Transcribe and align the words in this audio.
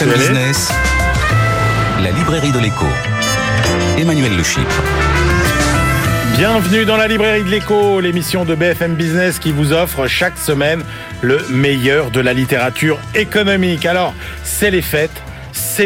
BFM 0.00 0.18
Business, 0.18 0.70
la 2.02 2.10
librairie 2.10 2.52
de 2.52 2.58
l'écho. 2.58 2.86
Emmanuel 3.98 4.34
Le 4.34 4.42
Chypre. 4.42 4.82
Bienvenue 6.38 6.86
dans 6.86 6.96
la 6.96 7.06
librairie 7.06 7.44
de 7.44 7.50
l'écho, 7.50 8.00
l'émission 8.00 8.46
de 8.46 8.54
BFM 8.54 8.94
Business 8.94 9.38
qui 9.38 9.52
vous 9.52 9.74
offre 9.74 10.06
chaque 10.06 10.38
semaine 10.38 10.82
le 11.20 11.38
meilleur 11.50 12.10
de 12.10 12.20
la 12.20 12.32
littérature 12.32 12.98
économique. 13.14 13.84
Alors, 13.84 14.14
c'est 14.42 14.70
les 14.70 14.80
fêtes 14.80 15.22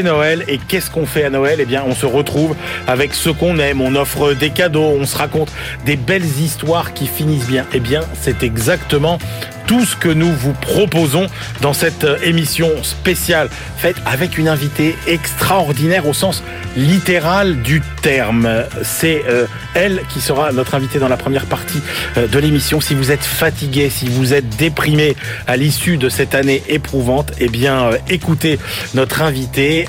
Noël 0.03 0.45
et 0.49 0.59
qu'est-ce 0.59 0.91
qu'on 0.91 1.07
fait 1.07 1.25
à 1.25 1.31
Noël? 1.31 1.59
Eh 1.61 1.65
bien, 1.65 1.85
on 1.87 1.95
se 1.95 2.07
retrouve 2.07 2.55
avec 2.87 3.15
ce 3.15 3.31
qu'on 3.31 3.59
aime, 3.59 3.81
on 3.81 3.95
offre 3.95 4.35
des 4.35 4.51
cadeaux, 4.51 4.95
on 4.99 5.07
se 5.07 5.17
raconte 5.17 5.53
des 5.85 5.97
belles 5.97 6.25
histoires 6.25 6.95
qui 6.95 7.07
finissent 7.07 7.47
bien. 7.47 7.67
Eh 7.73 7.81
bien, 7.81 8.01
c'est 8.21 8.43
exactement 8.43 9.19
tout 9.67 9.85
ce 9.85 9.97
que 9.97 10.09
nous 10.09 10.33
vous 10.33 10.53
proposons 10.53 11.27
dans 11.61 11.73
cette 11.73 12.05
euh, 12.05 12.19
émission 12.23 12.71
spéciale 12.83 13.49
faite 13.79 13.97
avec 14.05 14.39
une 14.39 14.49
invitée 14.49 14.97
extraordinaire 15.07 16.07
au 16.07 16.13
sens 16.13 16.43
littéral 16.77 17.63
du 17.63 17.83
terme. 18.03 18.65
C'est 18.83 19.23
euh, 19.29 19.47
elle 19.75 20.03
qui 20.13 20.21
sera 20.21 20.53
notre 20.53 20.75
invitée 20.75 20.99
dans 20.99 21.09
la 21.09 21.17
première 21.17 21.47
partie 21.47 21.81
euh, 22.17 22.27
de 22.27 22.39
l'émission. 22.39 22.81
Si 22.81 22.95
vous 22.95 23.11
êtes 23.11 23.25
fatigué, 23.25 23.91
si 23.91 24.09
vous 24.09 24.35
êtes 24.35 24.49
déprimé 24.57 25.17
à 25.47 25.57
l'issue 25.57 25.97
de 25.97 26.09
cette 26.09 26.35
année 26.35 26.63
éprouvante, 26.69 27.33
eh 27.39 27.49
bien 27.49 27.91
écoutez 28.09 28.59
notre 28.95 29.23
invitée. 29.23 29.84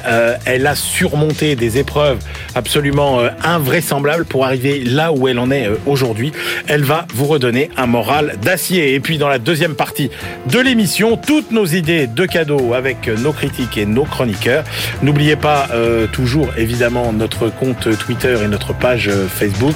Elle 0.45 0.67
a 0.67 0.75
surmonté 0.75 1.55
des 1.55 1.77
épreuves 1.77 2.19
absolument 2.55 3.19
invraisemblables 3.43 4.25
pour 4.25 4.45
arriver 4.45 4.83
là 4.83 5.11
où 5.11 5.27
elle 5.27 5.39
en 5.39 5.51
est 5.51 5.69
aujourd'hui. 5.85 6.31
Elle 6.67 6.83
va 6.83 7.05
vous 7.13 7.25
redonner 7.25 7.69
un 7.77 7.85
moral 7.85 8.35
d'acier. 8.41 8.93
Et 8.93 8.99
puis 8.99 9.17
dans 9.17 9.29
la 9.29 9.39
deuxième 9.39 9.75
partie 9.75 10.09
de 10.47 10.59
l'émission. 10.59 11.17
Toutes 11.17 11.51
nos 11.51 11.65
idées 11.65 12.07
de 12.07 12.25
cadeaux 12.25 12.73
avec 12.73 13.07
nos 13.07 13.31
critiques 13.31 13.77
et 13.77 13.85
nos 13.85 14.05
chroniqueurs. 14.05 14.63
N'oubliez 15.01 15.35
pas 15.35 15.67
euh, 15.71 16.07
toujours 16.07 16.49
évidemment 16.57 17.13
notre 17.13 17.49
compte 17.49 17.97
Twitter 17.97 18.37
et 18.43 18.47
notre 18.47 18.73
page 18.73 19.07
euh, 19.07 19.27
Facebook. 19.27 19.75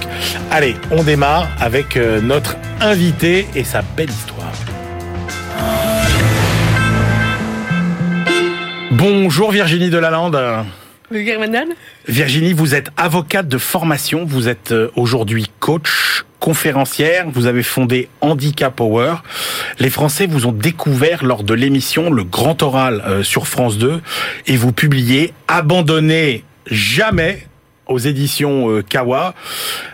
Allez, 0.52 0.76
on 0.92 1.04
démarre 1.04 1.48
avec 1.59 1.98
euh, 1.98 2.22
notre 2.22 2.58
invité 2.81 3.48
et 3.56 3.64
sa 3.64 3.81
belle 3.95 4.09
histoire. 4.09 4.54
Bonjour 9.00 9.52
Virginie 9.52 9.89
Delalande. 9.89 10.38
Virginie, 12.05 12.52
vous 12.52 12.75
êtes 12.75 12.89
avocate 12.97 13.47
de 13.47 13.58
formation, 13.58 14.25
vous 14.25 14.50
êtes 14.50 14.73
aujourd'hui 14.97 15.45
coach, 15.61 16.25
conférencière, 16.42 17.25
vous 17.31 17.45
avez 17.45 17.64
fondé 17.64 18.09
Handicap 18.20 18.75
Power. 18.75 19.16
Les 19.80 19.89
Français 19.89 20.27
vous 20.27 20.47
ont 20.47 20.52
découvert 20.52 21.23
lors 21.23 21.44
de 21.44 21.53
l'émission 21.53 22.11
Le 22.11 22.25
Grand 22.25 22.61
Oral 22.61 23.02
euh, 23.08 23.23
sur 23.23 23.47
France 23.47 23.77
2 23.77 24.02
et 24.47 24.58
vous 24.58 24.73
publiez 24.73 25.33
Abandonnez 25.47 26.44
jamais 26.66 27.47
aux 27.90 27.98
éditions 27.98 28.70
euh, 28.70 28.82
Kawa. 28.82 29.34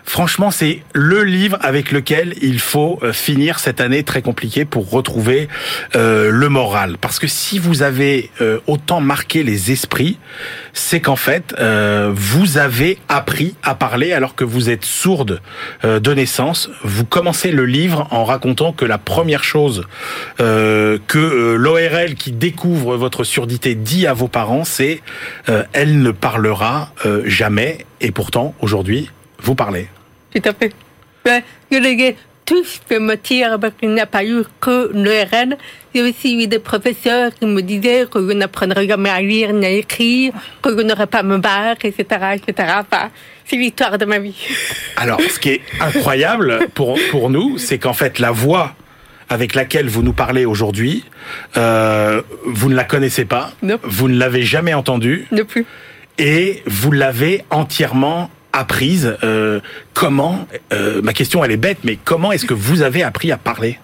Franchement, 0.04 0.52
c'est 0.52 0.84
le 0.94 1.24
livre 1.24 1.58
avec 1.62 1.92
lequel 1.92 2.36
il 2.42 2.60
faut 2.60 3.00
euh, 3.02 3.14
finir 3.14 3.60
cette 3.60 3.82
année 3.82 4.04
très 4.04 4.22
compliquée 4.22 4.66
pour 4.66 4.92
retrouver 4.92 5.48
euh, 5.96 6.30
le 6.30 6.50
moral. 6.50 6.98
Parce 7.00 7.18
que 7.20 7.28
si 7.28 7.58
vous 7.58 7.82
avez 7.82 8.30
autant 8.68 9.00
marqué 9.00 9.44
les 9.44 9.72
esprits, 9.72 10.18
c'est 10.74 11.00
qu'en 11.00 11.16
fait, 11.16 11.56
vous 12.12 12.58
avez 12.58 12.98
appris 13.08 13.56
à 13.64 13.76
parler 13.76 14.12
alors 14.12 14.36
que 14.36 14.44
vous 14.44 14.70
êtes 14.70 14.84
sourde 14.84 15.42
de 15.84 16.14
naissance. 16.14 16.70
Vous 16.84 17.06
commencez 17.06 17.52
le 17.52 17.66
livre 17.66 18.08
en 18.12 18.26
racontant 18.26 18.74
que 18.74 18.84
la 18.84 18.98
première 18.98 19.44
chose 19.44 19.86
que 20.38 21.56
l'ORL 21.56 22.16
qui 22.16 22.32
découvre 22.32 22.98
votre 22.98 23.24
surdité 23.24 23.76
dit 23.76 24.06
à 24.06 24.14
vos 24.14 24.28
parents, 24.28 24.66
c'est 24.66 25.02
elle 25.74 26.02
ne 26.02 26.12
parlera 26.12 26.92
jamais 27.26 27.85
et 28.02 28.12
pourtant, 28.12 28.54
aujourd'hui, 28.62 29.10
vous 29.40 29.56
parlez. 29.56 29.88
Tout 30.34 30.42
à 30.46 30.54
fait. 30.54 30.74
Ben, 31.24 31.42
tout 32.46 32.64
ce 32.64 32.80
qui 32.88 33.00
me 33.00 33.16
tire 33.16 33.60
parce 33.60 33.74
qu'il 33.80 33.94
n'y 33.94 34.00
a 34.00 34.06
pas 34.06 34.24
eu 34.24 34.44
que 34.62 34.92
l'ERN. 34.94 35.58
Il 35.94 36.02
y 36.02 36.04
a 36.06 36.10
aussi 36.10 36.42
eu 36.42 36.48
des 36.48 36.60
professeurs 36.60 37.34
qui 37.34 37.46
me 37.46 37.62
disaient 37.62 38.06
que 38.10 38.20
je 38.20 38.34
n'apprendrais 38.34 38.88
jamais 38.88 39.10
à 39.10 39.22
lire 39.22 39.52
ni 39.52 39.66
à 39.66 39.70
écrire, 39.72 40.34
que 40.62 40.70
je 40.70 40.84
n'aurais 40.84 41.08
pas 41.08 41.24
me 41.24 41.38
battre, 41.38 41.86
etc., 41.86 42.06
etc. 42.36 42.74
Enfin, 42.80 43.10
c'est 43.46 43.56
l'histoire 43.56 43.98
de 43.98 44.06
ma 44.06 44.20
vie. 44.20 44.36
Alors, 44.98 45.20
ce 45.22 45.40
qui 45.40 45.50
est 45.50 45.62
incroyable 45.80 46.68
pour, 46.76 47.00
pour 47.10 47.30
nous, 47.30 47.58
c'est 47.58 47.80
qu'en 47.80 47.94
fait, 47.94 48.20
la 48.20 48.32
voix 48.32 48.76
avec 49.28 49.56
laquelle 49.56 49.88
vous 49.88 50.04
nous 50.04 50.14
parlez 50.14 50.46
aujourd'hui, 50.46 51.04
euh, 51.58 52.22
vous 52.46 52.70
ne 52.70 52.76
la 52.76 52.84
connaissez 52.84 53.26
pas, 53.26 53.54
non. 53.64 53.80
vous 53.82 54.08
ne 54.08 54.18
l'avez 54.20 54.44
jamais 54.44 54.76
entendue. 54.76 55.28
Non 55.32 55.46
plus 55.46 55.66
et 56.18 56.64
vous 56.66 56.92
l'avez 56.92 57.44
entièrement 57.50 58.30
apprise. 58.54 59.18
Euh, 59.24 59.60
comment 59.94 60.48
euh, 60.74 61.02
Ma 61.02 61.14
question, 61.14 61.44
elle 61.44 61.52
est 61.52 61.58
bête, 61.58 61.80
mais 61.84 61.98
comment 62.04 62.32
est-ce 62.32 62.46
que 62.46 62.54
vous 62.54 62.82
avez 62.82 63.04
appris 63.04 63.32
à 63.32 63.38
parler? 63.38 63.80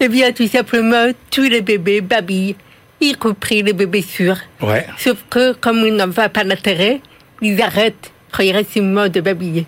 Eh 0.00 0.08
bien, 0.08 0.32
tout 0.32 0.48
simplement, 0.48 1.10
tous 1.30 1.42
les 1.42 1.60
bébés 1.60 2.00
babillent, 2.00 2.56
y 3.00 3.12
compris 3.12 3.62
les 3.62 3.72
bébés 3.72 4.02
sûrs. 4.02 4.38
Ouais. 4.60 4.86
Sauf 4.98 5.18
que, 5.28 5.52
comme 5.52 5.78
ils 5.86 5.94
n'en 5.94 6.08
voient 6.08 6.28
pas 6.28 6.44
l'intérêt, 6.44 7.00
ils 7.42 7.60
arrêtent 7.60 8.12
progressivement 8.30 9.08
de 9.08 9.20
babiller. 9.20 9.66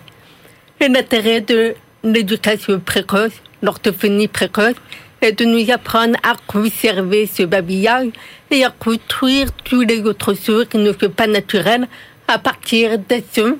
L'intérêt 0.81 1.41
de 1.41 1.75
l'éducation 2.03 2.79
précoce, 2.79 3.31
l'orthophonie 3.61 4.27
précoce, 4.27 4.75
est 5.23 5.39
de 5.39 5.45
nous 5.45 5.71
apprendre 5.71 6.15
à 6.23 6.35
conserver 6.47 7.27
ce 7.27 7.43
babillage 7.43 8.09
et 8.51 8.63
à 8.63 8.69
construire 8.69 9.51
tous 9.63 9.81
les 9.81 10.01
autres 10.01 10.33
choses 10.35 10.67
qui 10.69 10.77
ne 10.77 10.91
sont 10.91 11.09
pas 11.09 11.27
naturelles 11.27 11.87
à 12.27 12.37
partir 12.39 12.99
des 12.99 13.23
sons 13.33 13.57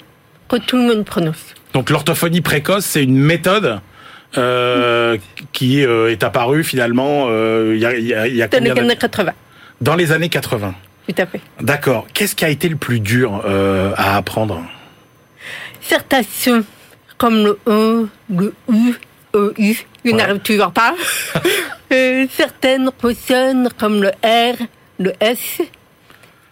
que 0.48 0.58
tout 0.58 0.78
le 0.78 0.84
monde 0.84 1.06
prononce. 1.06 1.54
Donc 1.74 1.90
l'orthophonie 1.90 2.42
précoce, 2.42 2.86
c'est 2.86 3.04
une 3.04 3.18
méthode 3.18 3.80
euh, 4.38 5.18
qui 5.52 5.86
euh, 5.86 6.12
est 6.12 6.24
apparue 6.24 6.64
finalement 6.64 7.26
euh, 7.28 7.74
il 7.76 7.82
y 7.82 7.86
a, 7.86 8.28
y 8.28 8.42
a, 8.42 8.48
Dans 8.48 8.64
les 8.64 8.72
années 8.72 8.96
80. 8.96 9.32
Dans 9.82 9.96
les 9.96 10.12
années 10.12 10.30
80. 10.30 10.74
Tout 11.08 11.16
à 11.18 11.26
fait. 11.26 11.42
D'accord. 11.62 12.08
Qu'est-ce 12.14 12.36
qui 12.36 12.46
a 12.46 12.50
été 12.50 12.70
le 12.70 12.78
plus 12.78 13.00
dur 13.00 13.44
à 13.98 14.16
apprendre? 14.16 14.64
Certains 15.82 16.24
sons, 16.24 16.64
comme 17.18 17.44
le 17.44 17.60
E, 17.68 18.08
le 18.30 18.54
U, 18.72 18.94
E, 19.36 19.54
U, 19.58 19.76
il 20.04 20.16
n'arrive 20.16 20.40
toujours 20.40 20.72
pas. 20.72 20.96
certaines 22.36 22.90
consonnes, 23.00 23.70
comme 23.80 24.02
le 24.02 24.10
R, 24.24 24.56
le 25.00 25.14
S, 25.20 25.62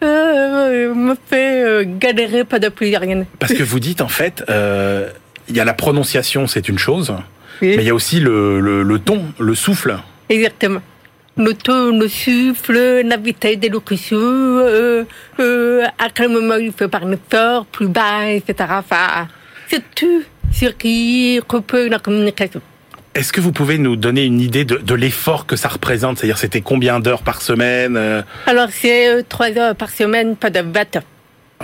euh, 0.03 0.93
me 0.93 1.15
fait 1.29 1.63
euh, 1.63 1.83
galérer 1.85 2.43
pas 2.43 2.59
de 2.59 2.69
plusieurs 2.69 3.03
années. 3.03 3.25
Parce 3.39 3.53
que 3.53 3.63
vous 3.63 3.79
dites, 3.79 4.01
en 4.01 4.07
fait, 4.07 4.43
euh, 4.49 5.09
il 5.47 5.55
y 5.55 5.59
a 5.59 5.65
la 5.65 5.73
prononciation, 5.73 6.47
c'est 6.47 6.69
une 6.69 6.79
chose, 6.79 7.13
mais 7.61 7.75
il 7.75 7.83
y 7.83 7.89
a 7.89 7.93
aussi 7.93 8.19
le, 8.19 8.59
le, 8.59 8.99
ton, 8.99 9.25
le 9.39 9.55
souffle. 9.55 9.97
Exactement. 10.29 10.81
Le 11.37 11.53
ton, 11.53 11.97
le 11.97 12.07
souffle, 12.07 13.01
la 13.05 13.17
vitesse 13.17 13.57
d'élocution, 13.57 14.17
euh, 14.17 15.03
euh, 15.39 15.85
à 15.97 16.09
quel 16.09 16.29
moment 16.29 16.55
il 16.55 16.71
faut 16.71 16.87
parler 16.87 17.17
fort, 17.29 17.65
plus 17.65 17.87
bas, 17.87 18.29
etc. 18.29 18.55
Enfin, 18.71 19.27
c'est 19.69 19.83
tout 19.95 20.23
ce 20.51 20.65
qui 20.65 21.39
coupe 21.47 21.73
la 21.73 21.99
communication. 21.99 22.61
Est-ce 23.13 23.33
que 23.33 23.41
vous 23.41 23.51
pouvez 23.51 23.77
nous 23.77 23.97
donner 23.97 24.23
une 24.23 24.39
idée 24.39 24.63
de, 24.63 24.77
de 24.77 24.93
l'effort 24.93 25.45
que 25.45 25.57
ça 25.57 25.67
représente? 25.67 26.17
C'est-à-dire, 26.17 26.37
c'était 26.37 26.61
combien 26.61 26.99
d'heures 27.01 27.23
par 27.23 27.41
semaine 27.41 27.97
euh? 27.97 28.21
Alors, 28.47 28.69
c'est 28.71 29.09
euh, 29.09 29.21
trois 29.27 29.51
heures 29.57 29.75
par 29.75 29.89
semaine, 29.89 30.37
pas 30.37 30.49
de 30.49 30.61
20 30.61 30.95
heures. 30.95 31.03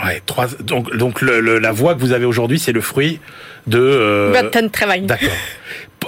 Ouais, 0.05 0.21
trois, 0.25 0.47
donc, 0.59 0.95
donc 0.95 1.21
le, 1.21 1.39
le, 1.39 1.57
la 1.57 1.71
voix 1.71 1.95
que 1.95 1.99
vous 2.01 2.11
avez 2.11 2.25
aujourd'hui, 2.25 2.59
c'est 2.59 2.73
le 2.73 2.81
fruit 2.81 3.19
de... 3.65 3.79
Euh... 3.79 4.31
20 4.33 4.55
ans 4.57 4.61
de 4.63 4.67
travail. 4.67 5.01
D'accord. 5.03 5.29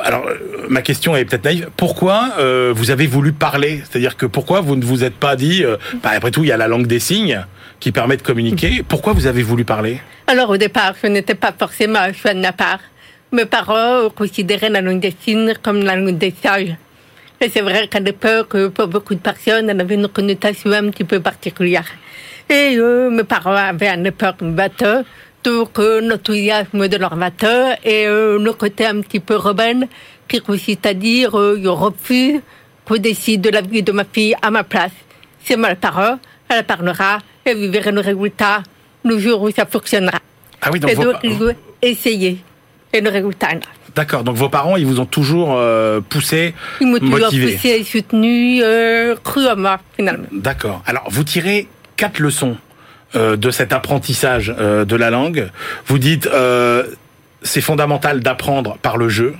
Alors, 0.04 0.28
euh, 0.28 0.36
ma 0.70 0.82
question 0.82 1.16
est 1.16 1.26
peut-être 1.26 1.46
naïve. 1.46 1.70
Pourquoi 1.76 2.34
euh, 2.40 2.74
vous 2.76 2.92
avez 2.92 3.08
voulu 3.08 3.32
parler? 3.32 3.82
C'est-à-dire 3.90 4.18
que 4.18 4.26
pourquoi 4.26 4.62
vous 4.62 4.76
ne 4.76 4.84
vous 4.84 5.04
êtes 5.04 5.16
pas 5.16 5.36
dit... 5.36 5.64
Euh, 5.64 5.78
bah, 6.04 6.12
après 6.16 6.32
tout, 6.32 6.44
il 6.44 6.48
y 6.48 6.52
a 6.52 6.58
la 6.58 6.68
langue 6.68 6.86
des 6.86 7.00
signes 7.00 7.46
qui 7.80 7.92
permet 7.92 8.18
de 8.18 8.22
communiquer. 8.22 8.84
Pourquoi 8.88 9.14
vous 9.14 9.26
avez 9.26 9.42
voulu 9.42 9.64
parler? 9.64 10.02
Alors, 10.28 10.50
au 10.50 10.58
départ, 10.58 10.96
je 11.02 11.08
n'étais 11.08 11.36
pas 11.36 11.54
forcément 11.58 12.00
un 12.00 12.14
fan 12.14 12.44
à 12.46 12.52
part. 12.52 12.80
Mes 13.32 13.46
parents 13.46 14.10
considéraient 14.10 14.70
la 14.70 14.82
langue 14.82 15.00
des 15.00 15.14
signes 15.20 15.54
comme 15.62 15.84
la 15.84 15.96
langue 15.96 16.18
des 16.18 16.34
sages. 16.42 16.76
Et 17.40 17.50
c'est 17.50 17.62
vrai 17.62 17.88
qu'à 17.88 18.00
l'époque, 18.00 18.70
pour 18.70 18.88
beaucoup 18.88 19.14
de 19.14 19.20
personnes, 19.20 19.70
elle 19.70 19.80
avait 19.80 19.96
une 19.96 20.08
connotation 20.08 20.72
un 20.72 20.90
petit 20.90 21.04
peu 21.04 21.20
particulière. 21.20 21.86
Et 22.50 22.76
euh, 22.78 23.10
mes 23.12 23.24
parents 23.24 23.56
avaient 23.56 23.88
à 23.88 23.96
l'époque 23.96 24.38
un 24.42 24.50
bateau, 24.50 25.04
donc 25.44 25.78
euh, 25.80 26.02
l'enthousiasme 26.02 26.88
de 26.88 26.98
leur 26.98 27.16
bateau 27.16 27.76
et 27.84 28.08
euh, 28.08 28.40
le 28.40 28.52
côté 28.54 28.86
un 28.88 29.02
petit 29.02 29.20
peu 29.20 29.36
rebelle 29.36 29.88
qui 30.28 30.42
consiste 30.42 30.86
à 30.86 30.94
dire 30.94 31.38
euh, 31.38 31.60
je 31.62 31.70
refuse 31.70 32.42
qu'on 32.86 32.98
décide 32.98 33.42
de 33.42 33.50
la 33.50 33.62
vie 33.62 33.84
de 33.84 33.92
ma 33.92 34.04
fille 34.04 34.36
à 34.42 34.52
ma 34.52 34.64
place. 34.64 34.92
C'est 35.44 35.56
ma 35.56 35.76
parole, 35.76 36.18
elle 36.50 36.64
parlera 36.64 37.20
et 37.46 37.54
vous 37.54 37.72
verrez 37.72 37.92
le 37.92 38.02
résultat 38.02 38.64
le 39.06 39.18
jour 39.18 39.44
où 39.44 39.52
ça 39.52 39.66
fonctionnera. 39.66 40.20
Ah 40.62 40.70
oui, 40.74 40.80
donc 40.80 40.92
et 40.92 40.96
donc, 40.96 41.06
faut 41.06 41.28
résultat. 41.82 42.40
D'accord, 43.96 44.24
donc 44.24 44.36
vos 44.36 44.50
parents, 44.50 44.78
ils 44.78 44.86
vous 44.86 45.00
ont 45.00 45.06
toujours 45.06 45.56
euh, 45.58 46.00
poussé, 46.02 46.54
Ils 46.80 46.88
m'ont 46.88 47.00
toujours 47.00 47.30
poussé 47.30 47.70
et 47.80 47.84
soutenu, 47.84 48.62
euh, 48.64 49.16
cru 49.24 49.46
à 49.48 49.56
moi, 49.56 49.80
finalement. 49.96 50.28
D'accord. 50.32 50.84
Alors, 50.86 51.04
vous 51.10 51.24
tirez 51.24 51.68
quatre 51.98 52.20
leçons 52.20 52.56
euh, 53.16 53.36
de 53.36 53.50
cet 53.50 53.74
apprentissage 53.74 54.54
euh, 54.60 54.86
de 54.86 54.96
la 54.96 55.10
langue. 55.10 55.50
Vous 55.88 55.98
dites, 55.98 56.28
euh, 56.28 56.84
c'est 57.42 57.62
fondamental 57.62 58.20
d'apprendre 58.20 58.78
par 58.82 58.98
le 58.98 59.10
jeu. 59.10 59.36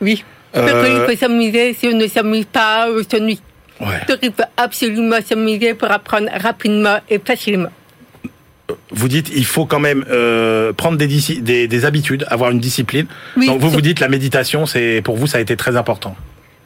Oui. 0.00 0.24
Parce 0.52 0.88
qu'il 0.88 0.96
faut 1.06 1.16
s'amuser. 1.16 1.74
Si 1.74 1.86
on 1.86 1.96
ne 1.96 2.06
s'amuse 2.06 2.46
pas, 2.46 2.88
on 2.88 3.02
s'ennuie. 3.08 3.40
Ouais. 3.80 4.00
Donc 4.08 4.18
il 4.22 4.32
faut 4.32 4.48
absolument 4.56 5.18
s'amuser 5.24 5.74
pour 5.74 5.90
apprendre 5.90 6.28
rapidement 6.34 6.98
et 7.08 7.18
facilement. 7.18 7.70
Vous 8.90 9.08
dites, 9.08 9.30
il 9.34 9.44
faut 9.44 9.66
quand 9.66 9.80
même 9.80 10.04
euh, 10.10 10.72
prendre 10.72 10.96
des, 10.98 11.06
disci- 11.08 11.40
des, 11.42 11.66
des 11.68 11.84
habitudes, 11.84 12.24
avoir 12.28 12.50
une 12.50 12.60
discipline. 12.60 13.06
Oui. 13.36 13.46
Donc 13.46 13.60
vous 13.60 13.70
vous 13.70 13.80
dites, 13.80 14.00
la 14.00 14.08
méditation, 14.08 14.66
c'est 14.66 15.00
pour 15.04 15.16
vous, 15.16 15.26
ça 15.26 15.38
a 15.38 15.40
été 15.40 15.56
très 15.56 15.76
important. 15.76 16.14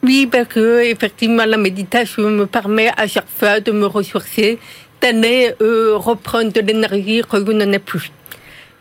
Oui, 0.03 0.27
parce 0.31 0.47
que 0.47 0.83
effectivement, 0.83 1.45
la 1.45 1.57
méditation 1.57 2.29
me 2.29 2.45
permet 2.45 2.89
à 2.95 3.07
chaque 3.07 3.25
fois 3.39 3.59
de 3.59 3.71
me 3.71 3.85
ressourcer, 3.87 4.59
d'aller 5.01 5.53
euh, 5.61 5.93
reprendre 5.95 6.51
de 6.53 6.61
l'énergie 6.61 7.21
que 7.29 7.37
je 7.37 7.51
n'en 7.51 7.71
ai 7.71 7.79
plus. 7.79 8.11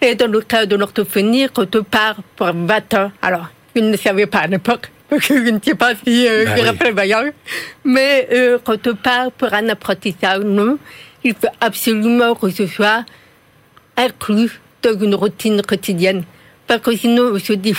Et 0.02 0.14
dans 0.14 0.30
le 0.30 0.40
cas 0.42 0.66
de 0.66 0.76
l'orthophonie, 0.76 1.46
quand 1.52 1.74
on 1.76 1.82
part 1.82 2.16
pour 2.36 2.50
20 2.52 2.94
ans, 2.94 3.10
alors, 3.22 3.48
je 3.74 3.80
ne 3.80 3.96
savais 3.96 4.26
pas 4.26 4.40
à 4.40 4.46
l'époque, 4.46 4.90
parce 5.08 5.26
que 5.26 5.46
je 5.46 5.50
ne 5.50 5.58
sais 5.64 5.74
pas 5.74 5.92
si 5.94 6.26
euh, 6.28 6.44
Bah 6.44 6.52
je 6.56 6.60
oui. 6.62 6.68
rappelle 6.68 6.94
mais 7.84 8.28
euh, 8.32 8.58
quand 8.62 8.86
on 8.86 8.94
part 8.94 9.32
pour 9.32 9.52
un 9.54 9.68
apprentissage, 9.70 10.40
non, 10.44 10.78
il 11.24 11.34
faut 11.34 11.48
absolument 11.60 12.34
que 12.34 12.50
ce 12.50 12.66
soit 12.66 13.04
inclus 13.96 14.60
dans 14.82 14.98
une 15.00 15.14
routine 15.14 15.62
quotidienne. 15.62 16.24
Parce 16.66 16.80
que 16.82 16.94
sinon, 16.96 17.32
on 17.34 17.38
se 17.38 17.54
dit, 17.54 17.74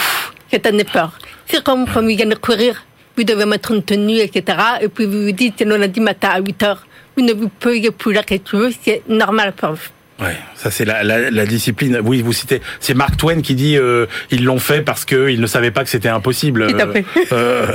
c'est 0.51 0.65
un 0.65 0.77
effort. 0.77 1.13
C'est 1.47 1.63
comme 1.63 1.85
quand 1.85 2.01
vous 2.01 2.07
venez 2.07 2.25
de 2.25 2.35
courir, 2.35 2.83
vous 3.15 3.23
devez 3.23 3.45
mettre 3.45 3.71
une 3.71 3.83
tenue, 3.83 4.17
etc. 4.17 4.57
Et 4.81 4.89
puis 4.89 5.05
vous 5.05 5.25
vous 5.25 5.31
dites, 5.31 5.55
c'est 5.57 5.65
lundi 5.65 5.99
matin 5.99 6.29
à 6.33 6.39
8 6.39 6.63
heures, 6.63 6.85
vous 7.15 7.23
ne 7.23 7.33
vous 7.33 7.49
plus 7.49 8.13
la 8.13 8.23
question, 8.23 8.69
c'est 8.83 9.03
normal 9.07 9.53
pour 9.53 9.73
vous. 9.73 9.89
Ouais, 10.17 10.37
ça 10.55 10.71
c'est 10.71 10.85
la, 10.85 11.03
la, 11.03 11.29
la 11.29 11.45
discipline. 11.45 11.99
Oui, 12.01 12.21
vous 12.21 12.31
citez, 12.31 12.61
c'est 12.79 12.93
Mark 12.93 13.17
Twain 13.17 13.41
qui 13.41 13.53
dit 13.53 13.75
euh, 13.77 14.05
ils 14.31 14.45
l'ont 14.45 14.59
fait 14.59 14.81
parce 14.81 15.03
qu'ils 15.03 15.41
ne 15.41 15.47
savaient 15.47 15.71
pas 15.71 15.83
que 15.83 15.89
c'était 15.89 16.07
impossible, 16.07 16.67
fait. 16.93 17.05
euh, 17.33 17.67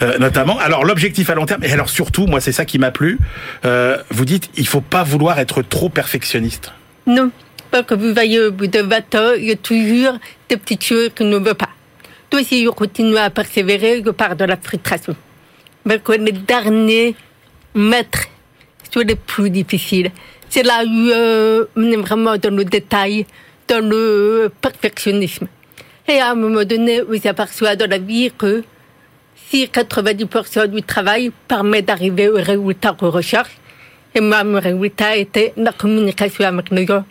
euh, 0.00 0.18
notamment. 0.18 0.58
Alors 0.58 0.86
l'objectif 0.86 1.28
à 1.28 1.34
long 1.34 1.44
terme, 1.44 1.62
et 1.64 1.70
alors 1.72 1.90
surtout, 1.90 2.26
moi 2.26 2.40
c'est 2.40 2.52
ça 2.52 2.64
qui 2.64 2.78
m'a 2.78 2.92
plu. 2.92 3.18
Euh, 3.66 3.98
vous 4.10 4.24
dites, 4.24 4.48
il 4.56 4.66
faut 4.66 4.80
pas 4.80 5.02
vouloir 5.02 5.38
être 5.38 5.60
trop 5.60 5.90
perfectionniste. 5.90 6.72
Non, 7.06 7.30
parce 7.70 7.84
que 7.84 7.94
vous 7.94 8.14
voyez, 8.14 8.40
au 8.40 8.52
bout 8.52 8.68
de 8.68 8.80
20 8.80 9.14
ans, 9.16 9.32
il 9.36 9.44
y 9.44 9.50
a 9.52 9.56
toujours 9.56 10.18
des 10.48 10.56
petites 10.56 10.84
choses 10.84 11.10
qu'on 11.16 11.24
ne 11.24 11.36
veut 11.38 11.52
pas. 11.54 11.68
Donc 12.30 12.40
si 12.46 12.64
je 12.64 12.70
continue 12.70 13.18
à 13.18 13.28
persévérer, 13.28 14.02
je 14.02 14.10
pars 14.12 14.34
de 14.34 14.46
la 14.46 14.56
frustration. 14.56 15.14
Mais 15.84 15.98
que 15.98 16.12
les 16.12 16.32
derniers 16.32 17.14
mètres 17.74 18.28
sont 18.90 19.00
les 19.00 19.14
plus 19.16 19.50
difficiles. 19.50 20.10
C'est 20.54 20.64
là 20.64 20.84
où 20.84 21.08
euh, 21.08 21.64
on 21.76 21.90
est 21.90 21.96
vraiment 21.96 22.36
dans 22.36 22.54
le 22.54 22.66
détail, 22.66 23.24
dans 23.68 23.82
le 23.82 24.52
perfectionnisme. 24.60 25.46
Et 26.06 26.18
à 26.18 26.32
un 26.32 26.34
moment 26.34 26.62
donné, 26.62 27.00
on 27.08 27.18
s'aperçoit 27.18 27.74
dans 27.74 27.88
la 27.88 27.96
vie 27.96 28.30
que 28.36 28.62
si 29.48 29.64
90% 29.64 30.66
du 30.66 30.82
travail 30.82 31.32
permet 31.48 31.80
d'arriver 31.80 32.28
au 32.28 32.34
résultat 32.34 32.92
qu'on 32.92 33.08
recherche, 33.08 33.56
et 34.14 34.20
moi, 34.20 34.44
mon 34.44 34.60
résultat 34.60 35.16
était 35.16 35.54
la 35.56 35.72
communication 35.72 36.44
avec 36.44 36.68
les 36.70 36.86
gens. 36.86 37.06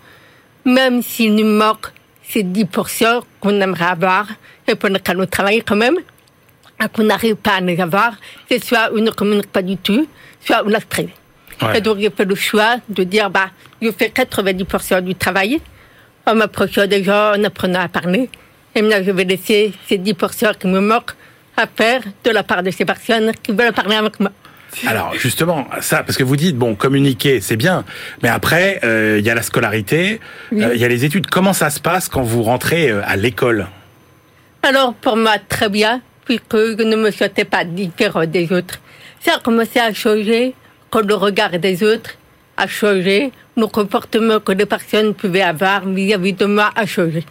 Même 0.64 1.02
s'il 1.02 1.34
nous 1.34 1.44
manque 1.44 1.88
ces 2.22 2.44
10% 2.44 3.24
qu'on 3.40 3.60
aimerait 3.60 3.86
avoir, 3.86 4.28
et 4.68 4.76
pour 4.76 4.90
lesquels 4.90 5.20
on 5.20 5.26
travaille 5.26 5.64
quand 5.64 5.76
même, 5.76 5.98
et 5.98 6.90
qu'on 6.94 7.06
n'arrive 7.06 7.38
pas 7.38 7.56
à 7.56 7.62
les 7.62 7.82
avoir, 7.82 8.14
c'est 8.48 8.64
soit 8.64 8.92
on 8.94 9.00
ne 9.00 9.10
communique 9.10 9.52
pas 9.52 9.64
du 9.64 9.78
tout, 9.78 10.08
soit 10.46 10.62
on 10.64 10.70
laisse 10.70 10.88
traîner. 10.88 11.16
Ouais. 11.62 11.78
Et 11.78 11.82
donc, 11.82 12.00
j'ai 12.00 12.10
fait 12.10 12.26
le 12.26 12.36
choix 12.36 12.78
de 12.90 13.04
dire, 13.04 13.30
bah, 13.30 13.50
je 13.82 13.92
fais 13.92 14.08
90% 14.10 15.02
du 15.02 15.16
travail, 15.16 15.60
en 16.26 16.36
m'approchant 16.36 16.86
des 16.88 17.04
gens, 17.04 17.34
en 17.38 17.44
apprenant 17.44 17.82
à 17.82 17.88
parler. 17.88 18.30
Et 18.76 18.82
maintenant, 18.82 19.04
je 19.06 19.12
vais 19.12 19.24
laisser 19.24 19.74
ces 19.88 19.98
10% 19.98 20.58
qui 20.58 20.68
me 20.68 20.80
manquent 20.80 21.12
à 21.58 21.66
faire 21.68 22.02
de 22.24 22.30
la 22.32 22.44
part 22.44 22.64
de 22.64 22.72
ces 22.72 22.86
personnes 22.86 23.32
qui 23.44 23.52
veulent 23.52 23.74
parler 23.74 23.96
avec 23.96 24.20
moi. 24.20 24.32
Alors 24.88 25.14
justement, 25.16 25.68
ça, 25.82 26.02
parce 26.02 26.18
que 26.18 26.24
vous 26.24 26.38
dites 26.38 26.56
bon, 26.56 26.76
communiquer, 26.76 27.42
c'est 27.42 27.58
bien, 27.58 27.84
mais 28.24 28.30
après 28.30 28.80
euh, 28.86 29.18
il 29.20 29.26
y 29.26 29.30
a 29.30 29.36
la 29.36 29.42
scolarité, 29.42 30.22
Oui. 30.54 30.64
euh, 30.64 30.74
il 30.74 30.80
y 30.80 30.86
a 30.86 30.88
les 30.88 31.04
études. 31.04 31.28
Comment 31.28 31.52
ça 31.52 31.70
se 31.70 31.82
passe 31.82 32.08
quand 32.08 32.22
vous 32.22 32.42
rentrez 32.44 32.90
euh, 32.90 33.02
à 33.06 33.18
l'école? 33.18 33.68
Alors, 34.64 34.94
pour 34.94 35.18
moi, 35.18 35.34
très 35.50 35.68
bien, 35.68 36.00
puisque 36.24 36.56
je 36.56 36.84
ne 36.84 36.96
me 36.96 37.12
sentais 37.12 37.44
pas 37.44 37.66
différent 37.66 38.26
des 38.26 38.50
autres. 38.54 38.80
Ça 39.20 39.34
a 39.36 39.40
commencé 39.40 39.78
à 39.80 39.94
changer 39.94 40.54
quand 40.92 41.08
le 41.08 41.16
regard 41.16 41.58
des 41.58 41.84
autres 41.84 42.12
a 42.58 42.68
changé, 42.68 43.32
le 43.58 43.66
comportement 43.68 44.40
que 44.40 44.52
les 44.52 44.66
personnes 44.66 45.16
pouvaient 45.16 45.42
avoir 45.42 45.88
vis-à-vis 45.88 46.34
de 46.34 46.46
moi 46.46 46.70
a 46.76 46.86
changé. 46.86 47.24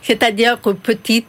C'est-à-dire 0.00 0.60
que 0.60 0.70
petite, 0.70 1.26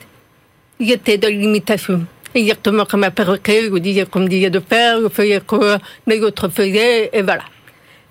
j'étais 0.79 1.17
dans 1.17 1.29
l'imitation. 1.29 2.05
Exactement 2.35 2.85
comme 2.85 3.03
un 3.03 3.11
perroquet, 3.11 3.69
je 3.71 3.77
disais 3.79 4.05
qu'on 4.05 4.21
me 4.21 4.27
disait 4.27 4.49
de 4.49 4.59
faire, 4.59 5.01
je 5.01 5.09
faisais 5.09 5.41
que 5.41 5.77
les 6.07 6.21
autres 6.21 6.47
faisaient, 6.49 7.09
et 7.11 7.21
voilà. 7.21 7.43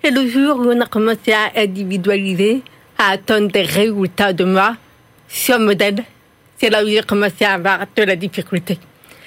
Et 0.03 0.11
le 0.11 0.27
jour 0.27 0.59
où 0.59 0.69
on 0.69 0.81
a 0.81 0.85
commencé 0.85 1.31
à 1.31 1.59
individualiser, 1.59 2.61
à 2.97 3.11
attendre 3.11 3.47
des 3.49 3.63
résultats 3.63 4.33
de 4.33 4.43
moi, 4.43 4.75
sur 5.27 5.59
modèle, 5.59 6.03
c'est 6.57 6.69
là 6.69 6.83
où 6.83 6.87
j'ai 6.87 7.01
commencé 7.01 7.43
à 7.43 7.53
avoir 7.53 7.79
de 7.95 8.03
la 8.03 8.15
difficulté. 8.15 8.77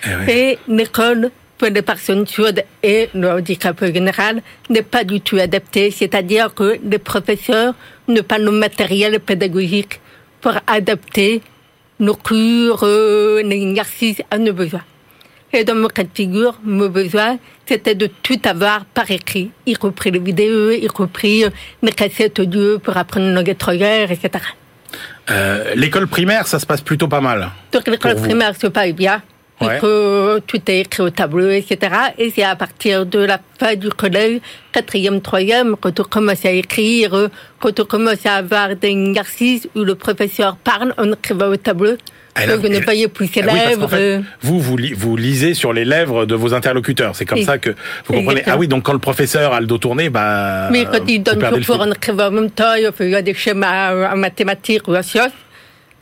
Eh 0.05 0.09
ouais. 0.09 0.39
Et 0.39 0.59
l'école, 0.69 1.31
pour 1.59 1.69
les 1.69 1.83
personnes 1.83 2.27
sourdes 2.27 2.63
et 2.83 3.09
le 3.15 3.31
handicap 3.31 3.83
général, 3.85 4.43
n'est 4.69 4.83
pas 4.83 5.05
du 5.05 5.21
tout 5.21 5.37
adaptée. 5.37 5.91
C'est-à-dire 5.91 6.55
que 6.55 6.79
les 6.85 6.99
professeurs 6.99 7.75
n'ont 8.09 8.23
pas 8.23 8.39
le 8.39 8.51
matériel 8.51 9.19
pédagogique 9.21 10.01
pour 10.41 10.53
adapter 10.67 11.43
nos 11.99 12.15
cours, 12.15 12.81
euh, 12.83 13.43
les 13.43 13.63
exercices 13.63 14.23
à 14.31 14.39
nos 14.39 14.53
besoins. 14.53 14.85
Et 15.53 15.65
dans 15.65 15.75
mon 15.75 15.89
cas 15.89 16.03
de 16.03 16.11
figure, 16.13 16.59
mon 16.65 16.89
besoin, 16.89 17.39
c'était 17.67 17.95
de 17.95 18.09
tout 18.23 18.39
avoir 18.45 18.85
par 18.85 19.11
écrit, 19.11 19.51
y 19.65 19.75
compris 19.75 20.11
les 20.11 20.19
vidéos, 20.19 20.71
y 20.71 20.87
compris 20.89 21.45
euh, 21.45 21.51
les 21.83 21.93
cassettes 21.93 22.39
audio 22.39 22.79
pour 22.79 22.97
apprendre 22.97 23.27
une 23.29 23.35
langue 23.35 23.49
étrangère, 23.49 24.11
etc. 24.11 24.31
Euh, 25.31 25.73
L'école 25.75 26.09
primaire, 26.09 26.47
ça 26.47 26.59
se 26.59 26.67
passe 26.67 26.81
plutôt 26.81 27.09
pas 27.09 27.21
mal. 27.21 27.51
Donc 27.73 27.87
l'école 27.89 28.17
primaire 28.17 28.55
se 28.55 28.67
passe 28.67 28.93
bien. 28.93 29.23
Ouais. 29.61 29.77
Et 29.77 29.81
que 29.81 30.39
tout 30.41 30.61
est 30.71 30.81
écrit 30.81 31.03
au 31.03 31.09
tableau, 31.11 31.49
etc. 31.49 31.79
Et 32.19 32.31
c'est 32.31 32.43
à 32.43 32.55
partir 32.57 33.07
de 33.07 33.21
la 33.21 33.41
fin 33.59 33.75
du 33.75 33.89
collège, 33.89 34.41
quatrième, 34.71 35.23
troisième, 35.23 35.77
quand 35.81 35.99
on 35.99 36.05
commence 36.05 36.45
à 36.45 36.51
écrire, 36.51 37.31
quand 37.59 37.81
on 37.81 37.85
commence 37.87 38.27
à 38.27 38.35
avoir 38.35 38.77
des 38.77 38.89
exercices 38.89 39.67
où 39.75 39.81
le 39.85 39.95
professeur 39.95 40.57
parle 40.57 40.93
en 40.99 41.11
écrivant 41.13 41.47
au 41.49 41.57
tableau. 41.57 41.97
Ah, 42.39 42.45
là, 42.45 42.57
donc 42.59 42.67
on 42.67 42.69
ne 42.69 42.81
voyait 42.81 43.09
plus 43.09 43.29
ses 43.29 43.41
Ah 43.41 43.47
oui, 43.51 43.59
lèvres. 43.67 43.89
fait, 43.89 44.21
vous, 44.43 44.61
vous, 44.61 44.77
li- 44.77 44.93
vous 44.93 45.17
lisez 45.17 45.55
sur 45.55 45.73
les 45.73 45.87
lèvres 45.87 46.27
de 46.27 46.35
vos 46.35 46.53
interlocuteurs. 46.53 47.17
C'est 47.17 47.25
comme 47.25 47.41
ça 47.41 47.57
que 47.57 47.71
vous 48.05 48.13
comprenez. 48.13 48.43
Ah 48.45 48.59
oui, 48.59 48.69
donc 48.69 48.83
quand 48.83 48.93
le 48.93 48.99
professeur 48.99 49.55
a 49.55 49.61
le 49.61 49.67
dos 49.67 49.79
tourné, 49.79 50.11
bah. 50.11 50.69
Mais 50.71 50.85
quand 50.85 50.99
il 51.09 51.17
vous 51.17 51.23
donne 51.25 51.41
le 51.41 51.65
cours 51.65 51.77
fil. 51.77 51.89
en 51.89 51.93
écrivant 51.93 52.27
en 52.27 52.31
même 52.33 52.51
temps, 52.51 52.75
il 52.75 52.91
faisait 52.95 53.23
des 53.23 53.33
schémas 53.33 53.93
euh, 53.95 54.13
en 54.13 54.17
mathématiques 54.19 54.87
ou 54.87 54.95
en 54.95 55.03
sciences. 55.03 55.33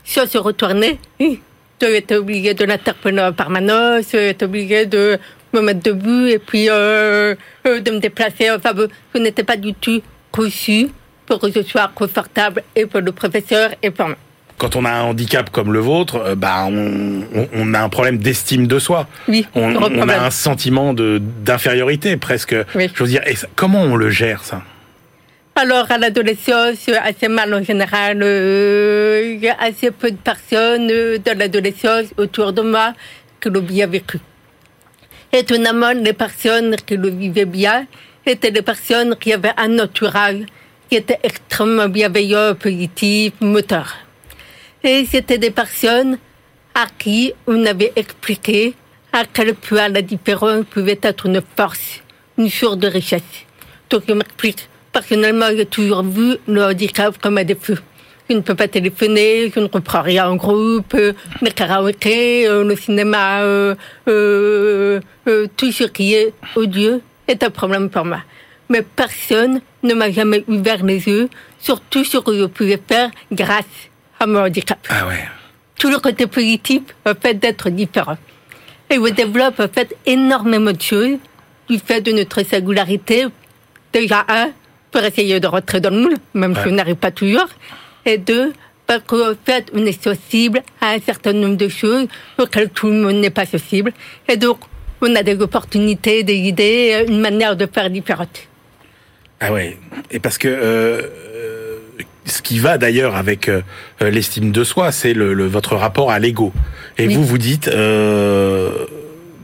Si 0.03 0.19
on 0.19 0.25
se 0.27 0.37
retournait, 0.37 0.99
oui, 1.21 1.39
tu 1.79 1.85
étais 1.85 2.15
obligé 2.15 2.53
de 2.53 2.65
l'interpeller 2.65 3.21
en 3.21 3.33
permanence, 3.33 4.07
tu 4.09 4.17
étais 4.17 4.45
obligé 4.45 4.85
de 4.85 5.17
me 5.53 5.61
mettre 5.61 5.81
debout 5.83 6.25
et 6.27 6.39
puis 6.39 6.69
euh, 6.69 7.35
euh, 7.67 7.79
de 7.79 7.91
me 7.91 7.99
déplacer. 7.99 8.51
Enfin, 8.51 8.71
je 9.13 9.19
n'étais 9.19 9.43
pas 9.43 9.57
du 9.57 9.73
tout 9.73 10.01
conçu 10.31 10.87
pour 11.25 11.39
que 11.39 11.51
ce 11.51 11.63
soit 11.63 11.89
confortable 11.95 12.63
et 12.75 12.85
pour 12.85 13.01
le 13.01 13.11
professeur 13.11 13.71
et 13.81 13.89
pour 13.91 14.07
moi. 14.07 14.17
Quand 14.57 14.77
on 14.77 14.85
a 14.85 14.91
un 14.91 15.01
handicap 15.01 15.49
comme 15.49 15.73
le 15.73 15.79
vôtre, 15.79 16.15
euh, 16.17 16.35
bah, 16.35 16.65
on, 16.67 17.23
on- 17.35 17.47
on 17.53 17.73
a 17.73 17.81
un 17.81 17.89
problème 17.89 18.17
d'estime 18.19 18.67
de 18.67 18.79
soi. 18.79 19.07
Oui, 19.27 19.45
On, 19.53 19.75
a 20.07 20.17
un 20.25 20.29
sentiment 20.31 20.93
d'infériorité 20.93 22.15
presque. 22.17 22.55
Oui. 22.73 22.89
Je 22.93 23.03
veux 23.03 23.09
dire, 23.09 23.21
et 23.27 23.35
ça- 23.35 23.47
comment 23.55 23.81
on 23.81 23.95
le 23.95 24.09
gère 24.09 24.43
ça? 24.43 24.61
Alors, 25.57 25.89
à 25.89 25.97
l'adolescence, 25.97 26.89
assez 26.89 27.29
mal 27.29 27.53
en 27.53 27.63
général. 27.63 28.17
Il 28.17 29.39
y 29.41 29.47
a 29.47 29.55
assez 29.57 29.89
peu 29.89 30.11
de 30.11 30.17
personnes 30.17 30.87
de 30.87 31.31
l'adolescence 31.31 32.07
autour 32.17 32.51
de 32.51 32.61
moi 32.61 32.93
qui 33.39 33.49
l'ont 33.49 33.61
bien 33.61 33.87
vécu. 33.87 34.19
Étonnamment, 35.31 35.93
les 35.93 36.11
personnes 36.11 36.75
qui 36.85 36.97
le 36.97 37.09
vivaient 37.09 37.45
bien 37.45 37.87
étaient 38.25 38.51
des 38.51 38.63
personnes 38.63 39.15
qui 39.15 39.31
avaient 39.31 39.53
un 39.55 39.79
entourage 39.79 40.43
qui 40.89 40.97
était 40.97 41.19
extrêmement 41.23 41.87
bienveillant, 41.87 42.53
positif, 42.55 43.31
moteur. 43.39 43.95
Et 44.83 45.05
c'était 45.05 45.37
des 45.37 45.51
personnes 45.51 46.17
à 46.73 46.87
qui 46.99 47.31
on 47.47 47.65
avait 47.65 47.93
expliqué 47.95 48.73
à 49.13 49.23
quel 49.31 49.55
point 49.55 49.87
la 49.87 50.01
différence 50.01 50.65
pouvait 50.65 50.99
être 51.01 51.27
une 51.27 51.41
force, 51.55 52.01
une 52.37 52.49
source 52.49 52.77
de 52.77 52.87
richesse. 52.87 53.45
Donc, 53.89 54.03
je 54.05 54.13
m'explique. 54.13 54.67
Personnellement, 54.95 55.47
j'ai 55.49 55.65
toujours 55.65 56.03
vu 56.03 56.37
le 56.47 56.63
handicap 56.63 57.17
comme 57.21 57.37
un 57.37 57.43
défaut. 57.43 57.73
Je 58.29 58.35
ne 58.35 58.39
peux 58.39 58.55
pas 58.55 58.69
téléphoner, 58.69 59.51
je 59.53 59.59
ne 59.59 59.67
comprends 59.67 60.01
rien 60.01 60.29
en 60.29 60.37
groupe, 60.37 60.93
euh, 60.93 61.11
le 61.41 61.49
karaoké, 61.49 62.47
euh, 62.47 62.63
le 62.63 62.77
cinéma, 62.77 63.41
euh, 63.41 63.75
euh, 64.07 65.01
euh, 65.27 65.47
tout 65.57 65.69
ce 65.73 65.83
qui 65.83 66.13
est 66.13 66.33
odieux 66.55 67.01
est 67.27 67.43
un 67.43 67.49
problème 67.49 67.89
pour 67.89 68.05
moi. 68.05 68.21
mais 68.69 68.83
personne 68.83 69.59
ne 69.83 69.93
m'a 69.93 70.09
jamais 70.11 70.45
ouvert 70.47 70.81
les 70.85 71.05
yeux 71.05 71.27
sur 71.59 71.81
tout 71.81 72.05
ce 72.05 72.17
que 72.19 72.33
je 72.33 72.45
pouvais 72.45 72.81
faire 72.87 73.11
grâce 73.33 73.75
à 74.17 74.25
mon 74.25 74.45
handicap. 74.45 74.79
Ah 74.89 75.07
ouais. 75.07 75.27
Tout 75.77 75.89
le 75.89 75.99
côté 75.99 76.25
positif, 76.25 76.83
le 77.05 77.13
fait 77.21 77.33
d'être 77.33 77.69
différent. 77.69 78.17
Et 78.89 78.95
je 78.95 79.13
développe 79.13 79.59
en 79.59 79.67
fait 79.67 79.93
énormément 80.05 80.71
de 80.71 80.81
choses 80.81 81.17
du 81.69 81.79
fait 81.79 81.99
de 81.99 82.13
notre 82.13 82.43
singularité. 82.43 83.25
Déjà, 83.91 84.23
un, 84.29 84.51
pour 84.95 85.03
essayer 85.03 85.41
de 85.41 85.47
rentrer 85.47 85.81
dans 85.81 85.89
le 85.89 85.99
moule, 86.03 86.15
même 86.33 86.55
si 86.55 86.69
on 86.69 86.71
n'arrive 86.71 86.95
pas 86.95 87.11
toujours. 87.11 87.49
Et 88.05 88.17
deux, 88.17 88.53
parce 88.87 89.01
qu'en 89.05 89.33
fait, 89.45 89.69
on 89.73 89.85
est 89.85 90.01
sensible 90.01 90.61
à 90.79 90.91
un 90.91 90.99
certain 90.99 91.33
nombre 91.33 91.57
de 91.57 91.67
choses 91.67 92.07
auxquelles 92.39 92.69
tout 92.69 92.87
le 92.87 92.93
monde 93.03 93.15
n'est 93.15 93.29
pas 93.29 93.45
sensible. 93.45 93.91
Et 94.29 94.37
donc, 94.37 94.59
on 95.01 95.13
a 95.15 95.21
des 95.21 95.37
opportunités, 95.41 96.23
des 96.23 96.37
idées, 96.37 97.03
une 97.09 97.19
manière 97.19 97.57
de 97.57 97.65
faire 97.65 97.89
différente. 97.89 98.47
Ah 99.41 99.51
ouais. 99.51 99.77
Et 100.11 100.19
parce 100.19 100.37
que 100.37 100.47
euh, 100.47 101.01
euh, 101.35 101.77
ce 102.25 102.41
qui 102.41 102.57
va 102.59 102.77
d'ailleurs 102.77 103.15
avec 103.17 103.49
euh, 103.49 103.61
euh, 104.01 104.09
l'estime 104.09 104.51
de 104.53 104.63
soi, 104.63 104.93
c'est 104.93 105.13
le, 105.13 105.33
le- 105.33 105.45
votre 105.47 105.75
rapport 105.75 106.09
à 106.09 106.19
l'ego. 106.19 106.53
Et 106.97 107.07
Oui. 107.07 107.15
vous 107.15 107.25
vous 107.25 107.37
dites, 107.37 107.67
euh, 107.67 108.71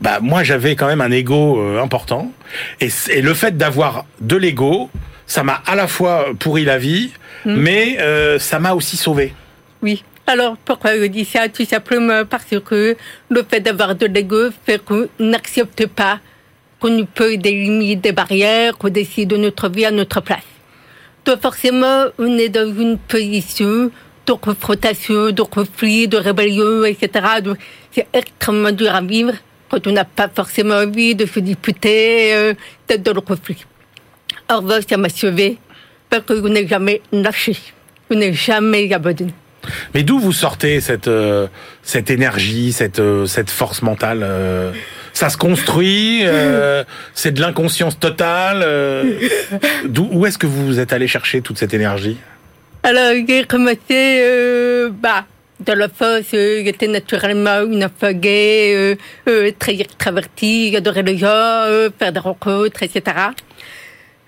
bah 0.00 0.18
moi 0.22 0.44
j'avais 0.44 0.76
quand 0.76 0.86
même 0.86 1.02
un 1.02 1.10
ego 1.10 1.60
important, 1.78 2.32
et, 2.80 2.88
et 3.10 3.20
le 3.20 3.34
fait 3.34 3.56
d'avoir 3.58 4.06
de 4.22 4.36
l'ego, 4.36 4.88
ça 5.32 5.42
m'a 5.42 5.62
à 5.66 5.74
la 5.74 5.88
fois 5.88 6.26
pourri 6.38 6.64
la 6.64 6.78
vie, 6.78 7.10
Hmm. 7.44 7.56
mais 7.56 7.96
euh, 7.98 8.38
ça 8.38 8.60
m'a 8.60 8.72
aussi 8.74 8.96
sauvé. 8.96 9.32
Oui. 9.82 10.04
Alors, 10.26 10.56
pourquoi 10.64 10.96
je 10.96 11.06
dis 11.06 11.24
ça? 11.24 11.48
Tout 11.48 11.64
simplement 11.64 12.24
parce 12.24 12.54
que 12.64 12.96
le 13.28 13.42
fait 13.48 13.60
d'avoir 13.60 13.96
de 13.96 14.06
l'ego 14.06 14.50
fait 14.64 14.78
qu'on 14.84 15.08
n'accepte 15.18 15.86
pas 15.88 16.20
qu'on 16.78 17.04
peut 17.06 17.36
des 17.36 17.50
limites, 17.50 18.00
des 18.00 18.12
barrières, 18.12 18.78
qu'on 18.78 18.90
décide 18.90 19.30
de 19.30 19.36
notre 19.36 19.68
vie 19.68 19.84
à 19.84 19.90
notre 19.90 20.20
place. 20.20 20.48
Donc 21.24 21.40
forcément, 21.40 22.04
on 22.18 22.38
est 22.38 22.48
dans 22.48 22.68
une 22.84 22.98
position 22.98 23.90
de 24.26 24.32
confrontation, 24.34 25.30
de 25.32 25.42
conflit, 25.42 26.06
de 26.08 26.16
rébellion, 26.18 26.84
etc. 26.84 27.08
Donc 27.42 27.56
c'est 27.90 28.06
extrêmement 28.12 28.70
dur 28.72 28.94
à 28.94 29.00
vivre 29.00 29.34
quand 29.68 29.84
on 29.86 29.92
n'a 29.92 30.04
pas 30.04 30.28
forcément 30.28 30.76
envie 30.76 31.14
de 31.14 31.26
se 31.26 31.40
disputer, 31.40 32.34
euh, 32.34 32.54
d'être 32.86 33.02
dans 33.02 33.14
le 33.14 33.20
conflit. 33.22 33.64
En 34.48 34.60
revanche, 34.60 34.84
ça 34.88 34.96
m'a 34.96 35.08
sauvé 35.08 35.58
parce 36.10 36.24
qu'on 36.24 36.48
n'est 36.48 36.66
jamais 36.66 37.00
lâché, 37.12 37.56
on 38.10 38.16
n'est 38.16 38.34
jamais 38.34 38.92
abandonné. 38.92 39.32
Mais 39.94 40.02
d'où 40.02 40.18
vous 40.18 40.32
sortez 40.32 40.80
cette 40.80 41.08
euh, 41.08 41.46
cette 41.82 42.10
énergie, 42.10 42.72
cette 42.72 42.98
euh, 42.98 43.26
cette 43.26 43.50
force 43.50 43.82
mentale 43.82 44.20
euh, 44.22 44.72
Ça 45.12 45.28
se 45.28 45.36
construit, 45.36 46.24
c'est 47.14 47.32
de 47.32 47.40
l'inconscience 47.40 47.98
totale. 47.98 48.66
d'où 49.84 50.08
où 50.10 50.26
est-ce 50.26 50.38
que 50.38 50.46
vous 50.46 50.80
êtes 50.80 50.92
allé 50.92 51.06
chercher 51.06 51.42
toute 51.42 51.58
cette 51.58 51.74
énergie? 51.74 52.16
Alors, 52.82 53.12
j'ai 53.28 53.44
commencé, 53.44 54.88
bah, 54.90 55.26
dans 55.64 55.74
la 55.78 55.88
euh, 56.02 56.22
j'étais 56.64 56.88
naturellement 56.88 57.62
une 57.62 57.84
enfant 57.84 58.12
gay, 58.12 58.96
très 59.58 59.80
extravertie, 59.80 60.72
j'adorais 60.72 61.02
les 61.02 61.18
gens, 61.18 61.66
faire 61.98 62.12
des 62.12 62.18
rencontres, 62.18 62.82
etc. 62.82 63.02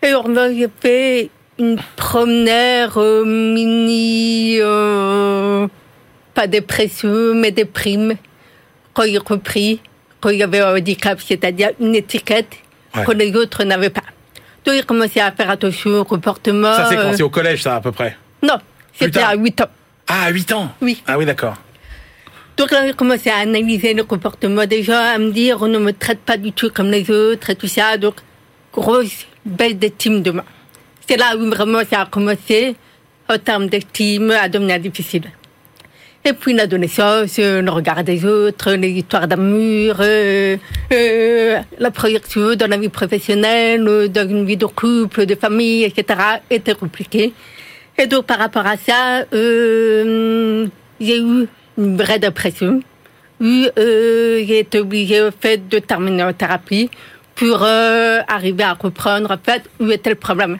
Et 0.04 0.14
on 0.14 0.34
j'ai 0.34 0.68
fait 0.82 1.30
une 1.58 1.78
promenade 1.96 2.90
euh, 2.98 3.24
mini, 3.24 4.58
euh, 4.60 5.66
pas 6.34 6.46
dépression, 6.46 7.34
mais 7.34 7.50
déprime, 7.50 8.14
quand 8.92 9.04
j'ai 9.04 9.18
compris 9.18 9.80
qu'il 10.20 10.34
y 10.34 10.42
avait 10.42 10.60
un 10.60 10.76
handicap, 10.76 11.18
c'est-à-dire 11.22 11.70
une 11.80 11.94
étiquette 11.94 12.52
Ouais. 12.94 13.04
que 13.04 13.10
les 13.12 13.34
autres 13.34 13.64
n'avaient 13.64 13.90
pas. 13.90 14.02
Donc, 14.64 14.76
j'ai 14.76 14.82
commencé 14.84 15.18
à 15.18 15.32
faire 15.32 15.50
attention 15.50 15.98
au 16.00 16.04
comportement. 16.04 16.72
Ça 16.76 16.86
c'est 16.88 16.94
quand 16.94 17.08
euh, 17.08 17.12
c'est 17.16 17.24
au 17.24 17.28
collège, 17.30 17.62
ça 17.62 17.74
à 17.76 17.80
peu 17.80 17.90
près? 17.90 18.16
non, 18.40 18.54
c'était 18.92 19.18
à 19.18 19.34
8 19.34 19.62
ans. 19.62 19.68
Ah, 20.06 20.26
à 20.26 20.30
8 20.30 20.52
ans? 20.52 20.70
Oui. 20.80 21.02
Ah 21.06 21.18
oui, 21.18 21.24
d'accord. 21.24 21.56
Donc 22.56 22.70
là, 22.70 22.86
j'ai 22.86 22.92
commencé 22.92 23.30
à 23.30 23.38
analyser 23.38 23.94
le 23.94 24.04
comportement 24.04 24.64
des 24.64 24.84
gens, 24.84 24.92
à 25.14 25.18
me 25.18 25.32
dire, 25.32 25.58
on 25.62 25.66
ne 25.66 25.78
me 25.78 25.92
traite 25.92 26.20
pas 26.20 26.36
du 26.36 26.52
tout 26.52 26.70
comme 26.70 26.90
les 26.90 27.10
autres 27.10 27.50
et 27.50 27.56
tout 27.56 27.66
ça. 27.66 27.96
Donc, 27.96 28.14
grosse 28.72 29.26
baisse 29.44 29.76
d'estime 29.76 30.22
de 30.22 30.30
moi. 30.30 30.44
C'est 31.06 31.16
là 31.16 31.36
où 31.36 31.44
vraiment 31.46 31.80
ça 31.88 32.02
a 32.02 32.06
commencé, 32.06 32.74
en 33.28 33.38
termes 33.38 33.68
d'estime, 33.68 34.30
à 34.30 34.48
devenir 34.48 34.78
difficile. 34.80 35.30
Et 36.26 36.32
puis 36.32 36.54
l'adolescence, 36.54 37.36
le 37.36 37.68
regard 37.68 38.02
des 38.02 38.24
autres, 38.24 38.72
les 38.72 38.92
histoires 38.92 39.28
d'amour, 39.28 39.96
euh, 40.00 40.56
euh, 40.90 41.58
la 41.78 41.90
projection 41.90 42.54
dans 42.54 42.66
la 42.66 42.78
vie 42.78 42.88
professionnelle, 42.88 44.08
dans 44.08 44.26
une 44.26 44.46
vie 44.46 44.56
de 44.56 44.64
couple, 44.64 45.26
de 45.26 45.34
famille, 45.34 45.84
etc., 45.84 46.18
était 46.48 46.74
compliquée. 46.74 47.34
Et 47.98 48.06
donc 48.06 48.24
par 48.24 48.38
rapport 48.38 48.66
à 48.66 48.78
ça, 48.78 49.24
euh, 49.34 50.66
j'ai 50.98 51.18
eu 51.18 51.46
une 51.76 51.96
vraie 51.98 52.18
dépression. 52.18 52.80
Où, 53.40 53.46
euh, 53.46 54.44
j'ai 54.46 54.60
été 54.60 54.78
obligée 54.78 55.20
au 55.20 55.30
fait 55.38 55.68
de 55.68 55.78
terminer 55.78 56.22
en 56.22 56.32
thérapie 56.32 56.88
pour 57.36 57.62
euh, 57.62 58.20
arriver 58.28 58.64
à 58.64 58.74
comprendre 58.74 59.30
en 59.30 59.38
fait 59.42 59.62
où 59.80 59.90
était 59.90 60.10
le 60.10 60.16
problème. 60.16 60.58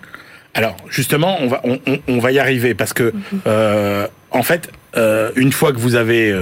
Alors 0.54 0.76
justement, 0.88 1.38
on 1.40 1.48
va 1.48 1.62
on, 2.08 2.18
va 2.18 2.32
y 2.32 2.38
arriver 2.38 2.74
parce 2.74 2.92
que 2.92 3.12
euh, 3.46 4.06
en 4.30 4.42
fait, 4.42 4.70
euh, 4.96 5.30
une 5.36 5.52
fois 5.52 5.72
que 5.72 5.78
vous 5.78 5.94
avez 5.96 6.32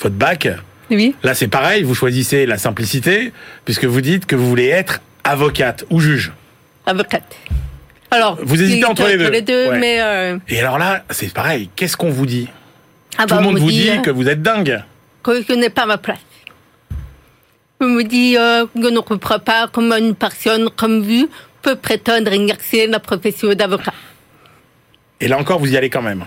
votre 0.00 0.14
bac, 0.14 0.48
Oui. 0.90 1.14
là 1.22 1.34
c'est 1.34 1.48
pareil, 1.48 1.82
vous 1.82 1.94
choisissez 1.94 2.46
la 2.46 2.58
simplicité 2.58 3.32
puisque 3.64 3.84
vous 3.84 4.00
dites 4.00 4.26
que 4.26 4.36
vous 4.36 4.48
voulez 4.48 4.68
être 4.68 5.00
avocate 5.24 5.84
ou 5.90 6.00
juge. 6.00 6.32
avocate. 6.86 7.24
Alors, 8.10 8.38
Vous 8.42 8.62
hésitez 8.62 8.84
entre 8.84 9.06
les 9.08 9.40
deux. 9.40 9.68
Ouais. 9.70 9.78
mais 9.78 10.38
Et 10.48 10.60
alors 10.60 10.78
là, 10.78 11.02
c'est 11.08 11.32
pareil. 11.32 11.70
Qu'est-ce 11.74 11.96
qu'on 11.96 12.10
vous 12.10 12.26
dit? 12.26 12.48
Ah 13.18 13.22
Tout 13.22 13.34
bah, 13.34 13.40
le 13.40 13.46
on 13.46 13.50
monde 13.52 13.58
vous 13.58 13.70
dit 13.70 13.90
euh, 13.90 13.98
que 13.98 14.10
vous 14.10 14.28
êtes 14.28 14.42
dingue. 14.42 14.82
que 15.22 15.42
je 15.46 15.52
n'ai 15.54 15.70
pas 15.70 15.86
ma 15.86 15.98
place. 15.98 16.18
On 17.84 17.88
me 17.88 18.04
dit 18.04 18.36
euh, 18.38 18.64
je 18.76 18.88
ne 18.88 19.00
comprends 19.00 19.40
pas 19.40 19.68
comment 19.72 19.96
une 19.96 20.14
personne 20.14 20.70
comme 20.76 21.02
vous 21.02 21.28
peut 21.62 21.74
prétendre 21.74 22.32
exercer 22.32 22.86
la 22.86 23.00
profession 23.00 23.52
d'avocat. 23.54 23.92
Et 25.20 25.26
là 25.26 25.36
encore, 25.38 25.58
vous 25.58 25.72
y 25.72 25.76
allez 25.76 25.90
quand 25.90 26.00
même. 26.02 26.24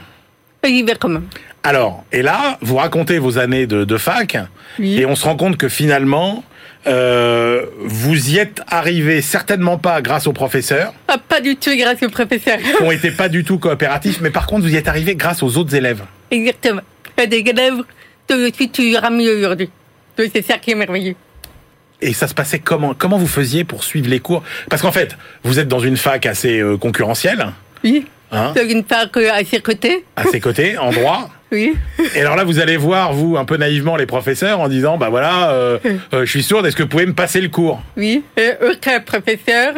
J'y 0.65 0.83
vais 0.83 0.95
quand 0.99 1.07
même. 1.09 1.27
Alors, 1.63 2.03
et 2.11 2.21
là, 2.21 2.57
vous 2.61 2.75
racontez 2.75 3.19
vos 3.19 3.37
années 3.37 3.67
de, 3.67 3.85
de 3.85 3.97
fac, 3.97 4.37
Oui. 4.79 4.99
et 4.99 5.05
on 5.05 5.15
se 5.15 5.23
rend 5.25 5.35
compte 5.37 5.55
que 5.57 5.69
finalement, 5.69 6.43
euh, 6.87 7.65
vous 7.79 8.31
y 8.31 8.37
êtes 8.37 8.61
arrivé 8.67 9.21
certainement 9.21 9.77
pas 9.77 10.01
grâce 10.01 10.27
aux 10.27 10.33
professeurs, 10.33 10.93
Ah, 11.07 11.17
pas 11.17 11.39
du 11.39 11.55
tout 11.55 11.71
grâce 11.77 12.01
au 12.03 12.09
professeur. 12.09 12.57
qui 12.57 12.83
ont 12.83 12.91
été 12.91 13.11
pas 13.11 13.29
du 13.29 13.43
tout 13.45 13.59
coopératifs, 13.59 14.19
mais 14.21 14.29
par 14.31 14.45
contre, 14.47 14.63
vous 14.63 14.73
y 14.73 14.75
êtes 14.75 14.87
arrivé 14.89 15.15
grâce 15.15 15.41
aux 15.41 15.55
autres 15.57 15.73
élèves. 15.73 16.03
Exactement. 16.31 16.81
Des 17.17 17.37
élèves 17.37 17.77
dont 18.27 18.37
je 18.37 18.51
suis 18.53 18.69
toujours 18.69 19.03
amie 19.05 19.29
aujourd'hui. 19.29 19.69
Donc 20.17 20.29
c'est 20.33 20.45
ça 20.45 20.57
qui 20.57 20.71
est 20.71 20.75
merveilleux. 20.75 21.15
Et 22.01 22.13
ça 22.13 22.27
se 22.27 22.33
passait 22.33 22.59
comment 22.59 22.93
Comment 22.97 23.17
vous 23.17 23.27
faisiez 23.27 23.63
pour 23.63 23.83
suivre 23.83 24.09
les 24.09 24.19
cours? 24.19 24.43
Parce 24.69 24.81
qu'en 24.81 24.91
fait, 24.91 25.17
vous 25.43 25.59
êtes 25.59 25.67
dans 25.67 25.79
une 25.79 25.97
fac 25.97 26.25
assez 26.25 26.59
euh, 26.59 26.77
concurrentielle, 26.77 27.47
Oui. 27.83 28.05
hein, 28.31 28.53
une 28.69 28.83
euh, 29.17 29.31
à 29.31 29.43
ses 29.45 29.61
côtés. 29.61 30.03
à 30.15 30.23
ses 30.25 30.39
côtés, 30.39 30.77
en 30.77 30.91
droit. 30.91 31.29
Oui. 31.51 31.73
Et 32.15 32.21
alors 32.21 32.35
là, 32.35 32.43
vous 32.43 32.59
allez 32.59 32.75
voir, 32.75 33.13
vous, 33.13 33.37
un 33.37 33.45
peu 33.45 33.55
naïvement, 33.55 33.95
les 33.95 34.07
professeurs, 34.07 34.59
en 34.59 34.67
disant, 34.67 34.97
bah 34.97 35.09
voilà, 35.09 35.51
euh, 35.51 35.77
euh, 36.13 36.25
je 36.25 36.29
suis 36.29 36.43
sourde, 36.43 36.65
est-ce 36.65 36.75
que 36.75 36.81
vous 36.83 36.89
pouvez 36.89 37.05
me 37.05 37.13
passer 37.13 37.39
le 37.39 37.47
cours? 37.49 37.81
Oui. 37.95 38.23
Et 38.35 38.49
aucun 38.67 38.99
professeur 38.99 39.75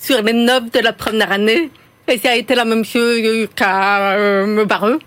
sur 0.00 0.22
les 0.22 0.34
neuf 0.34 0.70
de 0.70 0.78
la 0.80 0.92
première 0.92 1.32
année, 1.32 1.70
et 2.06 2.18
ça 2.18 2.30
a 2.30 2.36
été 2.36 2.54
la 2.54 2.66
même 2.66 2.84
chose 2.84 3.48
qu'à 3.56 4.12
euh, 4.12 4.46
me 4.46 4.66
barreau, 4.66 4.98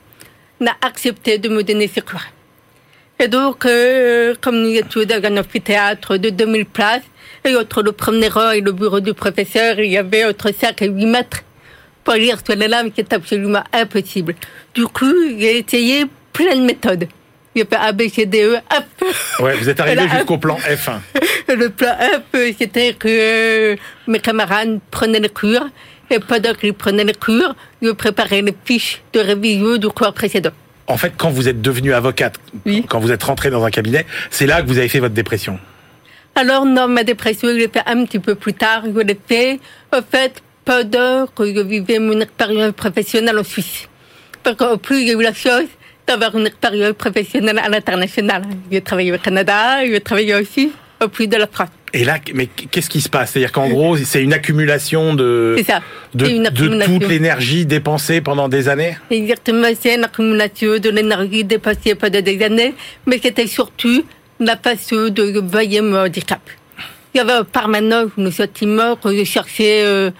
n'a 0.60 0.74
accepté 0.82 1.38
de 1.38 1.48
me 1.48 1.64
donner 1.64 1.88
ses 1.88 2.02
cours. 2.02 2.24
Et 3.22 3.28
donc, 3.28 3.66
euh, 3.66 4.34
comme 4.40 4.62
nous 4.62 4.70
étions 4.70 5.04
dans 5.04 5.22
un 5.26 5.38
amphithéâtre 5.38 6.18
de 6.18 6.30
2000 6.30 6.66
places, 6.66 7.04
et 7.44 7.54
entre 7.56 7.84
le 7.84 7.92
premier 7.92 8.30
rang 8.30 8.52
et 8.52 8.62
le 8.62 8.72
bureau 8.72 9.02
du 9.02 9.14
professeur, 9.14 9.78
il 9.80 9.92
y 9.92 9.98
avait 9.98 10.24
entre 10.24 10.54
5 10.58 10.82
et 10.82 10.88
8 10.88 11.06
mètres 11.06 11.42
pour 12.06 12.14
lire 12.14 12.38
sur 12.46 12.56
les 12.56 12.70
lames, 12.70 12.92
qui 12.92 13.02
est 13.02 13.12
absolument 13.12 13.64
impossible. 13.74 14.36
Du 14.74 14.86
coup, 14.88 15.14
j'ai 15.38 15.60
essayé 15.60 16.06
plein 16.32 16.56
de 16.56 16.62
méthodes. 16.62 17.10
J'ai 17.54 17.66
fait 17.66 17.76
A, 17.76 17.92
B, 17.92 18.04
C, 18.08 18.26
D, 18.26 18.42
E, 18.42 18.58
F. 18.72 19.42
Ouais, 19.42 19.56
vous 19.56 19.68
êtes 19.68 19.80
arrivé 19.82 20.08
jusqu'au 20.08 20.38
plan 20.38 20.56
F1. 20.56 21.00
Le 21.54 21.70
plan 21.70 21.98
F, 22.00 22.38
c'était 22.58 22.94
que 22.94 23.08
euh, 23.10 23.76
mes 24.08 24.20
camarades 24.20 24.80
prenaient 24.92 25.20
les 25.20 25.30
cours, 25.30 25.68
et 26.10 26.20
pendant 26.20 26.54
qu'ils 26.54 26.74
prenaient 26.74 27.04
les 27.04 27.14
cours, 27.14 27.54
je 27.82 27.90
préparais 27.92 28.42
les 28.42 28.56
fiches 28.64 29.02
de 29.12 29.20
révision 29.20 29.76
du 29.76 29.90
cours 29.90 30.14
précédent. 30.14 30.52
En 30.90 30.98
fait, 30.98 31.14
quand 31.16 31.30
vous 31.30 31.48
êtes 31.48 31.62
devenue 31.62 31.94
avocate, 31.94 32.36
Oui. 32.66 32.84
quand 32.90 33.00
vous 33.00 33.12
êtes 33.12 33.22
rentrée 33.24 33.52
dans 33.52 33.64
un 33.64 33.70
cabinet, 33.70 34.06
c'est 34.32 34.48
là 34.48 34.62
que 34.62 34.68
vous 34.68 34.80
avez 34.80 34.90
fait 34.90 35.00
votre 35.00 35.14
dépression. 35.14 35.60
Alors, 36.36 36.66
non, 36.66 36.88
ma 36.88 37.04
dépression, 37.04 37.48
je 37.50 37.54
l'ai 37.56 37.68
fait 37.68 37.84
un 37.86 38.04
petit 38.06 38.20
peu 38.20 38.34
plus 38.36 38.54
tard. 38.56 38.84
Je 38.86 39.00
l'ai 39.00 39.20
fait, 39.28 39.60
en 39.94 40.02
fait, 40.02 40.42
pendant 40.66 41.28
que 41.28 41.46
je 41.46 41.62
vivais 41.62 42.00
mon 42.00 42.20
expérience 42.20 42.72
professionnelle 42.74 43.38
en 43.38 43.44
Suisse. 43.44 43.88
Parce 44.42 44.56
qu'en 44.56 44.78
plus, 44.78 45.06
j'ai 45.06 45.14
eu 45.14 45.22
la 45.22 45.34
chance 45.34 45.70
d'avoir 46.08 46.36
une 46.36 46.48
expérience 46.48 46.94
professionnelle 46.94 47.60
à 47.60 47.70
l'international. 47.70 48.42
J'ai 48.72 48.82
travaillé 48.82 49.14
au 49.14 49.18
Canada, 49.20 49.86
j'ai 49.86 50.00
travaillé 50.02 50.34
aussi 50.36 50.72
au 51.04 51.08
plus 51.08 51.28
de 51.28 51.38
la 51.38 51.46
France. 51.48 51.70
Et 51.94 52.04
là, 52.04 52.20
mais 52.34 52.48
qu'est-ce 52.48 52.90
qui 52.90 53.02
se 53.02 53.10
passe? 53.10 53.32
C'est-à-dire 53.32 53.52
qu'en 53.52 53.68
gros, 53.68 53.98
c'est 53.98 54.22
une 54.22 54.34
accumulation 54.34 55.16
de, 55.16 55.58
ça. 55.66 55.82
toute 56.16 57.08
l'énergie 57.08 57.66
dépensée 57.66 58.22
pendant 58.22 58.48
des 58.48 58.70
années? 58.70 58.98
Exactement, 59.10 59.68
c'est 59.80 59.96
une 59.96 60.04
accumulation 60.04 60.78
de 60.78 60.90
l'énergie 60.90 61.44
dépassée 61.44 61.96
pendant 61.96 62.22
des 62.22 62.42
années, 62.44 62.76
mais 63.06 63.20
c'était 63.22 63.48
surtout 63.48 64.04
la 64.40 64.56
façon 64.56 65.10
de 65.10 65.40
voyer 65.40 65.82
mon 65.82 66.06
handicap. 66.06 66.42
Il 67.14 67.18
y 67.18 67.22
avait 67.22 67.34
un 67.34 67.44
permanent 67.44 68.06
le 68.18 68.32
sentiment 68.32 68.96
que 68.96 69.16
je 69.16 69.24
cherchais 69.24 69.84
euh, 69.84 70.12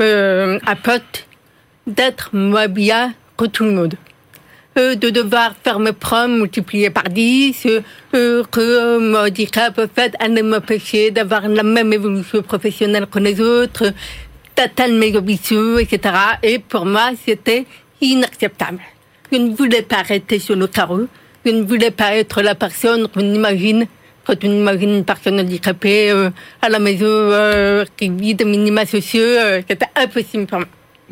euh, 0.00 0.58
un 0.66 0.76
pote 0.76 1.26
d'être 1.86 2.30
moins 2.32 2.68
bien 2.68 3.12
que 3.36 3.44
tout 3.44 3.64
le 3.64 3.72
monde. 3.72 3.94
De 4.80 5.10
devoir 5.10 5.54
faire 5.62 5.78
mes 5.78 5.92
preuves 5.92 6.30
multipliées 6.30 6.90
par 6.90 7.04
10, 7.04 7.66
euh, 8.14 8.42
que 8.50 8.98
mon 8.98 9.18
handicap 9.26 9.78
fait, 9.94 10.14
allait 10.18 10.42
m'empêcher 10.42 11.10
d'avoir 11.10 11.46
la 11.48 11.62
même 11.62 11.92
évolution 11.92 12.42
professionnelle 12.42 13.06
que 13.06 13.18
les 13.18 13.40
autres, 13.40 13.92
d'atteindre 14.56 14.94
mes 14.94 15.14
ambitions, 15.16 15.78
etc. 15.78 16.14
Et 16.42 16.58
pour 16.58 16.86
moi, 16.86 17.10
c'était 17.24 17.66
inacceptable. 18.00 18.80
Je 19.30 19.38
ne 19.38 19.54
voulais 19.54 19.82
pas 19.82 20.02
rester 20.02 20.38
sur 20.38 20.56
le 20.56 20.66
carreau. 20.66 21.06
Je 21.44 21.50
ne 21.50 21.62
voulais 21.62 21.90
pas 21.90 22.16
être 22.16 22.40
la 22.40 22.54
personne 22.54 23.06
qu'on 23.08 23.20
imagine 23.20 23.86
quand 24.24 24.42
on 24.44 24.50
imagine 24.50 24.96
une 24.96 25.04
personne 25.04 25.38
handicapée 25.40 26.10
euh, 26.10 26.30
à 26.62 26.68
la 26.70 26.78
maison 26.78 27.06
euh, 27.06 27.84
qui 27.96 28.08
vit 28.08 28.34
des 28.34 28.44
minima 28.44 28.86
sociaux. 28.86 29.36
c'était 29.68 29.86
impossible 29.94 30.46
pour 30.46 30.58
moi. 30.58 30.68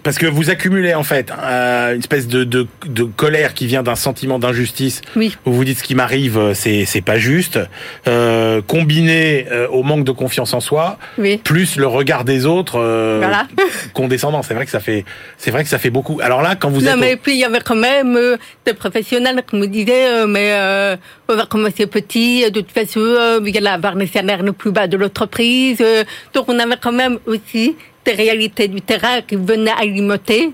Parce 0.09 0.17
que 0.17 0.25
vous 0.25 0.49
accumulez 0.49 0.95
en 0.95 1.03
fait 1.03 1.31
euh, 1.39 1.93
une 1.93 1.99
espèce 1.99 2.27
de, 2.29 2.43
de, 2.43 2.67
de 2.87 3.03
colère 3.03 3.53
qui 3.53 3.67
vient 3.67 3.83
d'un 3.83 3.95
sentiment 3.95 4.39
d'injustice. 4.39 5.03
Oui. 5.17 5.37
Vous 5.45 5.53
vous 5.53 5.65
dites 5.67 5.81
ce 5.81 5.83
qui 5.85 5.95
m'arrive, 5.95 6.39
euh, 6.39 6.55
c'est 6.55 6.87
c'est 6.87 7.03
pas 7.03 7.19
juste. 7.19 7.59
Euh, 8.07 8.63
combiné 8.63 9.45
euh, 9.53 9.69
au 9.69 9.83
manque 9.83 10.05
de 10.05 10.13
confiance 10.13 10.55
en 10.55 10.61
soi, 10.61 10.97
Oui. 11.19 11.37
plus 11.45 11.77
le 11.77 11.87
regard 11.87 12.25
des 12.25 12.47
autres 12.47 12.79
Voilà. 13.19 13.47
condescendant. 13.93 14.43
C'est 14.43 14.55
vrai 14.55 14.65
que 14.65 14.71
ça 14.71 14.81
fait 14.81 15.05
c'est 15.37 15.51
vrai 15.51 15.63
que 15.63 15.69
ça 15.69 15.79
fait 15.79 15.91
beaucoup. 15.91 16.21
Alors 16.23 16.41
là, 16.41 16.57
quand 16.57 16.71
vous 16.71 16.81
non, 16.81 16.93
êtes 16.93 16.99
mais 16.99 17.15
au- 17.17 17.19
puis 17.19 17.33
il 17.35 17.41
y 17.41 17.45
avait 17.45 17.61
quand 17.61 17.77
même 17.77 18.19
des 18.65 18.73
professionnels 18.73 19.43
qui 19.47 19.57
me 19.57 19.67
disaient, 19.67 20.27
mais 20.27 20.97
on 21.29 21.37
va 21.37 21.45
commencer 21.45 21.87
petit, 21.87 22.51
de 22.51 22.61
toute 22.63 22.73
façon, 22.73 23.01
euh, 23.01 23.41
vous 23.41 23.49
allez 23.55 23.67
avoir 23.67 23.95
les 23.95 24.07
salaires 24.07 24.43
les 24.43 24.53
plus 24.53 24.71
bas 24.73 24.87
de 24.87 24.97
l'entreprise. 24.97 25.85
donc 26.33 26.47
on 26.49 26.59
avait 26.59 26.79
quand 26.81 26.93
même 26.93 27.19
aussi 27.27 27.77
des 28.09 28.15
réalités 28.15 28.69
du 28.69 28.81
terrain 28.81 29.21
qui 29.21 29.37
venaient 29.37 29.79
alimenter 29.79 30.53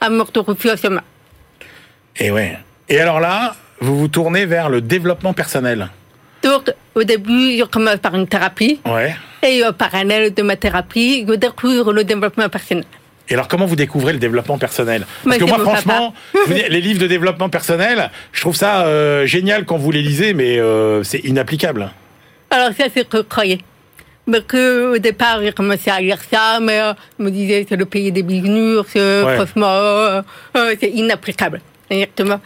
à 0.00 0.10
mort 0.10 0.30
de 0.32 0.40
refus 0.40 0.70
à 0.70 0.76
ce 0.76 0.88
et 2.18 2.30
ouais. 2.30 2.56
Et 2.88 2.98
alors 2.98 3.20
là, 3.20 3.54
vous 3.80 3.96
vous 3.98 4.08
tournez 4.08 4.46
vers 4.46 4.68
le 4.70 4.80
développement 4.80 5.34
personnel. 5.34 5.88
Donc 6.42 6.72
au 6.94 7.04
début, 7.04 7.58
je 7.58 7.64
commence 7.64 7.98
par 7.98 8.14
une 8.14 8.26
thérapie. 8.26 8.80
Ouais. 8.86 9.14
Et 9.42 9.64
en 9.64 9.72
parallèle 9.72 10.32
de 10.32 10.42
ma 10.42 10.56
thérapie, 10.56 11.24
je 11.28 11.34
découvre 11.34 11.92
le 11.92 12.04
développement 12.04 12.48
personnel. 12.48 12.84
Et 13.28 13.34
alors, 13.34 13.48
comment 13.48 13.66
vous 13.66 13.76
découvrez 13.76 14.12
le 14.12 14.20
développement 14.20 14.56
personnel? 14.56 15.04
Parce 15.24 15.36
Mais 15.36 15.44
que 15.44 15.48
moi, 15.48 15.58
franchement, 15.58 16.14
les 16.48 16.80
livres 16.80 17.00
de 17.00 17.08
développement 17.08 17.48
personnel, 17.48 18.10
je 18.32 18.40
trouve 18.40 18.54
ça 18.54 18.86
euh, 18.86 19.26
génial 19.26 19.64
quand 19.64 19.76
vous 19.76 19.90
les 19.90 20.02
lisez, 20.02 20.32
mais 20.32 20.58
euh, 20.58 21.02
c'est 21.02 21.18
inapplicable. 21.18 21.90
Alors 22.50 22.70
ça, 22.78 22.84
c'est 22.94 23.00
ce 23.00 23.04
que 23.04 23.18
je 23.18 23.56
Mais 24.28 24.42
que, 24.42 24.94
au 24.94 24.98
départ, 24.98 25.40
j'ai 25.40 25.52
commencé 25.52 25.88
à 25.90 26.00
lire 26.00 26.18
ça, 26.30 26.58
mais 26.60 26.80
euh, 26.80 26.92
je 27.18 27.24
me 27.24 27.30
disais, 27.30 27.64
c'est 27.68 27.76
le 27.76 27.84
pays 27.86 28.10
des 28.10 28.22
bisounours, 28.24 28.90
euh, 28.96 29.24
Ouais. 29.24 29.36
franchement, 29.36 29.66
euh, 29.68 30.22
euh, 30.56 30.74
c'est 30.80 30.90
inapplicable. 30.90 31.60
Exactement. 31.88 32.40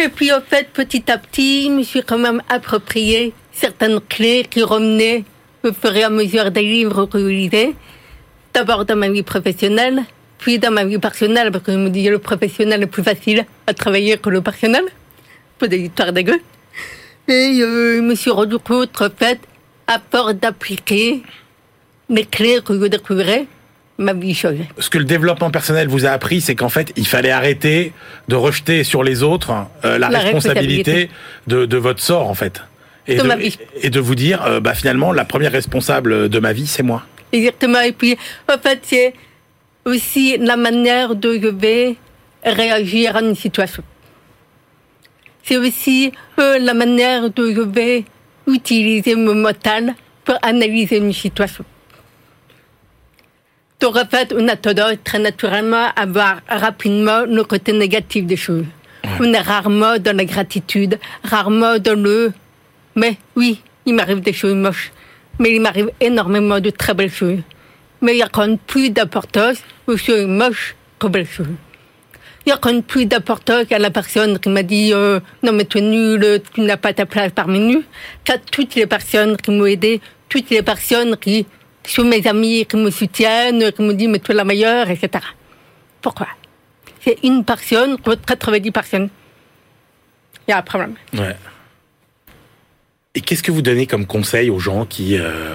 Et 0.00 0.08
puis, 0.08 0.32
en 0.32 0.40
fait, 0.40 0.68
petit 0.72 1.04
à 1.12 1.18
petit, 1.18 1.66
je 1.66 1.70
me 1.70 1.82
suis 1.84 2.02
quand 2.02 2.18
même 2.18 2.42
approprié 2.48 3.32
certaines 3.52 4.00
clés 4.00 4.44
qui 4.50 4.62
revenaient 4.62 5.24
au 5.62 5.72
fur 5.72 5.94
et 5.94 6.02
à 6.02 6.10
mesure 6.10 6.50
des 6.50 6.62
livres 6.62 7.06
que 7.06 7.18
je 7.20 7.28
lisais. 7.28 7.72
D'abord 8.52 8.84
dans 8.84 8.96
ma 8.96 9.08
vie 9.08 9.22
professionnelle, 9.22 10.02
puis 10.38 10.58
dans 10.58 10.72
ma 10.72 10.84
vie 10.84 10.98
personnelle, 10.98 11.52
parce 11.52 11.62
que 11.64 11.70
je 11.72 11.78
me 11.78 11.88
disais, 11.88 12.10
le 12.10 12.18
professionnel 12.18 12.82
est 12.82 12.86
plus 12.86 13.04
facile 13.04 13.46
à 13.68 13.74
travailler 13.74 14.18
que 14.18 14.28
le 14.28 14.40
personnel. 14.42 14.84
Pas 15.58 15.68
des 15.68 15.78
histoires 15.78 16.12
dégueu. 16.12 16.40
Et 17.28 17.60
euh, 17.62 17.96
je 17.98 18.00
me 18.00 18.16
suis 18.16 18.30
rendu 18.32 18.58
compte, 18.58 19.00
en 19.00 19.08
fait, 19.16 19.38
à 19.94 20.00
force 20.10 20.34
d'appliquer 20.34 21.22
les 22.08 22.24
clés 22.24 22.60
que 22.64 22.78
je 22.80 22.86
découvrais, 22.86 23.46
ma 23.98 24.12
vie 24.12 24.34
changeait. 24.34 24.68
Ce 24.78 24.90
que 24.90 24.98
le 24.98 25.04
développement 25.04 25.50
personnel 25.50 25.88
vous 25.88 26.06
a 26.06 26.10
appris, 26.10 26.40
c'est 26.40 26.54
qu'en 26.54 26.68
fait, 26.68 26.92
il 26.96 27.06
fallait 27.06 27.30
arrêter 27.30 27.92
de 28.28 28.36
rejeter 28.36 28.84
sur 28.84 29.02
les 29.02 29.22
autres 29.22 29.52
euh, 29.84 29.98
la, 29.98 30.08
La 30.08 30.18
responsabilité 30.18 31.10
de, 31.46 31.66
de 31.66 31.76
votre 31.76 32.00
sort, 32.00 32.28
en 32.28 32.34
fait. 32.34 32.62
Et 33.06 33.16
De 33.16 33.22
de, 33.22 33.28
ma 33.28 33.36
vie. 33.36 33.56
et 33.80 33.90
de 33.90 34.00
vous 34.00 34.14
dire, 34.14 34.42
euh, 34.46 34.60
bah, 34.60 34.74
finalement, 34.74 35.12
la 35.12 35.24
première 35.24 35.52
responsable 35.52 36.28
de 36.28 36.38
ma 36.38 36.52
vie, 36.52 36.66
c'est 36.66 36.82
moi. 36.84 37.02
Exactement. 37.32 37.80
Et 37.80 37.92
puis, 37.92 38.16
en 38.52 38.58
fait, 38.58 38.80
c'est 38.82 39.14
aussi 39.84 40.36
la 40.38 40.56
manière 40.56 41.14
dont 41.14 41.32
je 41.40 41.48
vais 41.48 41.96
réagir 42.44 43.16
à 43.16 43.22
une 43.22 43.34
situation. 43.34 43.82
C'est 45.42 45.56
aussi 45.56 46.12
euh, 46.38 46.58
la 46.58 46.74
manière 46.74 47.30
dont 47.30 47.52
je 47.52 47.62
vais 47.62 48.04
utiliser 48.46 49.14
mon 49.14 49.34
mental 49.34 49.94
pour 50.24 50.36
analyser 50.42 50.98
une 50.98 51.12
situation. 51.12 51.64
Donc, 53.80 53.96
en 53.96 54.06
fait, 54.06 54.32
on 54.36 54.46
a 54.48 54.56
tendance 54.56 54.96
très 55.02 55.18
naturellement 55.18 55.88
à 55.96 56.06
voir 56.06 56.40
rapidement 56.48 57.24
le 57.26 57.42
côté 57.44 57.72
négatif 57.72 58.24
des 58.24 58.36
choses. 58.36 58.66
On 59.18 59.32
est 59.32 59.40
rarement 59.40 59.98
dans 59.98 60.16
la 60.16 60.24
gratitude, 60.24 60.98
rarement 61.24 61.78
dans 61.78 62.00
le 62.00 62.32
mais 62.94 63.16
oui, 63.36 63.60
il 63.86 63.94
m'arrive 63.94 64.20
des 64.20 64.32
choses 64.32 64.54
moches. 64.54 64.92
Mais 65.38 65.54
il 65.54 65.60
m'arrive 65.60 65.90
énormément 66.00 66.60
de 66.60 66.70
très 66.70 66.94
belles 66.94 67.10
choses. 67.10 67.40
Mais 68.00 68.14
il 68.14 68.18
y 68.18 68.22
a 68.22 68.28
quand 68.28 68.46
même 68.46 68.58
plus 68.58 68.90
d'importance 68.90 69.58
aux 69.86 69.96
choses 69.96 70.26
moches 70.26 70.74
qu'aux 70.98 71.08
belles 71.08 71.28
choses. 71.28 71.46
Il 72.44 72.50
y 72.50 72.52
a 72.52 72.56
quand 72.56 72.72
même 72.72 72.82
plus 72.82 73.06
d'importance 73.06 73.70
à 73.70 73.78
la 73.78 73.90
personne 73.90 74.38
qui 74.38 74.48
m'a 74.48 74.62
dit 74.62 74.92
euh, 74.92 75.20
non 75.42 75.52
mais 75.52 75.64
tu 75.64 75.78
es 75.78 75.80
nul, 75.80 76.42
tu 76.52 76.60
n'as 76.60 76.76
pas 76.76 76.92
ta 76.92 77.06
place 77.06 77.32
parmi 77.34 77.60
nous, 77.60 77.84
qu'à 78.24 78.38
toutes 78.38 78.74
les 78.74 78.86
personnes 78.86 79.36
qui 79.36 79.50
m'ont 79.50 79.66
aidé, 79.66 80.00
toutes 80.28 80.50
les 80.50 80.62
personnes 80.62 81.16
qui 81.16 81.46
sont 81.86 82.04
mes 82.04 82.26
amis, 82.26 82.66
qui 82.66 82.76
me 82.76 82.90
soutiennent, 82.90 83.70
qui 83.72 83.82
me 83.82 83.94
disent 83.94 84.08
mais 84.08 84.18
tu 84.18 84.32
es 84.32 84.34
la 84.34 84.44
meilleure, 84.44 84.90
etc. 84.90 85.24
Pourquoi? 86.00 86.28
C'est 87.00 87.18
une 87.22 87.44
personne 87.44 87.98
contre 87.98 88.24
90 88.24 88.70
personnes. 88.70 89.08
Il 90.46 90.50
y 90.50 90.54
a 90.54 90.58
un 90.58 90.62
problème. 90.62 90.94
Ouais. 91.14 91.36
Et 93.14 93.20
qu'est-ce 93.20 93.42
que 93.42 93.52
vous 93.52 93.62
donnez 93.62 93.86
comme 93.86 94.06
conseil 94.06 94.50
aux 94.50 94.58
gens 94.58 94.86
qui, 94.86 95.18
euh, 95.18 95.54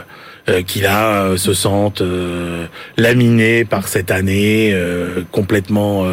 euh, 0.49 0.61
qui 0.63 0.79
là, 0.79 1.23
euh, 1.23 1.37
se 1.37 1.53
sentent 1.53 2.01
euh, 2.01 2.67
laminés 2.97 3.65
par 3.65 3.87
cette 3.87 4.11
année 4.11 4.71
euh, 4.73 5.23
complètement 5.31 6.05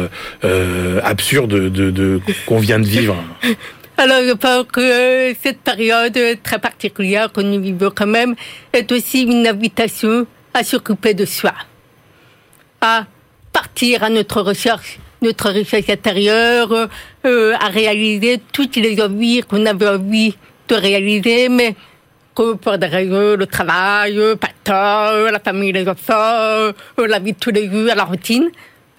euh, 0.43 0.99
absurde 1.03 1.69
de, 1.69 1.91
de, 1.91 2.19
qu'on 2.45 2.59
vient 2.59 2.79
de 2.79 2.85
vivre. 2.85 3.15
Alors, 3.97 4.21
je 4.27 4.33
pense 4.33 4.65
que 4.73 5.33
cette 5.41 5.59
période 5.61 6.19
très 6.43 6.59
particulière 6.59 7.31
que 7.31 7.39
nous 7.39 7.61
vivons 7.61 7.91
quand 7.95 8.07
même 8.07 8.35
est 8.73 8.91
aussi 8.91 9.21
une 9.21 9.47
invitation 9.47 10.27
à 10.53 10.63
s'occuper 10.63 11.13
de 11.13 11.25
soi, 11.25 11.53
à 12.81 13.05
partir 13.53 14.03
à 14.03 14.09
notre 14.09 14.41
recherche, 14.41 14.99
notre 15.21 15.49
recherche 15.49 15.89
intérieure, 15.89 16.89
euh, 17.25 17.53
à 17.59 17.67
réaliser 17.69 18.41
toutes 18.51 18.75
les 18.75 19.01
envies 19.01 19.41
qu'on 19.47 19.65
avait 19.65 19.87
envie 19.87 20.35
de 20.67 20.75
réaliser, 20.75 21.47
mais 21.47 21.75
que 22.35 22.85
raisons, 22.85 23.35
le 23.37 23.45
travail, 23.45 24.19
pas 24.63 25.13
euh, 25.13 25.31
la 25.31 25.39
famille, 25.39 25.71
les 25.71 25.87
enfants, 25.87 26.73
la 26.97 27.19
vie 27.19 27.33
de 27.33 27.39
tous 27.39 27.51
les 27.51 27.69
jours, 27.69 27.89
la 27.95 28.03
routine, 28.03 28.49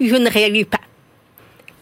je 0.00 0.14
ne 0.14 0.28
réalise 0.28 0.64
pas. 0.64 0.80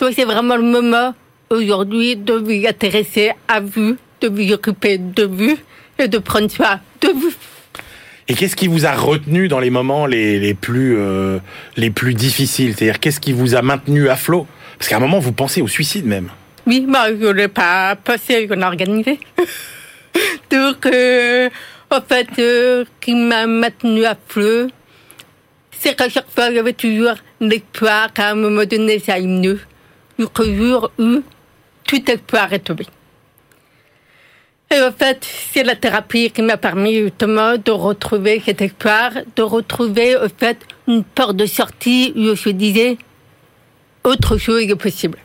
Donc 0.01 0.12
c'est 0.14 0.25
vraiment 0.25 0.57
le 0.57 0.62
moment 0.62 1.14
aujourd'hui 1.51 2.17
de 2.17 2.35
vous 2.35 2.67
intéresser 2.67 3.33
à 3.49 3.61
vous, 3.61 3.97
de 4.21 4.29
vous 4.29 4.53
occuper 4.53 4.99
de 4.99 5.25
vous 5.25 5.57
et 5.99 6.09
de 6.09 6.19
prendre 6.19 6.51
soin 6.51 6.81
de 7.01 7.09
vous. 7.09 7.33
Et 8.27 8.35
qu'est-ce 8.35 8.57
qui 8.57 8.69
vous 8.69 8.87
a 8.87 8.93
retenu 8.93 9.49
dans 9.49 9.61
les 9.61 9.71
moments 9.71 10.07
les, 10.07 10.40
les 10.40 10.55
plus 10.55 10.97
euh, 10.97 11.38
les 11.77 11.90
plus 11.90 12.14
difficiles? 12.14 12.75
C'est-à-dire 12.75 12.99
qu'est-ce 12.99 13.21
qui 13.21 13.33
vous 13.33 13.55
a 13.55 13.62
maintenu 13.62 14.09
à 14.09 14.17
flot? 14.17 14.47
Parce 14.79 14.88
qu'à 14.88 14.97
un 14.97 15.01
moment 15.01 15.19
vous 15.19 15.33
pensez 15.33 15.61
au 15.61 15.69
suicide 15.69 16.07
même. 16.07 16.31
Oui, 16.67 16.85
moi 16.88 17.09
je 17.09 17.27
ne 17.27 17.31
l'ai 17.31 17.49
pas 17.49 17.97
passé, 17.97 18.47
je 18.49 18.55
l'ai 18.55 18.64
organisé. 18.64 19.21
Donc, 20.50 20.87
euh, 20.87 21.50
en 21.90 22.00
fait, 22.00 22.29
euh, 22.38 22.85
ce 22.85 22.90
qui 23.00 23.14
m'a 23.14 23.46
maintenu 23.46 24.05
à 24.05 24.16
flot, 24.27 24.68
c'est 25.70 25.96
qu'à 25.96 26.09
chaque 26.09 26.31
fois, 26.31 26.53
j'avais 26.53 26.72
toujours 26.72 27.14
l'espoir 27.40 28.12
qu'à 28.12 28.31
un 28.31 28.35
moment 28.35 28.64
donné, 28.64 28.98
ça 28.98 29.14
aille 29.14 29.27
mieux. 29.27 29.61
Jusqu'au 30.18 30.44
jour 30.44 30.90
où 30.98 31.22
tout 31.85 32.11
espoir 32.11 32.53
est 32.53 32.61
tombé. 32.61 32.87
Et 34.70 34.81
en 34.81 34.92
fait, 34.92 35.27
c'est 35.53 35.62
la 35.62 35.77
thérapie 35.77 36.31
qui 36.31 36.42
m'a 36.42 36.57
permis 36.57 36.94
justement 36.94 37.57
de 37.59 37.70
retrouver 37.70 38.42
cet 38.44 38.62
espoir, 38.62 39.12
de 39.37 39.42
retrouver 39.42 40.16
en 40.16 40.29
fait 40.37 40.59
une 40.88 41.05
porte 41.05 41.37
de 41.37 41.46
sortie 41.46 42.12
où 42.16 42.35
je 42.35 42.48
disais 42.50 42.96
autre 44.03 44.37
chose 44.37 44.62
est 44.62 44.77
possible. 44.77 45.18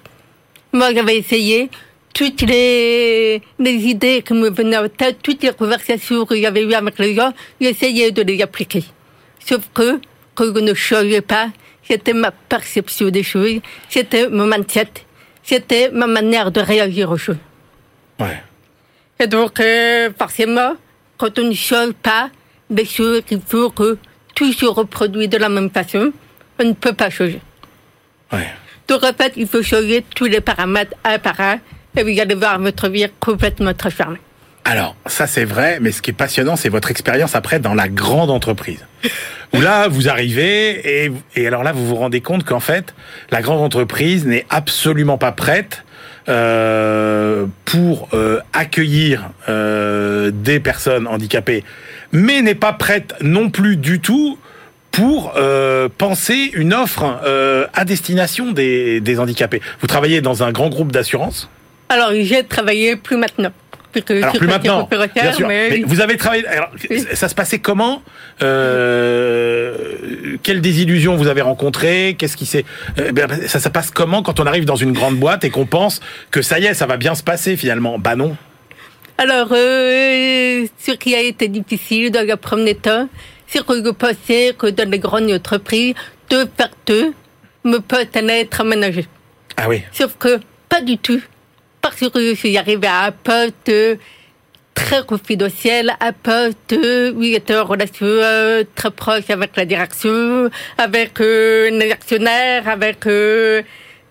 Moi, 0.71 0.93
j'avais 0.93 1.17
essayé 1.17 1.69
toutes 2.13 2.41
les, 2.41 3.41
les 3.59 3.71
idées 3.71 4.21
qui 4.21 4.33
me 4.33 4.49
venaient 4.49 4.77
en 4.77 4.89
tête, 4.89 5.17
toutes 5.21 5.43
les 5.43 5.53
conversations 5.53 6.25
que 6.25 6.35
j'avais 6.39 6.63
eues 6.63 6.73
avec 6.73 6.97
les 6.99 7.15
gens, 7.15 7.33
j'essayais 7.59 8.11
de 8.11 8.21
les 8.21 8.41
appliquer. 8.41 8.83
Sauf 9.45 9.61
que, 9.73 9.99
que 10.35 10.53
je 10.53 10.59
ne 10.59 10.73
changeais 10.73 11.21
pas, 11.21 11.49
c'était 11.83 12.13
ma 12.13 12.31
perception 12.31 13.09
des 13.09 13.23
choses, 13.23 13.59
c'était 13.89 14.29
mon 14.29 14.47
mindset, 14.47 14.89
c'était 15.43 15.89
ma 15.91 16.07
manière 16.07 16.51
de 16.51 16.61
réagir 16.61 17.09
aux 17.11 17.17
choses. 17.17 17.37
Ouais. 18.19 18.43
Et 19.19 19.27
donc, 19.27 19.59
euh, 19.59 20.09
forcément, 20.17 20.73
quand 21.17 21.37
on 21.39 21.43
ne 21.43 21.53
change 21.53 21.93
pas 21.93 22.29
des 22.69 22.85
choses, 22.85 23.21
il 23.31 23.41
faut 23.45 23.69
que 23.69 23.97
tout 24.35 24.53
se 24.53 24.65
reproduit 24.65 25.27
de 25.27 25.37
la 25.37 25.49
même 25.49 25.69
façon, 25.69 26.11
on 26.59 26.63
ne 26.63 26.73
peut 26.73 26.93
pas 26.93 27.09
changer. 27.09 27.41
Ouais. 28.31 28.47
Donc, 28.87 29.03
en 29.03 29.13
fait, 29.13 29.33
il 29.35 29.47
faut 29.47 29.61
changer 29.61 30.03
tous 30.15 30.25
les 30.25 30.41
paramètres 30.41 30.95
un 31.03 31.19
par 31.19 31.39
un, 31.39 31.59
et 31.97 32.03
vous 32.03 32.19
allez 32.19 32.35
voir 32.35 32.59
votre 32.59 32.89
vie 32.89 33.07
complètement 33.19 33.73
transformée. 33.73 34.19
Alors, 34.65 34.95
ça 35.05 35.25
c'est 35.25 35.45
vrai, 35.45 35.79
mais 35.81 35.91
ce 35.91 36.01
qui 36.01 36.11
est 36.11 36.13
passionnant, 36.13 36.55
c'est 36.55 36.69
votre 36.69 36.91
expérience 36.91 37.35
après 37.35 37.59
dans 37.59 37.73
la 37.73 37.87
grande 37.87 38.29
entreprise. 38.29 38.85
Où 39.53 39.61
là, 39.61 39.87
vous 39.87 40.09
arrivez 40.09 41.05
et, 41.05 41.11
et 41.35 41.47
alors 41.47 41.63
là, 41.63 41.71
vous 41.71 41.87
vous 41.87 41.95
rendez 41.95 42.21
compte 42.21 42.43
qu'en 42.43 42.59
fait, 42.59 42.93
la 43.31 43.41
grande 43.41 43.61
entreprise 43.61 44.25
n'est 44.25 44.45
absolument 44.49 45.17
pas 45.17 45.31
prête 45.31 45.83
euh, 46.29 47.47
pour 47.65 48.09
euh, 48.13 48.39
accueillir 48.53 49.31
euh, 49.47 50.29
des 50.31 50.59
personnes 50.59 51.07
handicapées, 51.07 51.63
mais 52.11 52.43
n'est 52.43 52.53
pas 52.53 52.73
prête 52.73 53.15
non 53.21 53.49
plus 53.49 53.77
du 53.77 53.99
tout 53.99 54.37
pour 54.91 55.33
penser 55.97 56.51
une 56.53 56.73
offre 56.73 57.21
à 57.73 57.85
destination 57.85 58.51
des, 58.51 58.99
des 58.99 59.19
handicapés. 59.19 59.61
Vous 59.79 59.87
travaillez 59.87 60.19
dans 60.19 60.43
un 60.43 60.51
grand 60.51 60.67
groupe 60.67 60.91
d'assurance 60.91 61.49
Alors, 61.89 62.11
j'ai 62.13 62.43
travaillé 62.43 62.95
plus 62.95 63.17
maintenant. 63.17 63.51
Alors 64.11 64.33
plus 64.33 64.47
maintenant, 64.47 64.87
bien 65.15 65.33
sûr. 65.33 65.47
mais- 65.47 65.69
Mais 65.71 65.81
vous 65.83 65.99
avez 65.99 66.15
travaillé. 66.15 66.45
Alors, 66.47 66.69
Oui. 66.91 67.03
ça 67.13 67.27
se 67.27 67.33
passait 67.33 67.57
comment 67.57 68.03
euh, 68.43 69.73
Quelles 70.43 70.61
désillusions 70.61 71.15
vous 71.15 71.27
avez 71.27 71.41
rencontrées 71.41 72.15
Qu'est-ce 72.17 72.37
qui 72.37 72.45
s'est 72.45 72.65
euh, 72.99 73.11
ben, 73.11 73.27
Ça 73.47 73.59
se 73.59 73.67
passe 73.69 73.89
comment 73.89 74.21
quand 74.21 74.39
on 74.39 74.45
arrive 74.45 74.65
dans 74.65 74.75
une 74.75 74.91
grande 74.93 75.15
boîte 75.17 75.43
et 75.43 75.49
qu'on 75.49 75.65
pense 75.65 76.01
que 76.29 76.43
ça 76.43 76.59
y 76.59 76.65
est, 76.65 76.75
ça 76.75 76.85
va 76.85 76.97
bien 76.97 77.15
se 77.15 77.23
passer 77.23 77.57
finalement? 77.57 77.97
Bah 77.97 78.15
non. 78.15 78.37
Alors, 79.17 79.49
euh, 79.51 80.65
ce 80.77 80.91
qui 80.91 81.15
a 81.15 81.21
été 81.21 81.47
difficile 81.47 82.11
dans 82.11 82.25
le 82.25 82.35
premier 82.37 82.75
temps, 82.75 83.09
c'est 83.47 83.65
que 83.65 83.73
je 83.83 83.89
pensais 83.89 84.53
que 84.57 84.67
dans 84.67 84.89
les 84.89 84.99
grandes 84.99 85.31
entreprises, 85.31 85.95
de 86.29 86.45
faire 86.55 86.69
tout, 86.85 87.15
me 87.63 87.79
peut 87.79 87.97
être 88.01 88.61
aménagé. 88.61 89.07
Ah 89.57 89.67
oui. 89.67 89.81
Sauf 89.91 90.15
que 90.19 90.39
pas 90.69 90.81
du 90.81 90.97
tout. 90.99 91.19
Je 92.01 92.33
suis 92.33 92.57
arrivée 92.57 92.87
à 92.87 93.07
un 93.07 93.11
poste 93.11 93.69
très 94.73 95.05
confidentiel, 95.05 95.91
un 95.99 96.13
poste 96.13 96.71
euh, 96.71 97.11
où 97.13 97.23
j'étais 97.23 97.57
en 97.57 97.65
relation 97.65 98.05
euh, 98.05 98.63
très 98.73 98.89
proche 98.89 99.29
avec 99.29 99.57
la 99.57 99.65
direction, 99.65 100.49
avec 100.77 101.19
euh, 101.19 101.69
les 101.69 101.91
actionnaires, 101.91 102.69
avec... 102.69 103.05
euh, 103.05 103.61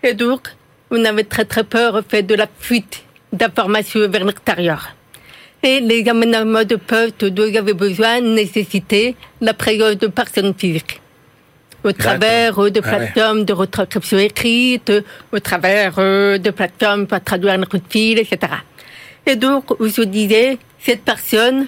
et 0.03 0.13
donc, 0.13 0.49
on 0.91 1.03
avait 1.07 1.25
très 1.25 1.47
très 1.47 1.65
peur 1.65 2.03
fait 2.07 2.23
de 2.23 2.35
la 2.35 2.47
fuite 2.61 3.05
d'informations 3.33 4.07
vers 4.07 4.25
l'extérieur. 4.25 4.95
Et 5.63 5.81
les 5.81 6.07
aménagements 6.09 6.65
de 6.65 6.77
poste 6.77 7.25
dont 7.25 7.51
j'avais 7.51 7.73
besoin 7.73 8.21
nécessitaient 8.21 9.15
la 9.41 9.55
présence 9.55 9.97
de 9.97 10.09
personnes 10.09 10.53
physiques 10.53 11.01
au 11.85 11.93
travers 11.93 12.59
euh, 12.59 12.71
de 12.71 12.81
Ah 12.85 12.91
ouais. 12.91 12.97
plateformes 12.99 13.45
de 13.45 13.53
retranscription 13.53 14.19
écrite, 14.19 14.91
euh, 14.91 15.03
au 15.33 15.39
travers 15.41 15.95
euh, 15.99 16.39
de 16.39 16.51
plateformes 16.51 17.07
pour 17.07 17.23
traduire 17.23 17.53
un 17.55 17.65
coup 17.65 17.79
de 17.79 17.83
fil, 17.89 18.19
etc. 18.19 18.53
Et 19.27 19.37
donc, 19.37 19.65
je 19.81 20.03
disais, 20.03 20.59
cette 20.81 21.03
personne, 21.03 21.67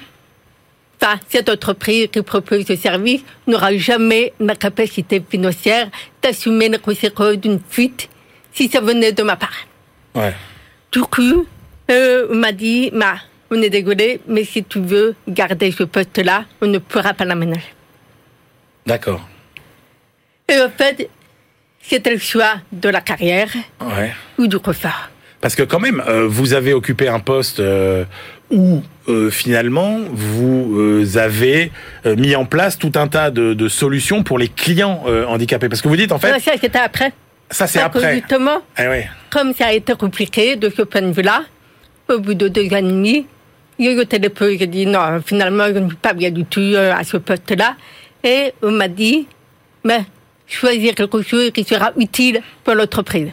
enfin, 1.01 1.19
cette 1.29 1.49
entreprise 1.49 2.09
qui 2.13 2.23
propose 2.23 2.67
ce 2.67 2.77
service 2.77 3.23
n'aura 3.47 3.77
jamais 3.77 4.33
la 4.41 4.55
capacité 4.57 5.23
financière 5.29 5.89
d'assumer 6.23 6.69
les 6.69 6.79
conséquences 6.79 7.37
d'une 7.37 7.61
fuite 7.69 8.09
si 8.53 8.69
ça 8.69 8.81
venait 8.81 9.13
de 9.13 9.23
ma 9.23 9.37
part. 9.37 9.67
Ouais. 10.15 10.35
Du 10.91 11.03
coup, 11.03 11.47
euh, 11.91 12.27
on 12.31 12.35
m'a 12.37 12.53
dit, 12.53 12.91
bah, 12.93 13.15
on 13.51 13.61
est 13.63 13.71
désolé, 13.71 14.21
mais 14.27 14.45
si 14.45 14.65
tu 14.65 14.81
veux 14.81 15.15
garder 15.29 15.71
ce 15.71 15.85
poste-là, 15.85 16.45
on 16.63 16.67
ne 16.67 16.79
pourra 16.79 17.15
pas 17.15 17.25
l'aménager. 17.25 17.73
D'accord. 18.87 19.21
Et 20.51 20.61
en 20.61 20.69
fait, 20.71 21.09
c'était 21.83 22.11
le 22.13 22.19
choix 22.19 22.55
de 22.73 22.89
la 22.89 23.01
carrière 23.01 23.49
Ouais. 23.81 24.13
ou 24.39 24.47
du 24.47 24.59
confort. 24.59 25.09
Parce 25.41 25.55
que 25.55 25.63
quand 25.63 25.81
même, 25.81 26.03
euh, 26.07 26.27
vous 26.29 26.53
avez 26.53 26.75
occupé 26.75 27.09
un 27.09 27.21
poste 27.21 27.61
euh, 27.61 28.05
où 28.51 28.83
euh, 29.09 29.31
finalement 29.31 29.99
vous 30.11 31.17
avez 31.17 31.73
mis 32.05 32.37
en 32.37 32.45
place 32.45 32.77
tout 32.79 32.93
un 32.97 33.09
tas 33.09 33.31
de, 33.31 33.55
de 33.55 33.69
solutions 33.69 34.23
pour 34.23 34.39
les 34.39 34.49
clients 34.49 35.05
handicapés. 35.29 35.69
Parce 35.69 35.81
que 35.81 35.89
vous 35.89 35.97
dites 35.97 36.13
en 36.13 36.19
fait, 36.19 36.39
ça, 36.41 36.53
c'était 36.61 36.79
après. 36.79 37.13
ça 37.51 37.67
c'est 37.67 37.81
après. 37.81 38.17
justement, 38.17 38.59
Ah 38.77 38.89
ouais. 38.91 39.09
comme 39.31 39.55
ça 39.55 39.67
a 39.69 39.73
été 39.73 39.95
compliqué 39.95 40.57
de 40.57 40.69
ce 40.69 40.83
point 40.83 41.01
de 41.03 41.13
vue-là, 41.13 41.45
au 42.09 42.19
bout 42.19 42.35
de 42.35 42.49
deux 42.49 42.67
ans 42.75 42.77
et 42.77 42.83
demi, 42.83 43.27
j'ai 43.79 43.95
eu 43.95 44.07
téléphone, 44.07 44.57
j'ai 44.59 44.67
dit 44.67 44.85
non, 44.85 45.23
finalement, 45.25 45.67
je 45.69 45.79
ne 45.79 45.89
suis 45.89 45.97
pas 45.97 46.13
bien 46.13 46.31
du 46.31 46.45
tout 46.45 46.75
à 46.77 47.03
ce 47.03 47.17
poste-là. 47.17 47.77
Et 48.23 48.53
on 48.63 48.73
m'a 48.73 48.89
dit, 48.89 49.27
mais 49.85 50.01
choisir 50.51 50.95
quelque 50.95 51.23
chose 51.23 51.51
qui 51.53 51.65
sera 51.65 51.93
utile 51.97 52.43
pour 52.65 52.75
l'entreprise. 52.75 53.29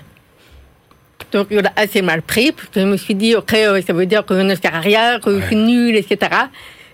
Donc, 1.32 1.48
il 1.52 1.66
a 1.66 1.74
assez 1.76 2.02
mal 2.02 2.22
pris, 2.22 2.52
parce 2.52 2.70
que 2.70 2.80
je 2.80 2.86
me 2.86 2.96
suis 2.96 3.16
dit, 3.16 3.36
OK, 3.36 3.54
euh, 3.54 3.82
ça 3.82 3.92
veut 3.92 4.06
dire 4.06 4.26
que 4.26 4.36
je 4.36 4.42
ne 4.42 4.56
sers 4.56 4.74
à 4.74 4.80
rien, 4.80 5.20
que 5.20 5.40
je 5.40 5.46
suis 5.46 5.56
nul, 5.56 5.96
etc. 5.96 6.32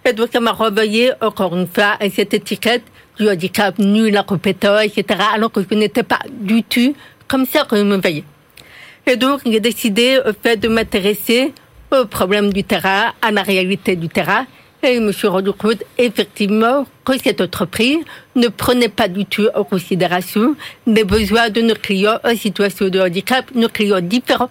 Et 0.05 0.13
donc, 0.13 0.29
ça 0.33 0.39
m'a 0.39 0.51
renvoyé 0.51 1.11
encore 1.21 1.55
une 1.55 1.67
fois 1.67 1.97
à 1.99 2.09
cette 2.09 2.33
étiquette 2.33 2.83
du 3.19 3.29
handicap 3.29 3.77
nul, 3.77 4.17
incompétent, 4.17 4.79
etc. 4.79 5.19
Alors 5.33 5.51
que 5.51 5.61
je 5.69 5.75
n'étais 5.75 6.03
pas 6.03 6.19
du 6.31 6.63
tout 6.63 6.95
comme 7.27 7.45
ça 7.45 7.65
que 7.65 7.75
je 7.75 7.83
me 7.83 7.97
voyais. 7.97 8.23
Et 9.05 9.17
donc, 9.17 9.41
j'ai 9.45 9.59
décidé 9.59 10.19
au 10.25 10.31
fait 10.33 10.57
de 10.57 10.67
m'intéresser 10.67 11.53
aux 11.91 12.05
problèmes 12.05 12.51
du 12.51 12.63
terrain, 12.63 13.13
à 13.21 13.31
la 13.31 13.43
réalité 13.43 13.95
du 13.95 14.09
terrain. 14.09 14.47
Et 14.85 14.95
je 14.95 14.99
me 14.99 15.13
suis 15.13 15.27
rendu 15.27 15.53
compte, 15.53 15.81
effectivement, 15.97 16.85
que 17.05 17.17
cette 17.17 17.39
entreprise 17.39 17.99
ne 18.35 18.49
prenait 18.49 18.89
pas 18.89 19.07
du 19.07 19.25
tout 19.25 19.47
en 19.55 19.63
considération 19.63 20.55
les 20.85 21.05
besoins 21.05 21.49
de 21.49 21.61
nos 21.61 21.75
clients 21.75 22.19
en 22.25 22.35
situation 22.35 22.89
de 22.89 22.99
handicap, 22.99 23.45
nos 23.55 23.69
clients 23.69 24.01
différents, 24.01 24.49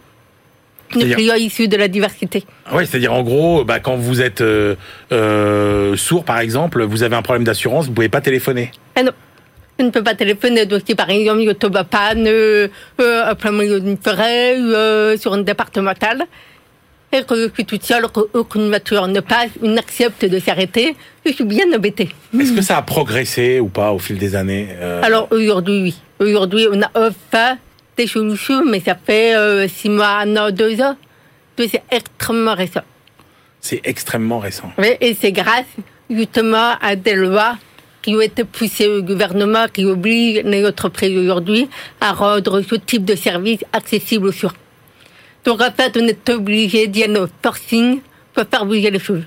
nos 0.95 1.15
clients 1.15 1.35
issus 1.35 1.69
de 1.69 1.77
la 1.77 1.89
diversité. 1.89 2.45
Oui, 2.73 2.87
c'est-à-dire 2.87 3.13
en 3.13 3.23
gros, 3.23 3.63
bah, 3.65 3.79
quand 3.79 3.97
vous 3.97 4.23
êtes 4.23 4.41
euh, 4.41 4.75
euh, 5.13 5.97
sourd 5.97 6.25
par 6.25 6.39
exemple, 6.39 6.83
vous 6.83 7.03
avez 7.03 7.15
un 7.17 7.23
problème 7.23 7.45
d'assurance, 7.45 7.87
vous 7.87 7.93
pouvez 7.93 8.09
pas 8.09 8.23
téléphoner. 8.23 8.71
Ah 8.97 9.03
non, 9.03 9.13
je 9.79 9.85
ne 9.85 9.91
peux 9.91 10.03
pas 10.03 10.15
téléphoner. 10.15 10.65
Donc, 10.65 10.81
si 10.87 10.95
par 10.95 11.11
exemple, 11.11 11.43
je 11.47 11.53
tombe 11.53 11.77
en 11.77 11.85
panne 11.85 12.27
euh, 12.27 12.69
euh, 13.03 13.35
plein 13.35 13.53
milieu 13.53 13.81
d'une 13.81 13.99
forêt, 13.99 14.57
sur 15.19 15.35
une 15.35 15.45
départementale, 15.45 16.25
et 17.13 17.23
que 17.25 17.37
je 17.37 17.53
suis 17.53 17.65
toute 17.65 17.83
seule, 17.85 18.09
qu'aucune 18.09 18.69
voiture 18.69 19.07
ne 19.07 19.21
passe, 19.21 19.51
ou 19.61 19.69
n'accepte 19.69 20.25
de 20.25 20.39
s'arrêter, 20.39 20.97
je 21.27 21.33
suis 21.33 21.45
bien 21.45 21.71
embêtée. 21.75 22.09
Est-ce 22.39 22.53
que 22.53 22.63
ça 22.63 22.79
a 22.79 22.83
progressé 22.83 23.61
ou 23.61 23.69
pas 23.69 23.93
au 23.93 23.99
fil 23.99 24.19
des 24.19 24.35
années 24.35 24.69
euh, 24.81 25.03
Alors 25.03 25.29
aujourd'hui, 25.31 25.83
oui. 25.83 25.95
Aujourd'hui, 26.19 26.69
on 26.71 26.81
a 26.81 26.91
enfin 26.95 27.59
des 27.97 28.07
solutions, 28.07 28.65
mais 28.65 28.81
ça 28.81 28.95
fait 28.95 29.35
euh, 29.35 29.67
six 29.69 29.89
mois, 29.89 30.21
un 30.21 30.37
an, 30.37 30.51
deux 30.51 30.81
ans. 30.81 30.97
C'est 31.59 31.83
extrêmement 31.91 32.55
récent. 32.55 32.83
C'est 33.61 33.81
extrêmement 33.85 34.39
récent. 34.39 34.73
Oui, 34.79 34.89
et 35.01 35.17
c'est 35.21 35.33
grâce 35.33 35.67
justement 36.09 36.73
à 36.81 36.97
des 36.97 37.15
lois 37.15 37.57
qui 38.03 38.15
ont 38.17 38.21
été 38.21 38.45
poussées 38.45 38.89
au 38.89 39.03
gouvernement, 39.03 39.67
qui 39.73 39.85
obligent 39.85 40.43
les 40.45 40.67
entreprises 40.67 41.17
aujourd'hui 41.17 41.69
à 42.01 42.13
rendre 42.13 42.61
ce 42.63 42.75
type 42.75 43.05
de 43.05 43.15
service 43.15 43.61
accessible 43.73 44.33
sourds. 44.33 44.55
Donc 45.45 45.61
en 45.61 45.71
fait, 45.73 45.97
on 45.97 46.07
est 46.07 46.29
obligé 46.31 46.87
d'y 46.87 47.05
aller 47.05 47.19
au 47.19 47.27
forcing 47.43 48.01
pour 48.33 48.45
faire 48.45 48.65
bouger 48.65 48.91
les 48.91 48.99
choses. 48.99 49.25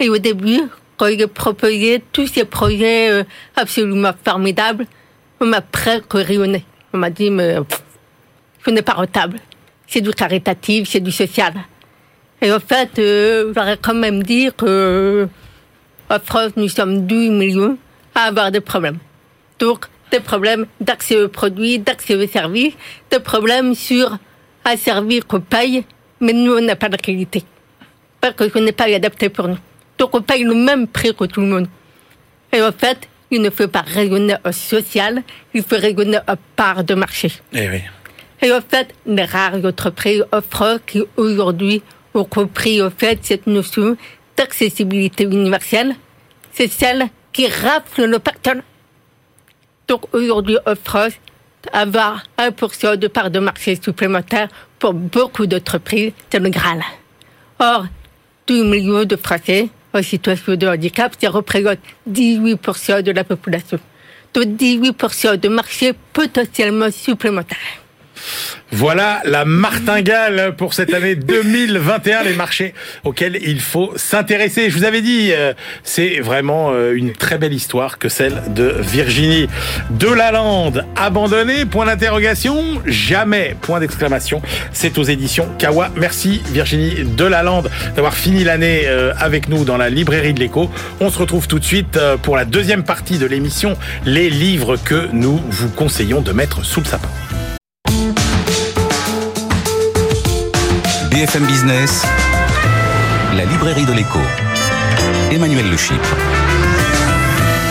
Et 0.00 0.08
au 0.08 0.18
début, 0.18 0.60
quand 0.96 1.06
j'ai 1.06 1.26
proposé 1.26 2.02
tous 2.12 2.26
ces 2.26 2.44
projets 2.44 3.10
euh, 3.10 3.24
absolument 3.56 4.12
formidables, 4.24 4.86
on 5.40 5.46
m'a 5.46 5.60
presque 5.60 6.12
rayonné. 6.12 6.64
On 6.92 6.98
m'a 6.98 7.10
dit, 7.10 7.30
mais 7.30 7.56
pff, 7.56 7.82
ce 8.64 8.70
n'est 8.70 8.82
pas 8.82 8.94
rentable. 8.94 9.38
C'est 9.86 10.00
du 10.00 10.10
caritatif, 10.10 10.88
c'est 10.88 11.00
du 11.00 11.12
social. 11.12 11.54
Et 12.40 12.52
en 12.52 12.60
fait, 12.60 12.98
euh, 12.98 13.52
j'aurais 13.54 13.78
quand 13.80 13.94
même 13.94 14.22
dit 14.22 14.48
que 14.56 15.28
en 16.10 16.18
France, 16.20 16.52
nous 16.56 16.68
sommes 16.68 17.06
12 17.06 17.30
millions 17.30 17.78
à 18.14 18.24
avoir 18.24 18.50
des 18.50 18.60
problèmes. 18.60 18.98
Donc, 19.58 19.86
des 20.10 20.20
problèmes 20.20 20.66
d'accès 20.80 21.22
aux 21.22 21.28
produits, 21.28 21.78
d'accès 21.78 22.14
aux 22.14 22.26
services, 22.26 22.74
des 23.10 23.20
problèmes 23.20 23.74
sur 23.74 24.18
un 24.64 24.76
service 24.76 25.24
qu'on 25.24 25.40
paye, 25.40 25.84
mais 26.20 26.32
nous, 26.32 26.56
on 26.56 26.60
n'a 26.60 26.76
pas 26.76 26.88
de 26.88 26.96
qualité. 26.96 27.44
Parce 28.20 28.34
que 28.34 28.48
ce 28.48 28.58
n'est 28.58 28.72
pas 28.72 28.84
adapté 28.84 29.28
pour 29.28 29.48
nous. 29.48 29.58
Donc, 29.98 30.14
on 30.14 30.22
paye 30.22 30.44
le 30.44 30.54
même 30.54 30.86
prix 30.86 31.14
que 31.14 31.24
tout 31.24 31.40
le 31.40 31.46
monde. 31.46 31.68
Et 32.52 32.62
en 32.62 32.72
fait, 32.72 33.08
il 33.30 33.42
ne 33.42 33.50
faut 33.50 33.68
pas 33.68 33.82
raisonner 33.82 34.36
au 34.44 34.52
social, 34.52 35.22
il 35.52 35.62
faut 35.62 35.76
raisonner 35.76 36.18
à 36.26 36.36
part 36.36 36.84
de 36.84 36.94
marché. 36.94 37.32
Eh 37.52 37.68
oui. 37.68 37.82
Et 38.42 38.52
en 38.52 38.60
fait, 38.60 38.94
les 39.06 39.24
rares 39.24 39.64
entreprises 39.64 40.24
offrent 40.30 40.80
qui 40.86 41.02
aujourd'hui 41.16 41.82
ont 42.14 42.24
compris 42.24 42.82
en 42.82 42.90
fait 42.90 43.18
cette 43.22 43.46
notion 43.46 43.96
d'accessibilité 44.36 45.24
universelle, 45.24 45.94
c'est 46.52 46.70
celle 46.70 47.06
qui 47.32 47.46
rafle 47.48 48.06
nos 48.06 48.18
personnes. 48.18 48.62
Donc 49.88 50.14
aujourd'hui, 50.14 50.58
offre 50.66 51.08
avoir 51.72 52.22
1% 52.38 52.96
de 52.96 53.08
part 53.08 53.30
de 53.30 53.38
marché 53.38 53.78
supplémentaire 53.80 54.48
pour 54.78 54.94
beaucoup 54.94 55.46
d'entreprises, 55.46 56.12
c'est 56.30 56.38
le 56.38 56.50
Graal. 56.50 56.82
Or, 57.58 57.86
2 58.46 58.64
millions 58.64 59.04
de 59.04 59.16
Français 59.16 59.68
en 59.92 60.02
situation 60.02 60.56
de 60.56 60.66
handicap, 60.66 61.14
ça 61.20 61.30
représente 61.30 61.78
18% 62.10 63.02
de 63.02 63.12
la 63.12 63.24
population. 63.24 63.78
Donc 64.34 64.44
18% 64.44 65.36
de 65.38 65.48
marché 65.48 65.92
potentiellement 66.12 66.90
supplémentaire. 66.90 67.83
Voilà 68.76 69.20
la 69.24 69.44
martingale 69.44 70.54
pour 70.56 70.74
cette 70.74 70.92
année 70.94 71.14
2021, 71.14 72.24
les 72.24 72.34
marchés 72.34 72.74
auxquels 73.04 73.38
il 73.40 73.60
faut 73.60 73.92
s'intéresser. 73.94 74.68
Je 74.68 74.76
vous 74.76 74.84
avais 74.84 75.00
dit, 75.00 75.30
euh, 75.30 75.52
c'est 75.84 76.18
vraiment 76.18 76.72
euh, 76.72 76.92
une 76.96 77.12
très 77.12 77.38
belle 77.38 77.52
histoire 77.52 77.98
que 77.98 78.08
celle 78.08 78.42
de 78.48 78.74
Virginie 78.80 79.48
de 79.90 80.08
Lalande. 80.08 80.84
Abandonnée, 80.96 81.66
point 81.66 81.86
d'interrogation, 81.86 82.82
jamais, 82.84 83.54
point 83.60 83.78
d'exclamation. 83.78 84.42
C'est 84.72 84.98
aux 84.98 85.04
éditions 85.04 85.48
Kawa. 85.56 85.90
Merci 85.94 86.42
Virginie 86.46 87.04
de 87.04 87.24
Lalande 87.24 87.70
d'avoir 87.94 88.14
fini 88.14 88.42
l'année 88.42 88.82
euh, 88.86 89.12
avec 89.20 89.48
nous 89.48 89.64
dans 89.64 89.76
la 89.76 89.88
librairie 89.88 90.34
de 90.34 90.40
l'écho. 90.40 90.68
On 90.98 91.10
se 91.10 91.18
retrouve 91.20 91.46
tout 91.46 91.60
de 91.60 91.64
suite 91.64 91.96
pour 92.22 92.36
la 92.36 92.44
deuxième 92.44 92.82
partie 92.82 93.18
de 93.18 93.26
l'émission, 93.26 93.76
les 94.04 94.30
livres 94.30 94.76
que 94.76 95.08
nous 95.12 95.40
vous 95.48 95.68
conseillons 95.68 96.22
de 96.22 96.32
mettre 96.32 96.64
sous 96.64 96.80
le 96.80 96.86
sapin. 96.86 97.08
BFM 101.14 101.46
Business, 101.46 102.02
la 103.36 103.44
librairie 103.44 103.86
de 103.86 103.92
l'écho. 103.92 104.18
Emmanuel 105.30 105.70
Le 105.70 105.76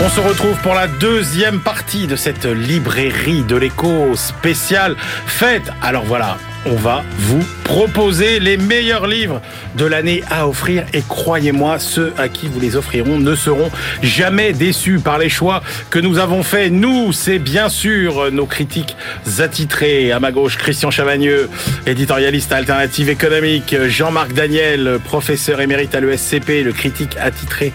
On 0.02 0.08
se 0.08 0.18
retrouve 0.18 0.58
pour 0.62 0.72
la 0.72 0.86
deuxième 0.86 1.60
partie 1.60 2.06
de 2.06 2.16
cette 2.16 2.46
librairie 2.46 3.42
de 3.42 3.56
l'écho 3.56 4.16
spéciale 4.16 4.96
fête. 5.26 5.70
Alors 5.82 6.04
voilà, 6.06 6.38
on 6.66 6.74
va 6.74 7.02
vous 7.18 7.44
proposer 7.64 8.40
les 8.40 8.56
meilleurs 8.56 9.06
livres 9.06 9.40
de 9.76 9.84
l'année 9.84 10.22
à 10.30 10.48
offrir 10.48 10.84
et 10.92 11.02
croyez-moi, 11.06 11.78
ceux 11.78 12.12
à 12.18 12.28
qui 12.28 12.48
vous 12.48 12.60
les 12.60 12.76
offrirons 12.76 13.18
ne 13.18 13.34
seront 13.34 13.70
jamais 14.02 14.52
déçus 14.52 14.98
par 14.98 15.18
les 15.18 15.28
choix 15.28 15.62
que 15.90 15.98
nous 15.98 16.18
avons 16.18 16.42
faits. 16.42 16.72
Nous, 16.72 17.12
c'est 17.12 17.38
bien 17.38 17.68
sûr 17.68 18.30
nos 18.30 18.46
critiques 18.46 18.96
attitrés. 19.38 20.12
À 20.12 20.20
ma 20.20 20.32
gauche, 20.32 20.56
Christian 20.58 20.90
Chavagneux, 20.90 21.48
éditorialiste 21.86 22.52
alternative 22.52 23.08
économique, 23.08 23.76
Jean-Marc 23.86 24.32
Daniel, 24.32 24.98
professeur 25.04 25.60
émérite 25.60 25.94
à 25.94 26.00
l'ESCP, 26.00 26.62
le 26.62 26.72
critique 26.72 27.16
attitré 27.20 27.72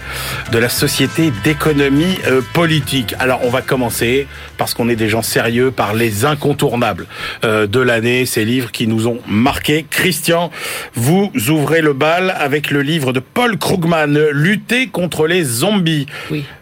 de 0.52 0.58
la 0.58 0.69
Société 0.69 1.32
d'économie 1.43 2.17
euh, 2.28 2.41
politique. 2.54 3.15
Alors, 3.19 3.41
on 3.43 3.49
va 3.49 3.62
commencer 3.62 4.28
parce 4.58 4.73
qu'on 4.73 4.89
est 4.89 4.95
des 4.95 5.10
gens 5.10 5.21
sérieux 5.21 5.71
par 5.71 5.93
les 5.93 6.25
incontournables 6.25 7.06
euh, 7.43 7.67
de 7.67 7.80
l'année, 7.80 8.25
ces 8.25 8.45
livres 8.45 8.71
nous 8.87 9.07
ont 9.07 9.19
marqué. 9.27 9.85
Christian, 9.89 10.51
vous 10.93 11.31
ouvrez 11.49 11.81
le 11.81 11.93
bal 11.93 12.33
avec 12.37 12.71
le 12.71 12.81
livre 12.81 13.13
de 13.13 13.19
Paul 13.19 13.57
Krugman, 13.57 14.17
Lutter 14.31 14.87
contre 14.87 15.27
les 15.27 15.43
zombies. 15.43 16.05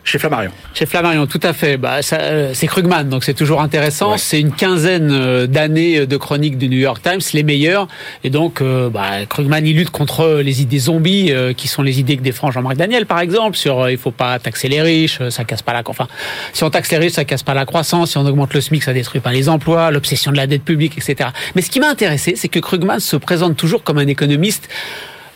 Chez 0.08 0.20
Flammarion. 0.20 0.52
Chez 0.74 0.86
Flammarion, 0.86 1.28
tout 1.28 1.40
à 1.44 1.52
fait. 1.52 1.76
Bah, 1.76 2.00
euh, 2.14 2.52
c'est 2.54 2.68
Krugman, 2.68 3.10
donc 3.10 3.26
c'est 3.26 3.34
toujours 3.34 3.60
intéressant. 3.60 4.18
C'est 4.18 4.40
une 4.40 4.54
quinzaine 4.54 5.12
euh, 5.12 5.48
d'années 5.48 6.06
de 6.06 6.16
chroniques 6.16 6.58
du 6.58 6.70
New 6.70 6.78
York 6.78 7.02
Times, 7.04 7.20
les 7.34 7.44
meilleures. 7.44 7.90
Et 8.24 8.30
donc, 8.30 8.62
euh, 8.62 8.90
bah, 8.90 9.26
Krugman, 9.28 9.68
il 9.68 9.76
lutte 9.76 9.90
contre 9.90 10.40
les 10.42 10.62
idées 10.62 10.80
zombies, 10.80 11.34
qui 11.58 11.68
sont 11.68 11.84
les 11.84 12.00
idées 12.00 12.16
que 12.16 12.22
défend 12.22 12.52
Jean-Marc 12.52 12.78
Daniel, 12.78 13.06
par 13.06 13.20
exemple, 13.20 13.58
sur 13.58 13.90
il 13.90 13.98
faut 13.98 14.12
pas 14.12 14.40
taxer 14.40 14.70
les 14.70 14.82
riches, 14.82 15.20
ça 15.28 15.44
casse 15.44 15.62
pas 15.62 15.74
la... 15.74 15.82
Enfin, 15.86 16.08
si 16.54 16.64
on 16.64 16.70
taxe 16.70 16.90
les 16.90 17.00
riches, 17.00 17.14
ça 17.14 17.26
casse 17.26 17.44
pas 17.44 17.54
la 17.54 17.66
croissance. 17.66 18.12
Si 18.12 18.18
on 18.18 18.26
augmente 18.26 18.54
le 18.54 18.62
SMIC, 18.62 18.84
ça 18.84 18.94
détruit 18.94 19.20
pas 19.20 19.34
les 19.34 19.50
emplois, 19.50 19.92
l'obsession 19.92 20.32
de 20.32 20.38
la 20.38 20.48
dette 20.48 20.64
publique, 20.64 20.98
etc. 20.98 21.32
Mais 21.54 21.62
ce 21.62 21.70
qui 21.70 21.82
m'a 21.82 21.90
intéressé, 21.90 22.36
c'est 22.38 22.48
que 22.48 22.60
Krugman 22.60 23.02
se 23.02 23.18
présente 23.18 23.58
toujours 23.58 23.84
comme 23.84 23.98
un 23.98 24.08
économiste 24.08 24.70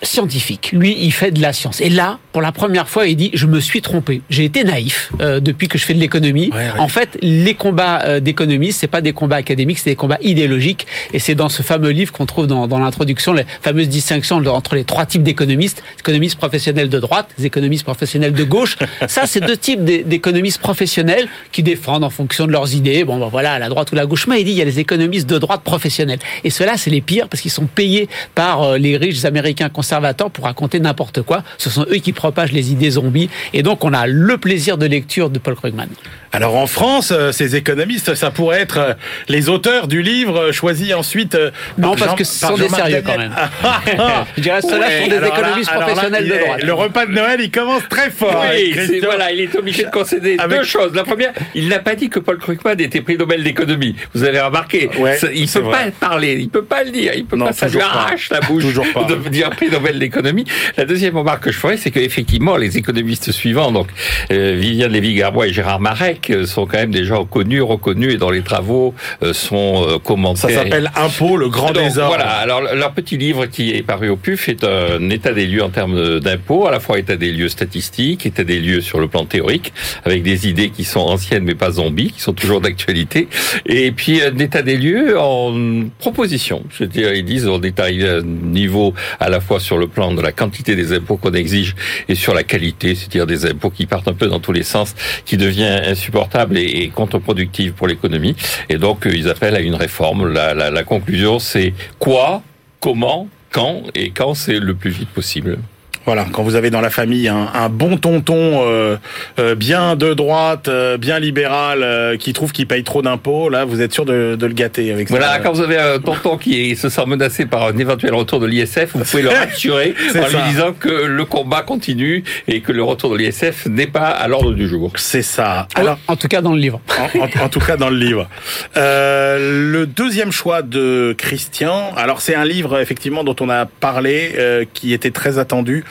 scientifique. 0.01 0.71
Lui, 0.73 0.95
il 0.99 1.11
fait 1.11 1.31
de 1.31 1.41
la 1.41 1.53
science. 1.53 1.81
Et 1.81 1.89
là, 1.89 2.19
pour 2.31 2.41
la 2.41 2.51
première 2.51 2.89
fois, 2.89 3.07
il 3.07 3.15
dit 3.15 3.31
je 3.33 3.45
me 3.45 3.59
suis 3.59 3.81
trompé. 3.81 4.21
J'ai 4.29 4.45
été 4.45 4.63
naïf 4.63 5.11
euh, 5.21 5.39
depuis 5.39 5.67
que 5.67 5.77
je 5.77 5.85
fais 5.85 5.93
de 5.93 5.99
l'économie. 5.99 6.51
En 6.77 6.87
fait, 6.87 7.17
les 7.21 7.53
combats 7.53 8.01
euh, 8.03 8.19
d'économie, 8.19 8.71
c'est 8.71 8.87
pas 8.87 9.01
des 9.01 9.13
combats 9.13 9.35
académiques, 9.35 9.79
c'est 9.79 9.91
des 9.91 9.95
combats 9.95 10.17
idéologiques. 10.21 10.87
Et 11.13 11.19
c'est 11.19 11.35
dans 11.35 11.49
ce 11.49 11.61
fameux 11.61 11.91
livre 11.91 12.11
qu'on 12.11 12.25
trouve 12.25 12.47
dans, 12.47 12.67
dans 12.67 12.79
l'introduction 12.79 13.33
les 13.33 13.45
fameuses 13.61 13.89
distinctions 13.89 14.37
entre 14.37 14.75
les 14.75 14.83
trois 14.83 15.05
types 15.05 15.23
d'économistes 15.23 15.83
économistes 15.99 16.37
professionnels 16.37 16.89
de 16.89 16.99
droite, 16.99 17.29
les 17.37 17.45
économistes 17.45 17.83
professionnels 17.83 18.33
de 18.33 18.43
gauche. 18.43 18.77
Ça, 19.07 19.27
c'est 19.27 19.41
deux 19.41 19.57
types 19.57 19.83
d'économistes 19.83 20.59
professionnels 20.59 21.27
qui 21.51 21.63
défendent 21.63 22.03
en 22.03 22.09
fonction 22.09 22.47
de 22.47 22.51
leurs 22.51 22.73
idées. 22.73 23.03
Bon, 23.03 23.19
ben 23.19 23.27
voilà, 23.27 23.59
la 23.59 23.69
droite 23.69 23.91
ou 23.91 23.95
la 23.95 24.05
gauche. 24.05 24.27
Mais 24.27 24.41
il 24.41 24.45
dit 24.45 24.51
il 24.51 24.57
y 24.57 24.61
a 24.61 24.65
les 24.65 24.79
économistes 24.79 25.29
de 25.29 25.37
droite 25.37 25.61
professionnels. 25.63 26.19
Et 26.43 26.49
ceux-là, 26.49 26.77
c'est 26.77 26.89
les 26.89 27.01
pires 27.01 27.27
parce 27.29 27.41
qu'ils 27.41 27.51
sont 27.51 27.65
payés 27.67 28.09
par 28.33 28.63
euh, 28.63 28.77
les 28.77 28.97
riches 28.97 29.25
américains 29.25 29.69
conservateurs 29.69 29.90
pour 30.33 30.45
raconter 30.45 30.79
n'importe 30.79 31.21
quoi. 31.21 31.43
Ce 31.57 31.69
sont 31.69 31.85
eux 31.89 31.97
qui 31.97 32.13
propagent 32.13 32.51
les 32.51 32.71
idées 32.71 32.91
zombies. 32.91 33.29
Et 33.53 33.63
donc, 33.63 33.83
on 33.83 33.93
a 33.93 34.07
le 34.07 34.37
plaisir 34.37 34.77
de 34.77 34.85
lecture 34.85 35.29
de 35.29 35.39
Paul 35.39 35.55
Krugman. 35.55 35.89
Alors 36.33 36.55
en 36.55 36.67
France, 36.67 37.11
euh, 37.11 37.33
ces 37.33 37.57
économistes, 37.57 38.15
ça 38.15 38.31
pourrait 38.31 38.61
être 38.61 38.77
euh, 38.77 38.93
les 39.27 39.49
auteurs 39.49 39.87
du 39.87 40.01
livre 40.01 40.37
euh, 40.39 40.51
choisi 40.53 40.93
ensuite. 40.93 41.37
Non, 41.77 41.95
parce 41.95 42.15
que 42.15 42.23
ce 42.23 42.47
sont 42.47 42.55
des 42.55 42.69
sérieux 42.69 43.03
quand 43.05 43.17
même. 43.17 43.35
Je 44.37 44.41
dirais 44.41 44.61
ceux-là 44.61 44.87
sont 45.01 45.07
des 45.09 45.27
économistes 45.27 45.71
professionnels 45.71 46.27
de 46.29 46.37
droite. 46.37 46.63
Le 46.63 46.73
repas 46.73 47.05
de 47.05 47.11
Noël, 47.11 47.41
il 47.41 47.51
commence 47.51 47.83
très 47.89 48.09
fort. 48.11 48.45
Oui, 48.49 49.01
voilà, 49.03 49.31
il 49.31 49.41
est 49.41 49.55
obligé 49.55 49.83
de 49.83 49.89
concéder 49.89 50.37
deux 50.49 50.63
choses. 50.63 50.93
La 50.95 51.03
première, 51.03 51.33
il 51.53 51.67
n'a 51.67 51.79
pas 51.79 51.95
dit 51.95 52.09
que 52.09 52.19
Paul 52.19 52.37
Krugman 52.37 52.79
était 52.79 53.01
prix 53.01 53.17
Nobel 53.17 53.43
d'économie. 53.43 53.95
Vous 54.13 54.23
avez 54.23 54.39
remarqué, 54.39 54.89
il 55.33 55.49
peut 55.49 55.63
pas 55.63 55.91
parler, 55.99 56.37
il 56.39 56.49
peut 56.49 56.63
pas 56.63 56.83
le 56.83 56.91
dire, 56.91 57.11
il 57.13 57.25
peut 57.25 57.37
pas, 57.37 57.51
ça 57.51 57.67
lui 57.67 57.81
arrache 57.81 58.29
la 58.29 58.39
bouche 58.39 58.63
de 58.63 59.29
dire 59.29 59.49
prix 59.49 59.69
Nobel 59.69 59.80
d'économie. 59.99 60.45
La 60.77 60.85
deuxième 60.85 61.17
remarque 61.17 61.43
que 61.43 61.51
je 61.51 61.57
ferais, 61.57 61.77
c'est 61.77 61.91
qu'effectivement, 61.91 62.57
les 62.57 62.77
économistes 62.77 63.31
suivants, 63.31 63.71
donc 63.71 63.87
Viviane 64.29 64.91
Lévy-Garbois 64.91 65.47
et 65.47 65.53
Gérard 65.53 65.79
Marek, 65.79 66.31
sont 66.45 66.65
quand 66.65 66.77
même 66.77 66.91
des 66.91 67.05
gens 67.05 67.25
connus, 67.25 67.61
reconnus 67.61 68.13
et 68.13 68.17
dont 68.17 68.29
les 68.29 68.41
travaux 68.41 68.93
euh, 69.23 69.33
sont 69.33 69.85
euh, 69.87 69.99
commentés. 69.99 70.41
Ça 70.41 70.49
s'appelle 70.49 70.91
Impôt, 70.95 71.37
le 71.37 71.49
grand 71.49 71.71
désordre. 71.71 72.15
Voilà. 72.15 72.29
Alors 72.29 72.61
leur 72.61 72.91
petit 72.91 73.17
livre 73.17 73.45
qui 73.45 73.71
est 73.71 73.83
paru 73.83 74.09
au 74.09 74.17
PUF 74.17 74.49
est 74.49 74.63
un 74.63 75.09
état 75.09 75.33
des 75.33 75.47
lieux 75.47 75.63
en 75.63 75.69
termes 75.69 76.19
d'impôts, 76.19 76.67
à 76.67 76.71
la 76.71 76.79
fois 76.79 76.99
état 76.99 77.15
des 77.15 77.31
lieux 77.31 77.49
statistiques, 77.49 78.25
état 78.25 78.43
des 78.43 78.59
lieux 78.59 78.81
sur 78.81 78.99
le 78.99 79.07
plan 79.07 79.25
théorique, 79.25 79.73
avec 80.05 80.23
des 80.23 80.47
idées 80.47 80.69
qui 80.69 80.83
sont 80.83 80.99
anciennes 80.99 81.43
mais 81.43 81.55
pas 81.55 81.71
zombies, 81.71 82.11
qui 82.11 82.21
sont 82.21 82.33
toujours 82.33 82.61
d'actualité, 82.61 83.27
et 83.65 83.91
puis 83.91 84.21
un 84.21 84.37
état 84.37 84.61
des 84.61 84.77
lieux 84.77 85.19
en 85.19 85.85
proposition. 85.99 86.63
Je 86.69 86.83
veux 86.83 86.89
dire, 86.89 87.13
ils 87.13 87.25
disent 87.25 87.47
on 87.47 87.61
est 87.61 87.79
arrivé 87.79 88.09
à 88.09 88.15
un 88.17 88.21
niveau 88.21 88.93
à 89.19 89.29
la 89.29 89.39
fois 89.39 89.59
sur 89.59 89.70
le 89.77 89.87
plan 89.87 90.13
de 90.13 90.21
la 90.21 90.31
quantité 90.31 90.75
des 90.75 90.93
impôts 90.93 91.17
qu'on 91.17 91.33
exige 91.33 91.75
et 92.07 92.15
sur 92.15 92.33
la 92.33 92.43
qualité, 92.43 92.95
c'est-à-dire 92.95 93.27
des 93.27 93.45
impôts 93.45 93.69
qui 93.69 93.85
partent 93.85 94.07
un 94.07 94.13
peu 94.13 94.27
dans 94.27 94.39
tous 94.39 94.51
les 94.51 94.63
sens, 94.63 94.95
qui 95.25 95.37
devient 95.37 95.63
insupportable 95.63 96.11
insupportable 96.11 96.57
et, 96.57 96.89
contre-productive 96.89 97.73
pour 97.73 97.87
l'économie. 97.87 98.35
Et 98.69 98.77
donc, 98.77 99.05
euh, 99.05 99.13
ils 99.13 99.29
appellent 99.29 99.55
à 99.55 99.61
une 99.61 99.75
réforme. 99.75 100.27
La 100.27 100.83
conclusion, 100.83 101.39
c'est 101.39 101.73
quoi, 101.99 102.41
comment, 102.79 103.27
quand, 103.51 103.83
et 103.95 104.11
quand 104.11 104.33
c'est 104.33 104.59
le 104.59 104.73
plus 104.73 104.91
vite 104.91 105.09
possible. 105.09 105.57
Voilà, 106.05 106.25
quand 106.31 106.41
vous 106.41 106.55
avez 106.55 106.71
dans 106.71 106.81
la 106.81 106.89
famille 106.89 107.27
un, 107.27 107.49
un 107.53 107.69
bon 107.69 107.97
tonton 107.97 108.63
euh, 108.65 108.97
euh, 109.39 109.53
bien 109.53 109.95
de 109.95 110.13
droite, 110.15 110.67
euh, 110.67 110.97
bien 110.97 111.19
libéral, 111.19 111.83
euh, 111.83 112.17
qui 112.17 112.33
trouve 112.33 112.51
qu'il 112.51 112.65
paye 112.65 112.83
trop 112.83 113.03
d'impôts, 113.03 113.49
là, 113.49 113.65
vous 113.65 113.81
êtes 113.81 113.93
sûr 113.93 114.05
de, 114.05 114.35
de 114.35 114.45
le 114.47 114.53
gâter 114.53 114.91
avec 114.91 115.09
ça. 115.09 115.15
Voilà, 115.15 115.39
quand 115.39 115.51
vous 115.51 115.61
avez 115.61 115.77
un 115.77 115.99
tonton 115.99 116.37
qui 116.37 116.75
se 116.75 116.89
sent 116.89 117.05
menacé 117.05 117.45
par 117.45 117.67
un 117.67 117.77
éventuel 117.77 118.15
retour 118.15 118.39
de 118.39 118.47
l'ISF, 118.47 118.95
vous 118.95 119.03
pouvez 119.03 119.21
le 119.21 119.29
rassurer 119.41 119.93
en 120.15 120.27
lui 120.27 120.49
disant 120.49 120.73
que 120.73 120.89
le 120.89 121.25
combat 121.25 121.61
continue 121.61 122.23
et 122.47 122.61
que 122.61 122.71
le 122.71 122.81
retour 122.81 123.11
de 123.11 123.17
l'ISF 123.17 123.67
n'est 123.67 123.87
pas 123.87 124.07
à 124.07 124.27
l'ordre 124.27 124.53
du 124.53 124.67
jour. 124.67 124.91
C'est 124.95 125.21
ça. 125.21 125.67
Alors, 125.75 125.99
en 126.07 126.15
tout 126.15 126.27
cas 126.27 126.41
dans 126.41 126.53
le 126.53 126.59
livre. 126.59 126.81
En, 126.99 127.19
en, 127.19 127.45
en 127.45 127.49
tout 127.49 127.59
cas 127.59 127.77
dans 127.77 127.89
le 127.89 127.97
livre. 127.97 128.27
le 128.75 129.85
deuxième 129.85 130.31
choix 130.31 130.63
de 130.63 131.13
Christian, 131.17 131.91
alors 131.95 132.21
c'est 132.21 132.35
un 132.35 132.45
livre 132.45 132.79
effectivement 132.79 133.23
dont 133.23 133.35
on 133.39 133.49
a 133.49 133.65
parlé, 133.67 134.67
qui 134.73 134.93
était 134.93 135.11
très 135.11 135.37
attendu 135.37 135.83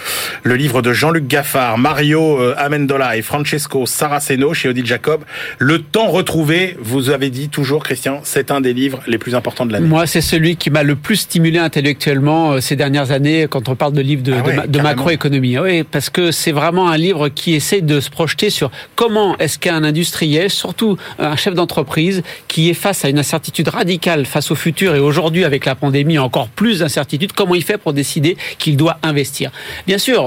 le 0.43 0.57
livre 0.57 0.83
de 0.83 0.93
Jean-Luc 0.93 1.27
Gaffard, 1.27 1.79
Mario 1.79 2.39
euh, 2.41 2.55
Amendola 2.57 3.17
et 3.17 3.23
Francesco 3.23 3.87
Saraceno 3.87 4.55
chez 4.55 4.69
Odile 4.69 4.87
Jacob. 4.87 5.23
Le 5.59 5.81
temps 5.83 6.09
retrouvé, 6.09 6.77
vous 6.81 7.11
avez 7.11 7.31
dit 7.31 7.49
toujours, 7.49 7.83
Christian, 7.83 8.21
c'est 8.25 8.51
un 8.51 8.61
des 8.61 8.73
livres 8.73 9.01
les 9.07 9.19
plus 9.19 9.35
importants 9.35 9.67
de 9.67 9.73
l'année. 9.73 9.87
Moi, 9.89 10.07
c'est 10.07 10.21
celui 10.21 10.57
qui 10.57 10.71
m'a 10.71 10.83
le 10.83 10.97
plus 10.97 11.17
stimulé 11.17 11.59
intellectuellement 11.59 12.53
euh, 12.53 12.61
ces 12.61 12.77
dernières 12.77 13.11
années 13.11 13.47
quand 13.51 13.69
on 13.69 13.77
parle 13.77 13.93
de 13.93 14.01
livres 14.03 14.23
de, 14.23 14.33
Ah 14.33 14.43
ouais, 14.43 14.53
de 14.53 14.57
ma- 14.57 14.67
de 14.67 14.73
carrément. 14.79 14.89
macroéconomie. 14.97 15.57
Ah 15.57 15.63
Oui, 15.63 15.83
parce 15.83 16.11
que 16.11 16.31
c'est 16.31 16.53
vraiment 16.53 16.89
un 16.91 16.97
livre 16.97 17.29
qui 17.29 17.55
essaie 17.55 17.81
de 17.81 18.01
se 18.01 18.11
projeter 18.11 18.51
sur 18.51 18.71
comment 18.97 19.37
est-ce 19.39 19.59
qu'un 19.59 19.85
industriel, 19.85 20.51
surtout 20.51 20.97
un 21.19 21.37
chef 21.37 21.55
d'entreprise, 21.55 22.23
qui 22.49 22.71
est 22.71 22.75
face 22.75 23.05
à 23.05 23.09
une 23.09 23.19
incertitude 23.19 23.69
radicale 23.69 24.27
face 24.27 24.51
au 24.51 24.55
futur 24.55 24.95
et 24.95 24.99
aujourd'hui 25.01 25.45
avec 25.45 25.65
la 25.65 25.75
pandémie 25.75 26.19
encore 26.19 26.49
plus 26.49 26.81
d'incertitude, 26.81 27.33
comment 27.33 27.55
il 27.55 27.65
fait 27.65 27.79
pour 27.79 27.93
décider 27.93 28.37
qu'il 28.59 28.77
doit 28.77 28.99
investir. 29.03 29.51
Bien 29.91 29.99
sûr, 29.99 30.23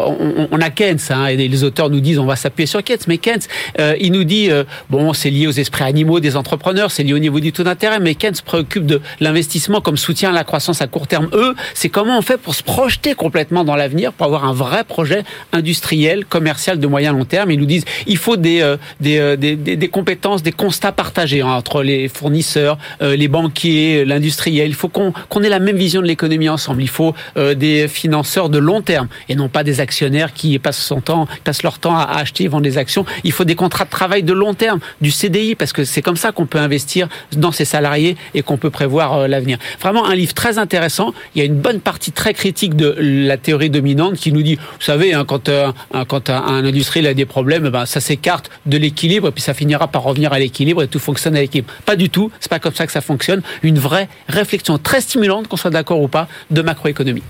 on, 0.51 0.59
a 0.59 0.69
Keynes, 0.69 0.99
hein, 1.09 1.27
et 1.27 1.37
les 1.37 1.63
auteurs 1.63 1.89
nous 1.89 2.01
disent 2.01 2.19
on 2.19 2.25
va 2.25 2.35
s'appuyer 2.35 2.67
sur 2.67 2.83
Keynes, 2.83 2.97
mais 3.07 3.17
Keynes, 3.17 3.43
euh, 3.79 3.95
il 3.97 4.11
nous 4.11 4.25
dit 4.25 4.51
euh, 4.51 4.65
bon, 4.89 5.13
c'est 5.13 5.29
lié 5.29 5.47
aux 5.47 5.51
esprits 5.51 5.85
animaux 5.85 6.19
des 6.19 6.35
entrepreneurs, 6.35 6.91
c'est 6.91 7.03
lié 7.03 7.13
au 7.13 7.19
niveau 7.19 7.39
du 7.39 7.53
taux 7.53 7.63
d'intérêt, 7.63 8.01
mais 8.01 8.13
Keynes 8.13 8.35
préoccupe 8.43 8.85
de 8.85 8.99
l'investissement 9.21 9.79
comme 9.79 9.95
soutien 9.95 10.31
à 10.31 10.33
la 10.33 10.43
croissance 10.43 10.81
à 10.81 10.87
court 10.87 11.07
terme. 11.07 11.29
Eux, 11.31 11.55
c'est 11.75 11.87
comment 11.87 12.17
on 12.17 12.21
fait 12.21 12.35
pour 12.35 12.55
se 12.55 12.61
projeter 12.61 13.13
complètement 13.13 13.63
dans 13.63 13.77
l'avenir, 13.77 14.11
pour 14.11 14.25
avoir 14.25 14.43
un 14.43 14.51
vrai 14.51 14.83
projet 14.83 15.23
industriel, 15.53 16.25
commercial 16.25 16.77
de 16.77 16.85
moyen 16.85 17.13
long 17.13 17.23
terme. 17.23 17.49
Ils 17.49 17.59
nous 17.61 17.65
disent 17.65 17.85
il 18.05 18.17
faut 18.17 18.35
des 18.35 18.59
euh, 18.59 18.75
des, 18.99 19.89
compétences, 19.89 20.43
des 20.43 20.51
constats 20.51 20.91
partagés 20.91 21.39
hein, 21.39 21.53
entre 21.53 21.83
les 21.83 22.09
fournisseurs, 22.09 22.77
les 22.99 23.29
banquiers, 23.29 24.03
l'industriel. 24.03 24.67
Il 24.67 24.75
faut 24.75 24.89
qu'on 24.89 25.13
ait 25.41 25.47
la 25.47 25.59
même 25.59 25.77
vision 25.77 26.01
de 26.01 26.07
l'économie 26.07 26.49
ensemble. 26.49 26.81
Il 26.81 26.89
faut 26.89 27.15
des 27.37 27.87
financeurs 27.87 28.49
de 28.49 28.57
long 28.57 28.81
terme 28.81 29.07
et 29.29 29.35
non 29.35 29.47
pas 29.53 29.63
des 29.63 29.79
actionnaires 29.79 30.33
qui 30.33 30.59
passent 30.59 30.83
son 30.83 30.99
temps, 30.99 31.27
passent 31.45 31.63
leur 31.63 31.79
temps 31.79 31.95
à 31.95 32.17
acheter 32.17 32.43
et 32.43 32.47
vendre 32.49 32.63
des 32.63 32.77
actions. 32.77 33.05
Il 33.23 33.31
faut 33.31 33.45
des 33.45 33.55
contrats 33.55 33.85
de 33.85 33.89
travail 33.89 34.23
de 34.23 34.33
long 34.33 34.53
terme, 34.53 34.79
du 34.99 35.11
CDI, 35.11 35.55
parce 35.55 35.71
que 35.71 35.85
c'est 35.85 36.01
comme 36.01 36.17
ça 36.17 36.33
qu'on 36.33 36.45
peut 36.45 36.57
investir 36.57 37.07
dans 37.37 37.51
ses 37.51 37.65
salariés 37.65 38.17
et 38.33 38.41
qu'on 38.41 38.57
peut 38.57 38.69
prévoir 38.69 39.13
euh, 39.13 39.27
l'avenir. 39.27 39.57
Vraiment 39.79 40.05
un 40.05 40.15
livre 40.15 40.33
très 40.33 40.57
intéressant. 40.57 41.13
Il 41.35 41.39
y 41.39 41.41
a 41.41 41.45
une 41.45 41.59
bonne 41.59 41.79
partie 41.79 42.11
très 42.11 42.33
critique 42.33 42.75
de 42.75 42.95
la 42.99 43.37
théorie 43.37 43.69
dominante 43.69 44.15
qui 44.15 44.33
nous 44.33 44.43
dit, 44.43 44.55
vous 44.55 44.81
savez, 44.81 45.13
hein, 45.13 45.23
quand, 45.25 45.47
euh, 45.47 45.71
quand 46.07 46.29
un, 46.29 46.43
un 46.43 46.65
industriel 46.65 47.07
a 47.07 47.13
des 47.13 47.25
problèmes, 47.25 47.69
ben, 47.69 47.85
ça 47.85 48.01
s'écarte 48.01 48.49
de 48.65 48.77
l'équilibre 48.77 49.29
et 49.29 49.31
puis 49.31 49.43
ça 49.43 49.53
finira 49.53 49.87
par 49.87 50.03
revenir 50.03 50.33
à 50.33 50.39
l'équilibre 50.39 50.83
et 50.83 50.87
tout 50.87 50.99
fonctionne 50.99 51.35
à 51.35 51.41
l'équilibre. 51.41 51.71
Pas 51.85 51.95
du 51.95 52.09
tout. 52.09 52.31
C'est 52.39 52.49
pas 52.49 52.59
comme 52.59 52.73
ça 52.73 52.85
que 52.85 52.91
ça 52.91 53.01
fonctionne. 53.01 53.41
Une 53.61 53.79
vraie 53.79 54.09
réflexion 54.27 54.77
très 54.77 55.01
stimulante, 55.01 55.47
qu'on 55.47 55.57
soit 55.57 55.71
d'accord 55.71 56.01
ou 56.01 56.07
pas, 56.07 56.27
de 56.49 56.61
macroéconomie. 56.61 57.23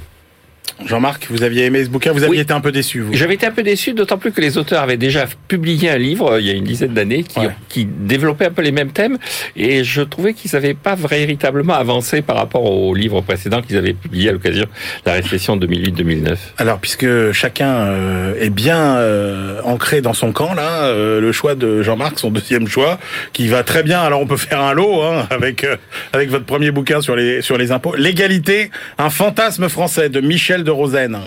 Jean-Marc, 0.85 1.27
vous 1.29 1.43
aviez 1.43 1.65
aimé 1.65 1.83
ce 1.83 1.89
bouquin, 1.89 2.11
vous 2.11 2.23
aviez 2.23 2.37
Oui. 2.37 2.39
été 2.41 2.51
un 2.51 2.59
peu 2.59 2.71
déçu, 2.71 2.99
vous. 3.01 3.13
J'avais 3.13 3.35
été 3.35 3.45
un 3.45 3.51
peu 3.51 3.63
déçu, 3.63 3.93
d'autant 3.93 4.17
plus 4.17 4.31
que 4.31 4.41
les 4.41 4.57
auteurs 4.57 4.81
avaient 4.81 4.97
déjà 4.97 5.25
publié 5.47 5.89
un 5.91 5.97
livre 5.97 6.31
euh, 6.33 6.41
il 6.41 6.47
y 6.47 6.49
a 6.49 6.53
une 6.53 6.63
dizaine 6.63 6.93
d'années 6.93 7.23
qui, 7.23 7.39
Ouais. 7.39 7.49
qui 7.69 7.85
développait 7.85 8.47
un 8.47 8.51
peu 8.51 8.61
les 8.63 8.71
mêmes 8.71 8.91
thèmes 8.91 9.17
et 9.55 9.83
je 9.83 10.01
trouvais 10.01 10.33
qu'ils 10.33 10.51
n'avaient 10.53 10.73
pas 10.73 10.95
véritablement 10.95 11.73
avancé 11.75 12.21
par 12.21 12.35
rapport 12.37 12.63
au 12.65 12.95
livre 12.95 13.21
précédent 13.21 13.61
qu'ils 13.61 13.77
avaient 13.77 13.93
publié 13.93 14.29
à 14.29 14.31
l'occasion 14.31 14.63
de 14.65 15.09
la 15.09 15.13
récession 15.13 15.57
2008-2009. 15.57 16.37
Alors, 16.57 16.79
puisque 16.79 17.31
chacun 17.33 17.69
euh, 17.85 18.33
est 18.41 18.49
bien 18.49 18.95
euh, 18.97 19.61
ancré 19.63 20.01
dans 20.01 20.13
son 20.13 20.31
camp, 20.31 20.53
là, 20.53 20.91
le 20.93 21.31
choix 21.31 21.55
de 21.55 21.81
Jean-Marc, 21.83 22.19
son 22.19 22.31
deuxième 22.31 22.67
choix, 22.67 22.99
qui 23.31 23.47
va 23.47 23.63
très 23.63 23.83
bien. 23.83 24.01
Alors, 24.01 24.21
on 24.21 24.27
peut 24.27 24.37
faire 24.37 24.61
un 24.61 24.73
lot 24.73 25.01
hein, 25.03 25.27
avec 25.29 25.65
avec 26.13 26.29
votre 26.29 26.45
premier 26.45 26.71
bouquin 26.71 26.99
sur 27.01 27.15
les 27.15 27.41
sur 27.41 27.57
les 27.57 27.71
impôts. 27.71 27.95
L'égalité, 27.95 28.71
un 28.97 29.09
fantasme 29.09 29.69
français 29.69 30.09
de 30.09 30.19
Michel 30.21 30.52
de 30.61 30.69
Rosen. 30.69 31.17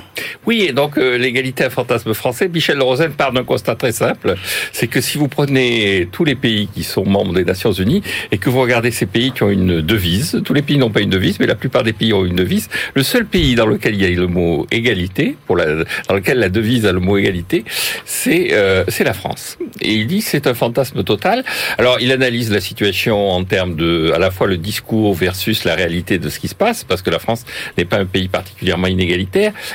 Oui, 0.47 0.67
et 0.69 0.73
donc 0.73 0.97
euh, 0.97 1.19
l'égalité 1.19 1.65
un 1.65 1.71
fantasme 1.71 2.15
français. 2.15 2.49
Michel 2.49 2.79
de 2.79 2.83
Rosen 2.83 3.11
part 3.11 3.33
d'un 3.33 3.43
constat 3.43 3.75
très 3.75 3.91
simple, 3.91 4.37
c'est 4.73 4.87
que 4.87 5.01
si 5.01 5.19
vous 5.19 5.27
prenez 5.27 6.09
tous 6.13 6.25
les 6.25 6.37
pays 6.37 6.69
qui 6.73 6.85
sont 6.85 7.05
membres 7.05 7.35
des 7.35 7.45
Nations 7.45 7.73
Unies 7.73 8.03
et 8.31 8.39
que 8.39 8.49
vous 8.49 8.61
regardez 8.61 8.93
ces 8.93 9.07
pays 9.07 9.33
qui 9.33 9.43
ont 9.43 9.51
une 9.51 9.81
devise, 9.81 10.41
tous 10.45 10.55
les 10.55 10.63
pays 10.63 10.79
n'ont 10.79 10.91
pas 10.91 11.01
une 11.01 11.11
devise, 11.11 11.41
mais 11.41 11.47
la 11.47 11.57
plupart 11.57 11.83
des 11.83 11.93
pays 11.93 12.13
ont 12.13 12.25
une 12.25 12.37
devise. 12.37 12.69
Le 12.95 13.03
seul 13.03 13.27
pays 13.27 13.57
dans 13.57 13.67
lequel 13.67 13.95
il 13.95 14.03
y 14.03 14.07
a 14.07 14.11
le 14.11 14.29
mot 14.29 14.69
égalité, 14.71 15.37
pour 15.47 15.57
dans 15.57 16.15
lequel 16.15 16.39
la 16.39 16.49
devise 16.49 16.87
a 16.87 16.93
le 16.93 17.01
mot 17.01 17.17
égalité, 17.17 17.65
c'est 18.05 18.51
euh, 18.53 18.85
la 19.01 19.15
France. 19.15 19.59
Et 19.81 19.95
il 19.95 20.07
dit 20.07 20.21
c'est 20.21 20.47
un 20.47 20.55
fantasme 20.55 21.03
total. 21.03 21.43
Alors 21.79 21.99
il 22.01 22.13
analyse 22.13 22.53
la 22.53 22.61
situation 22.61 23.31
en 23.31 23.43
termes 23.45 23.75
de 23.75 24.13
à 24.15 24.19
la 24.19 24.31
fois 24.31 24.47
le 24.47 24.59
discours 24.59 25.15
versus 25.15 25.65
la 25.65 25.75
réalité 25.75 26.19
de 26.19 26.29
ce 26.29 26.39
qui 26.39 26.49
se 26.49 26.55
passe, 26.55 26.85
parce 26.85 27.03
que 27.03 27.11
la 27.11 27.19
France 27.19 27.45
n'est 27.77 27.85
pas 27.85 27.99
un 27.99 28.07
pays 28.07 28.29
particulièrement 28.29 28.87
inégalitaire. 28.87 29.16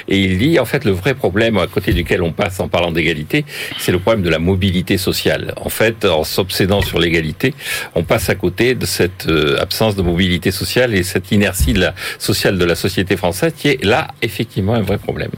Et 0.07 0.19
il 0.19 0.37
dit, 0.37 0.59
en 0.59 0.65
fait, 0.65 0.85
le 0.85 0.91
vrai 0.91 1.13
problème 1.13 1.57
à 1.57 1.67
côté 1.67 1.93
duquel 1.93 2.21
on 2.21 2.31
passe 2.31 2.59
en 2.59 2.67
parlant 2.67 2.91
d'égalité, 2.91 3.45
c'est 3.77 3.91
le 3.91 3.99
problème 3.99 4.23
de 4.23 4.29
la 4.29 4.39
mobilité 4.39 4.97
sociale. 4.97 5.53
En 5.57 5.69
fait, 5.69 6.05
en 6.05 6.23
s'obsédant 6.23 6.81
sur 6.81 6.99
l'égalité, 6.99 7.53
on 7.95 8.03
passe 8.03 8.29
à 8.29 8.35
côté 8.35 8.75
de 8.75 8.85
cette 8.85 9.27
euh, 9.27 9.59
absence 9.59 9.95
de 9.95 10.01
mobilité 10.01 10.51
sociale 10.51 10.93
et 10.93 11.03
cette 11.03 11.31
inertie 11.31 11.75
sociale 12.19 12.57
de 12.57 12.65
la 12.65 12.75
société 12.75 13.17
française 13.17 13.53
qui 13.57 13.69
est 13.69 13.83
là, 13.83 14.07
effectivement, 14.21 14.73
un 14.73 14.81
vrai 14.81 14.97
problème. 14.97 15.31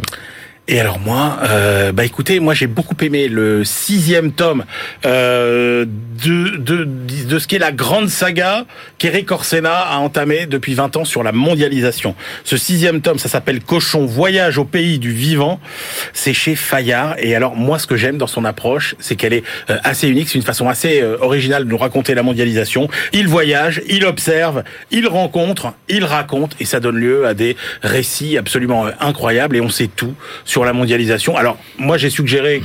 Et 0.69 0.79
alors 0.79 0.97
moi, 0.97 1.39
euh, 1.43 1.91
bah 1.91 2.05
écoutez, 2.05 2.39
moi 2.39 2.53
j'ai 2.53 2.67
beaucoup 2.67 2.95
aimé 3.01 3.27
le 3.27 3.65
sixième 3.65 4.31
tome 4.31 4.63
euh, 5.05 5.85
de, 5.85 6.55
de 6.55 6.87
de 7.23 7.39
ce 7.39 7.47
qui 7.47 7.55
est 7.55 7.59
la 7.59 7.71
grande 7.71 8.09
saga 8.09 8.65
qu'Eric 8.97 9.31
Orsena 9.31 9.73
a 9.73 9.97
entamé 9.97 10.45
depuis 10.45 10.73
20 10.73 10.97
ans 10.97 11.05
sur 11.05 11.23
la 11.23 11.31
mondialisation. 11.31 12.15
Ce 12.43 12.57
sixième 12.57 13.01
tome, 13.01 13.19
ça 13.19 13.29
s'appelle 13.29 13.61
Cochon 13.61 14.05
Voyage 14.05 14.57
au 14.57 14.65
pays 14.65 14.99
du 14.99 15.11
vivant. 15.11 15.59
C'est 16.13 16.33
chez 16.33 16.55
Fayard. 16.55 17.15
Et 17.17 17.35
alors 17.35 17.55
moi, 17.55 17.79
ce 17.79 17.87
que 17.87 17.95
j'aime 17.95 18.17
dans 18.17 18.27
son 18.27 18.45
approche, 18.45 18.95
c'est 18.99 19.15
qu'elle 19.15 19.33
est 19.33 19.43
euh, 19.69 19.77
assez 19.83 20.07
unique. 20.07 20.29
C'est 20.29 20.37
une 20.37 20.43
façon 20.43 20.69
assez 20.69 21.01
euh, 21.01 21.17
originale 21.19 21.65
de 21.65 21.69
nous 21.69 21.77
raconter 21.77 22.13
la 22.13 22.23
mondialisation. 22.23 22.87
Il 23.11 23.27
voyage, 23.27 23.81
il 23.87 24.05
observe, 24.05 24.63
il 24.91 25.07
rencontre, 25.07 25.73
il 25.89 26.05
raconte, 26.05 26.55
et 26.59 26.65
ça 26.65 26.79
donne 26.79 26.97
lieu 26.97 27.25
à 27.25 27.33
des 27.33 27.57
récits 27.81 28.37
absolument 28.37 28.87
euh, 28.87 28.91
incroyables. 28.99 29.57
Et 29.57 29.61
on 29.61 29.69
sait 29.69 29.89
tout 29.93 30.13
la 30.63 30.73
mondialisation. 30.73 31.35
Alors, 31.35 31.57
moi, 31.79 31.97
j'ai 31.97 32.09
suggéré 32.09 32.61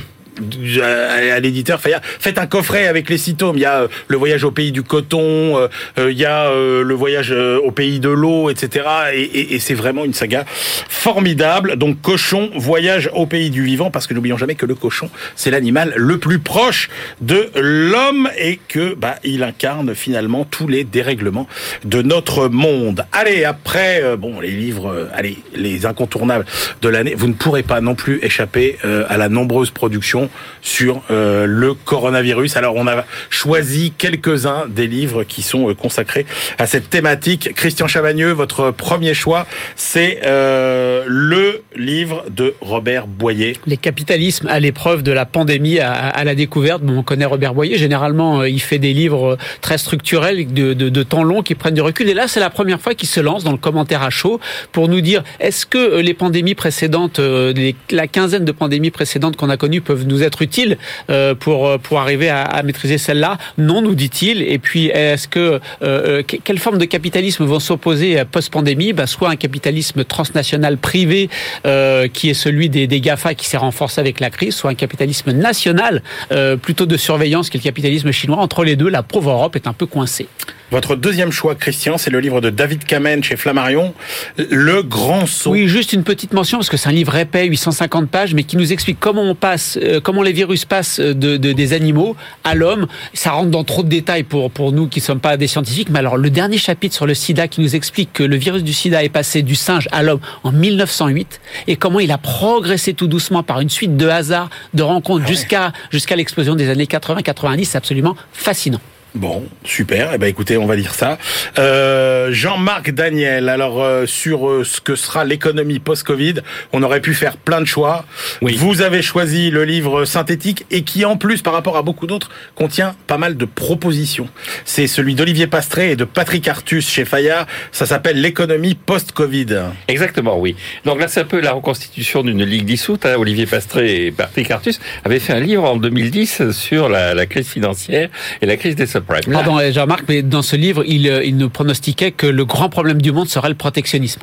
à 0.81 1.35
à 1.35 1.39
l'éditeur 1.39 1.79
faites 1.81 2.37
un 2.37 2.47
coffret 2.47 2.87
avec 2.87 3.09
les 3.09 3.17
six 3.17 3.35
tomes. 3.35 3.57
Il 3.57 3.61
y 3.61 3.65
a 3.65 3.81
euh, 3.81 3.87
le 4.07 4.17
voyage 4.17 4.43
au 4.43 4.51
pays 4.51 4.71
du 4.71 4.83
coton, 4.83 5.57
euh, 5.57 5.67
euh, 5.97 6.11
il 6.11 6.17
y 6.17 6.25
a 6.25 6.47
euh, 6.49 6.83
le 6.83 6.93
voyage 6.93 7.31
euh, 7.31 7.59
au 7.63 7.71
pays 7.71 7.99
de 7.99 8.09
l'eau, 8.09 8.49
etc. 8.49 8.85
Et, 9.13 9.21
et- 9.21 9.55
et 9.55 9.59
c'est 9.59 9.73
vraiment 9.73 10.05
une 10.05 10.13
saga 10.13 10.45
formidable. 10.87 11.75
Donc 11.77 12.01
cochon, 12.01 12.49
voyage 12.55 13.09
au 13.13 13.25
pays 13.25 13.49
du 13.49 13.63
vivant, 13.63 13.91
parce 13.91 14.07
que 14.07 14.13
n'oublions 14.13 14.37
jamais 14.37 14.55
que 14.55 14.65
le 14.65 14.75
cochon, 14.75 15.09
c'est 15.35 15.51
l'animal 15.51 15.93
le 15.95 16.17
plus 16.17 16.39
proche 16.39 16.89
de 17.21 17.49
l'homme 17.55 18.29
et 18.37 18.59
que 18.67 18.93
bah, 18.95 19.15
il 19.23 19.43
incarne 19.43 19.95
finalement 19.95 20.45
tous 20.45 20.67
les 20.67 20.83
dérèglements 20.83 21.47
de 21.85 22.01
notre 22.01 22.47
monde. 22.49 23.05
Allez, 23.11 23.43
après, 23.45 24.01
euh, 24.03 24.17
bon, 24.17 24.39
les 24.39 24.51
livres, 24.51 24.91
euh, 24.91 25.05
allez, 25.13 25.37
les 25.55 25.85
incontournables 25.85 26.45
de 26.81 26.89
l'année, 26.89 27.15
vous 27.15 27.27
ne 27.27 27.33
pourrez 27.33 27.63
pas 27.63 27.81
non 27.81 27.95
plus 27.95 28.19
échapper 28.23 28.77
euh, 28.85 29.05
à 29.09 29.17
la 29.17 29.29
nombreuse 29.29 29.71
production 29.71 30.28
sur 30.61 31.01
euh, 31.11 31.45
le 31.45 31.73
coronavirus. 31.73 32.57
Alors, 32.57 32.75
on 32.75 32.87
a 32.87 33.05
choisi 33.29 33.93
quelques-uns 33.97 34.65
des 34.67 34.87
livres 34.87 35.23
qui 35.23 35.41
sont 35.41 35.69
euh, 35.69 35.73
consacrés 35.73 36.25
à 36.57 36.65
cette 36.67 36.89
thématique. 36.89 37.53
Christian 37.55 37.87
Chavagneux, 37.87 38.31
votre 38.31 38.71
premier 38.71 39.13
choix, 39.13 39.45
c'est 39.75 40.19
euh, 40.25 41.03
le 41.07 41.61
livre 41.75 42.25
de 42.29 42.53
Robert 42.61 43.07
Boyer. 43.07 43.57
Les 43.65 43.77
capitalismes 43.77 44.47
à 44.47 44.59
l'épreuve 44.59 45.03
de 45.03 45.11
la 45.11 45.25
pandémie, 45.25 45.79
à, 45.79 45.93
à 45.93 46.23
la 46.23 46.35
découverte. 46.35 46.81
Bon, 46.81 46.97
on 46.99 47.03
connaît 47.03 47.25
Robert 47.25 47.53
Boyer. 47.53 47.77
Généralement, 47.77 48.41
euh, 48.41 48.49
il 48.49 48.59
fait 48.59 48.79
des 48.79 48.93
livres 48.93 49.37
très 49.61 49.77
structurels, 49.77 50.51
de, 50.53 50.73
de, 50.73 50.89
de 50.89 51.03
temps 51.03 51.23
long, 51.23 51.41
qui 51.41 51.55
prennent 51.55 51.73
du 51.73 51.81
recul. 51.81 52.09
Et 52.09 52.13
là, 52.13 52.27
c'est 52.27 52.39
la 52.39 52.49
première 52.49 52.79
fois 52.81 52.93
qu'il 52.95 53.07
se 53.09 53.19
lance 53.19 53.43
dans 53.43 53.51
le 53.51 53.57
commentaire 53.57 54.03
à 54.03 54.09
chaud 54.09 54.39
pour 54.71 54.87
nous 54.87 55.01
dire 55.01 55.23
est-ce 55.39 55.65
que 55.65 55.77
euh, 55.77 56.01
les 56.01 56.13
pandémies 56.13 56.55
précédentes, 56.55 57.19
euh, 57.19 57.53
les- 57.53 57.75
la 57.91 58.07
quinzaine 58.07 58.45
de 58.45 58.51
pandémies 58.51 58.91
précédentes 58.91 59.35
qu'on 59.37 59.49
a 59.49 59.57
connues 59.57 59.81
peuvent 59.81 60.05
nous 60.05 60.18
être 60.23 60.41
utiles 60.41 60.77
euh, 61.09 61.35
pour 61.35 61.67
euh, 61.67 61.77
pour 61.77 61.99
arriver 61.99 62.29
à, 62.29 62.43
à 62.43 62.63
maîtriser 62.63 62.97
celle-là 62.97 63.37
Non, 63.57 63.81
nous 63.81 63.95
dit-il. 63.95 64.41
Et 64.41 64.59
puis, 64.59 64.87
est-ce 64.87 65.27
que 65.27 65.39
euh, 65.39 65.59
euh, 65.83 66.23
que- 66.23 66.37
quelle 66.37 66.59
forme 66.59 66.77
de 66.77 66.85
capitalisme 66.85 67.45
vont 67.45 67.59
s'opposer 67.59 68.23
post-pandémie? 68.31 68.93
Bah, 68.93 69.07
Soit 69.07 69.29
un 69.29 69.35
capitalisme 69.35 70.03
transnational 70.03 70.77
privé 70.77 71.29
euh, 71.65 72.07
qui 72.07 72.29
est 72.29 72.33
celui 72.33 72.69
des, 72.69 72.87
des 72.87 73.01
GAFA 73.01 73.33
qui 73.33 73.45
s'est 73.47 73.57
renforcé 73.57 73.99
avec 74.01 74.19
la 74.19 74.29
crise, 74.29 74.55
soit 74.55 74.69
un 74.71 74.75
capitalisme 74.75 75.31
national 75.31 76.01
euh, 76.31 76.55
plutôt 76.57 76.85
de 76.85 76.97
surveillance 76.97 77.49
qui 77.49 77.57
est 77.57 77.61
le 77.61 77.63
capitalisme 77.63 78.11
chinois. 78.11 78.37
Entre 78.37 78.63
les 78.63 78.75
deux, 78.75 78.89
la 78.89 79.03
pauvre 79.03 79.31
Europe 79.31 79.55
est 79.55 79.67
un 79.67 79.73
peu 79.73 79.85
coincée. 79.85 80.27
Votre 80.71 80.95
deuxième 80.95 81.31
choix, 81.31 81.55
Christian, 81.55 81.97
c'est 81.97 82.11
le 82.11 82.19
livre 82.19 82.41
de 82.41 82.51
David 82.51 82.83
Kamen 82.85 83.23
chez 83.23 83.35
Flammarion, 83.35 83.95
Le 84.37 84.83
Grand 84.83 85.25
Saut. 85.25 85.49
Oui, 85.51 85.67
juste 85.67 85.93
une 85.93 86.03
petite 86.03 86.31
mention 86.33 86.59
parce 86.59 86.69
que 86.69 86.77
c'est 86.77 86.89
un 86.89 86.91
livre 86.91 87.15
épais, 87.15 87.45
850 87.47 88.07
pages, 88.07 88.35
mais 88.35 88.43
qui 88.43 88.55
nous 88.55 88.71
explique 88.71 88.99
comment 88.99 89.23
on 89.23 89.33
passe, 89.33 89.79
euh, 89.99 89.99
euh, 89.99 90.01
comment 90.01 90.23
les 90.23 90.33
virus 90.33 90.65
passent 90.65 90.99
de, 90.99 91.13
de- 91.13 91.53
des 91.53 91.73
animaux 91.73 92.15
à 92.43 92.55
l'homme. 92.55 92.87
Ça 93.13 93.31
rentre 93.31 93.49
dans 93.51 93.63
trop 93.63 93.83
de 93.83 93.89
détails 93.89 94.23
pour, 94.23 94.49
pour 94.51 94.71
nous 94.71 94.87
qui 94.87 94.99
ne 94.99 95.03
sommes 95.03 95.19
pas 95.19 95.37
des 95.37 95.47
scientifiques. 95.47 95.89
Mais 95.89 95.99
alors, 95.99 96.17
le 96.17 96.29
dernier 96.29 96.57
chapitre 96.57 96.95
sur 96.95 97.05
le 97.05 97.13
sida 97.13 97.47
qui 97.47 97.61
nous 97.61 97.75
explique 97.75 98.13
que 98.13 98.23
le 98.23 98.35
virus 98.35 98.63
du 98.63 98.73
sida 98.73 99.03
est 99.03 99.09
passé 99.09 99.41
du 99.41 99.55
singe 99.55 99.87
à 99.91 100.03
l'homme 100.03 100.19
en 100.43 100.51
1908 100.51 101.41
et 101.67 101.75
comment 101.75 101.99
il 101.99 102.11
a 102.11 102.17
progressé 102.17 102.93
tout 102.93 103.07
doucement 103.07 103.43
par 103.43 103.59
une 103.59 103.69
suite 103.69 103.97
de 103.97 104.07
hasards, 104.07 104.49
de 104.73 104.83
rencontres 104.83 105.27
jusqu'à 105.27 105.71
jusqu'à 105.91 106.15
l'explosion 106.15 106.55
des 106.55 106.69
années 106.69 106.85
80-90, 106.85 107.65
c'est 107.65 107.77
absolument 107.77 108.15
fascinant. 108.33 108.81
Bon, 109.15 109.43
super. 109.63 110.11
Eh 110.13 110.17
ben, 110.19 110.27
écoutez, 110.27 110.57
on 110.57 110.67
va 110.67 110.75
lire 110.75 110.93
ça. 110.93 111.17
Euh, 111.57 112.31
Jean-Marc 112.31 112.91
Daniel. 112.91 113.49
Alors, 113.49 113.81
euh, 113.83 114.05
sur 114.05 114.47
euh, 114.47 114.63
ce 114.63 114.79
que 114.81 114.95
sera 114.95 115.25
l'économie 115.25 115.79
post-Covid, 115.79 116.35
on 116.73 116.83
aurait 116.83 117.01
pu 117.01 117.15
faire 117.15 117.37
plein 117.37 117.59
de 117.59 117.65
choix. 117.65 118.05
Oui. 118.43 118.55
Vous 118.57 118.81
avez 118.83 119.01
choisi 119.01 119.49
le 119.49 119.63
livre 119.63 120.05
synthétique 120.05 120.65
et 120.69 120.83
qui, 120.83 121.05
en 121.05 121.17
plus, 121.17 121.41
par 121.41 121.53
rapport 121.53 121.75
à 121.75 121.81
beaucoup 121.81 122.05
d'autres, 122.05 122.29
contient 122.53 122.95
pas 123.07 123.17
mal 123.17 123.35
de 123.35 123.45
propositions. 123.45 124.29
C'est 124.63 124.85
celui 124.85 125.15
d'Olivier 125.15 125.47
Pastré 125.47 125.91
et 125.91 125.95
de 125.95 126.03
Patrick 126.03 126.47
Artus 126.47 126.87
chez 126.87 127.03
Fayard. 127.03 127.47
Ça 127.71 127.87
s'appelle 127.87 128.21
l'économie 128.21 128.75
post-Covid. 128.75 129.47
Exactement, 129.87 130.37
oui. 130.39 130.55
Donc 130.85 130.99
là, 131.01 131.07
c'est 131.07 131.21
un 131.21 131.25
peu 131.25 131.39
la 131.41 131.53
reconstitution 131.53 132.21
d'une 132.21 132.43
ligue 132.43 132.65
dissoute. 132.65 133.07
hein. 133.07 133.15
Olivier 133.17 133.47
Pastré 133.47 134.05
et 134.05 134.11
Patrick 134.11 134.51
Artus 134.51 134.79
avaient 135.03 135.19
fait 135.19 135.33
un 135.33 135.39
livre 135.39 135.63
en 135.63 135.77
2010 135.77 136.51
sur 136.51 136.89
la, 136.89 137.15
la 137.15 137.25
crise 137.25 137.47
financière 137.47 138.09
et 138.41 138.45
la 138.45 138.55
crise 138.55 138.75
des 138.75 138.85
Pardon, 139.31 139.57
euh, 139.59 139.71
Jean-Marc, 139.71 140.03
mais 140.07 140.21
dans 140.21 140.41
ce 140.41 140.55
livre, 140.55 140.83
il, 140.85 141.07
euh, 141.09 141.23
il 141.23 141.37
nous 141.37 141.49
pronostiquait 141.49 142.11
que 142.11 142.27
le 142.27 142.45
grand 142.45 142.69
problème 142.69 143.01
du 143.01 143.11
monde 143.11 143.27
serait 143.27 143.49
le 143.49 143.55
protectionnisme. 143.55 144.21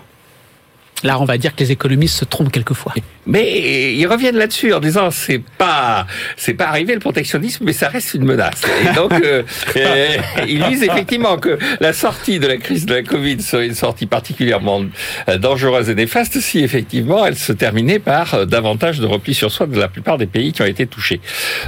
Là, 1.04 1.20
on 1.20 1.24
va 1.24 1.36
dire 1.38 1.54
que 1.54 1.60
les 1.60 1.72
économistes 1.72 2.18
se 2.18 2.24
trompent 2.24 2.50
quelquefois. 2.50 2.94
Mais 3.26 3.92
ils 3.94 4.06
reviennent 4.06 4.36
là-dessus 4.36 4.72
en 4.72 4.80
disant 4.80 5.10
c'est 5.10 5.42
pas 5.58 6.06
c'est 6.36 6.54
pas 6.54 6.66
arrivé 6.68 6.94
le 6.94 7.00
protectionnisme, 7.00 7.64
mais 7.64 7.72
ça 7.72 7.88
reste 7.88 8.14
une 8.14 8.24
menace. 8.24 8.62
Et 8.82 8.94
donc 8.94 9.12
euh, 9.12 9.42
euh, 9.76 10.06
ils 10.48 10.62
disent 10.64 10.84
effectivement 10.84 11.36
que 11.36 11.58
la 11.80 11.92
sortie 11.92 12.38
de 12.38 12.46
la 12.46 12.56
crise 12.56 12.86
de 12.86 12.94
la 12.94 13.02
Covid 13.02 13.42
serait 13.42 13.66
une 13.66 13.74
sortie 13.74 14.06
particulièrement 14.06 14.84
euh, 15.28 15.38
dangereuse 15.38 15.90
et 15.90 15.94
néfaste 15.94 16.40
si 16.40 16.60
effectivement 16.60 17.26
elle 17.26 17.36
se 17.36 17.52
terminait 17.52 17.98
par 17.98 18.34
euh, 18.34 18.44
davantage 18.44 19.00
de 19.00 19.06
repli 19.06 19.34
sur 19.34 19.50
soi 19.50 19.66
de 19.66 19.78
la 19.78 19.88
plupart 19.88 20.18
des 20.18 20.26
pays 20.26 20.52
qui 20.52 20.62
ont 20.62 20.66
été 20.66 20.86
touchés. 20.86 21.20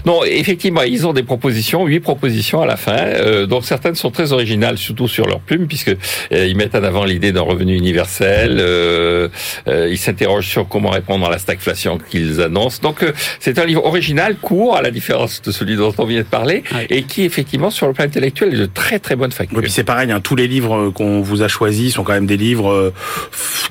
Non, 0.06 0.24
effectivement, 0.24 0.82
ils 0.82 1.06
ont 1.06 1.12
des 1.12 1.22
propositions, 1.22 1.84
huit 1.86 2.00
propositions 2.00 2.62
à 2.62 2.66
la 2.66 2.76
fin, 2.76 2.96
euh, 2.96 3.46
dont 3.46 3.60
certaines 3.60 3.94
sont 3.94 4.10
très 4.10 4.32
originales, 4.32 4.78
surtout 4.78 5.08
sur 5.08 5.26
leur 5.26 5.40
plume, 5.40 5.66
puisque 5.66 5.88
euh, 5.88 6.46
ils 6.46 6.56
mettent 6.56 6.74
en 6.74 6.84
avant 6.84 7.04
l'idée 7.04 7.32
d'un 7.32 7.42
revenu 7.42 7.76
universel. 7.76 8.58
euh, 8.60 9.17
ils 9.66 9.98
s'interrogent 9.98 10.46
sur 10.48 10.68
comment 10.68 10.90
répondre 10.90 11.26
à 11.26 11.30
la 11.30 11.38
stagflation 11.38 11.98
qu'ils 11.98 12.40
annoncent. 12.40 12.80
Donc, 12.82 13.02
euh, 13.02 13.12
c'est 13.40 13.58
un 13.58 13.64
livre 13.64 13.84
original, 13.84 14.36
court, 14.36 14.76
à 14.76 14.82
la 14.82 14.90
différence 14.90 15.42
de 15.42 15.50
celui 15.50 15.76
dont 15.76 15.94
on 15.98 16.04
vient 16.04 16.20
de 16.20 16.26
parler, 16.26 16.62
et 16.90 17.02
qui, 17.02 17.24
effectivement, 17.24 17.70
sur 17.70 17.86
le 17.86 17.92
plan 17.92 18.04
intellectuel, 18.04 18.54
est 18.54 18.58
de 18.58 18.66
très 18.66 18.98
très 18.98 19.16
bonne 19.16 19.32
facture. 19.32 19.58
Et 19.58 19.62
puis 19.62 19.70
c'est 19.70 19.84
pareil, 19.84 20.10
hein, 20.10 20.20
tous 20.20 20.36
les 20.36 20.46
livres 20.48 20.74
euh, 20.76 20.90
qu'on 20.90 21.20
vous 21.20 21.42
a 21.42 21.48
choisis 21.48 21.94
sont 21.94 22.04
quand 22.04 22.12
même 22.12 22.26
des 22.26 22.36
livres 22.36 22.70
euh, 22.70 22.94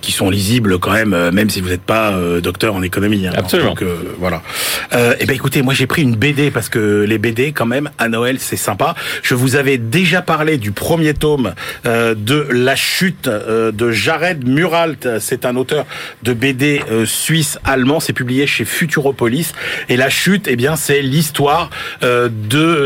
qui 0.01 0.11
sont 0.11 0.29
lisibles 0.29 0.79
quand 0.79 0.91
même, 0.91 1.13
euh, 1.13 1.31
même 1.31 1.49
si 1.49 1.61
vous 1.61 1.69
n'êtes 1.69 1.81
pas 1.81 2.11
euh, 2.11 2.41
docteur 2.41 2.75
en 2.75 2.81
économie. 2.83 3.27
hein. 3.27 3.33
Absolument. 3.35 3.69
Donc 3.71 3.81
euh, 3.81 4.15
voilà. 4.19 4.41
Euh, 4.93 5.13
et 5.19 5.25
ben 5.25 5.33
écoutez, 5.35 5.61
moi 5.61 5.73
j'ai 5.73 5.87
pris 5.87 6.01
une 6.01 6.15
BD 6.15 6.51
parce 6.51 6.69
que 6.69 7.03
les 7.07 7.17
BD 7.17 7.51
quand 7.51 7.65
même 7.65 7.89
à 7.97 8.09
Noël 8.09 8.37
c'est 8.39 8.55
sympa. 8.57 8.95
Je 9.23 9.35
vous 9.35 9.55
avais 9.55 9.77
déjà 9.77 10.21
parlé 10.21 10.57
du 10.57 10.71
premier 10.71 11.13
tome 11.13 11.53
euh, 11.85 12.15
de 12.15 12.47
La 12.51 12.75
Chute 12.75 13.27
euh, 13.27 13.71
de 13.71 13.91
Jared 13.91 14.47
Muralt. 14.47 15.07
C'est 15.19 15.36
un 15.45 15.55
auteur 15.55 15.85
de 16.23 16.33
BD 16.33 16.81
euh, 16.91 17.05
suisse 17.05 17.59
allemand. 17.63 17.99
C'est 17.99 18.13
publié 18.13 18.47
chez 18.47 18.65
Futuropolis. 18.65 19.53
Et 19.89 19.97
La 19.97 20.09
Chute, 20.09 20.47
eh 20.47 20.55
bien 20.55 20.75
c'est 20.75 21.01
l'histoire 21.01 21.69
euh, 22.03 22.29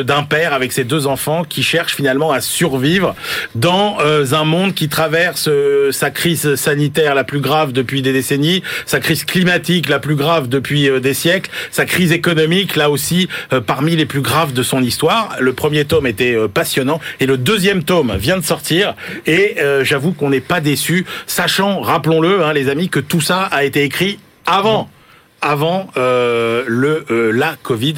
d'un 0.04 0.24
père 0.24 0.54
avec 0.54 0.72
ses 0.72 0.84
deux 0.84 1.08
enfants 1.08 1.44
qui 1.44 1.64
cherchent 1.64 1.96
finalement 1.96 2.32
à 2.32 2.42
survivre 2.42 3.16
dans 3.56 3.98
euh, 4.02 4.26
un 4.34 4.44
monde 4.44 4.74
qui 4.74 4.90
traverse 4.90 5.50
sa 5.92 6.10
crise 6.10 6.56
sanitaire 6.56 7.16
la 7.16 7.24
plus 7.24 7.40
grave 7.40 7.72
depuis 7.72 8.02
des 8.02 8.14
décennies, 8.14 8.64
sa 8.86 9.00
crise 9.00 9.26
climatique 9.26 9.90
la 9.90 10.00
plus 10.00 10.16
grave 10.16 10.48
depuis 10.48 10.90
des 11.02 11.14
siècles, 11.14 11.52
sa 11.72 11.86
crise 11.86 12.12
économique 12.12 12.76
là 12.76 12.90
aussi 12.90 13.28
parmi 13.66 13.96
les 13.96 14.06
plus 14.06 14.22
graves 14.22 14.54
de 14.54 14.64
son 14.64 14.82
histoire. 14.82 15.36
Le 15.40 15.54
premier 15.54 15.86
tome 15.86 16.08
était 16.08 16.38
passionnant 16.54 17.00
et 17.20 17.26
le 17.26 17.38
deuxième 17.38 17.84
tome 17.84 18.16
vient 18.16 18.38
de 18.38 18.44
sortir 18.44 18.96
et 19.26 19.58
j'avoue 19.84 20.14
qu'on 20.14 20.30
n'est 20.30 20.42
pas 20.42 20.62
déçu, 20.62 21.06
sachant, 21.28 21.82
rappelons-le, 21.82 22.41
hein, 22.42 22.54
les 22.54 22.70
amis, 22.70 22.90
que 22.90 23.00
tout 23.00 23.22
ça 23.22 23.44
a 23.44 23.64
été 23.64 23.84
écrit 23.84 24.20
avant 24.46 24.90
avant 25.42 25.88
euh, 25.98 26.64
le 26.68 27.06
euh, 27.10 27.32
la 27.32 27.56
Covid 27.62 27.96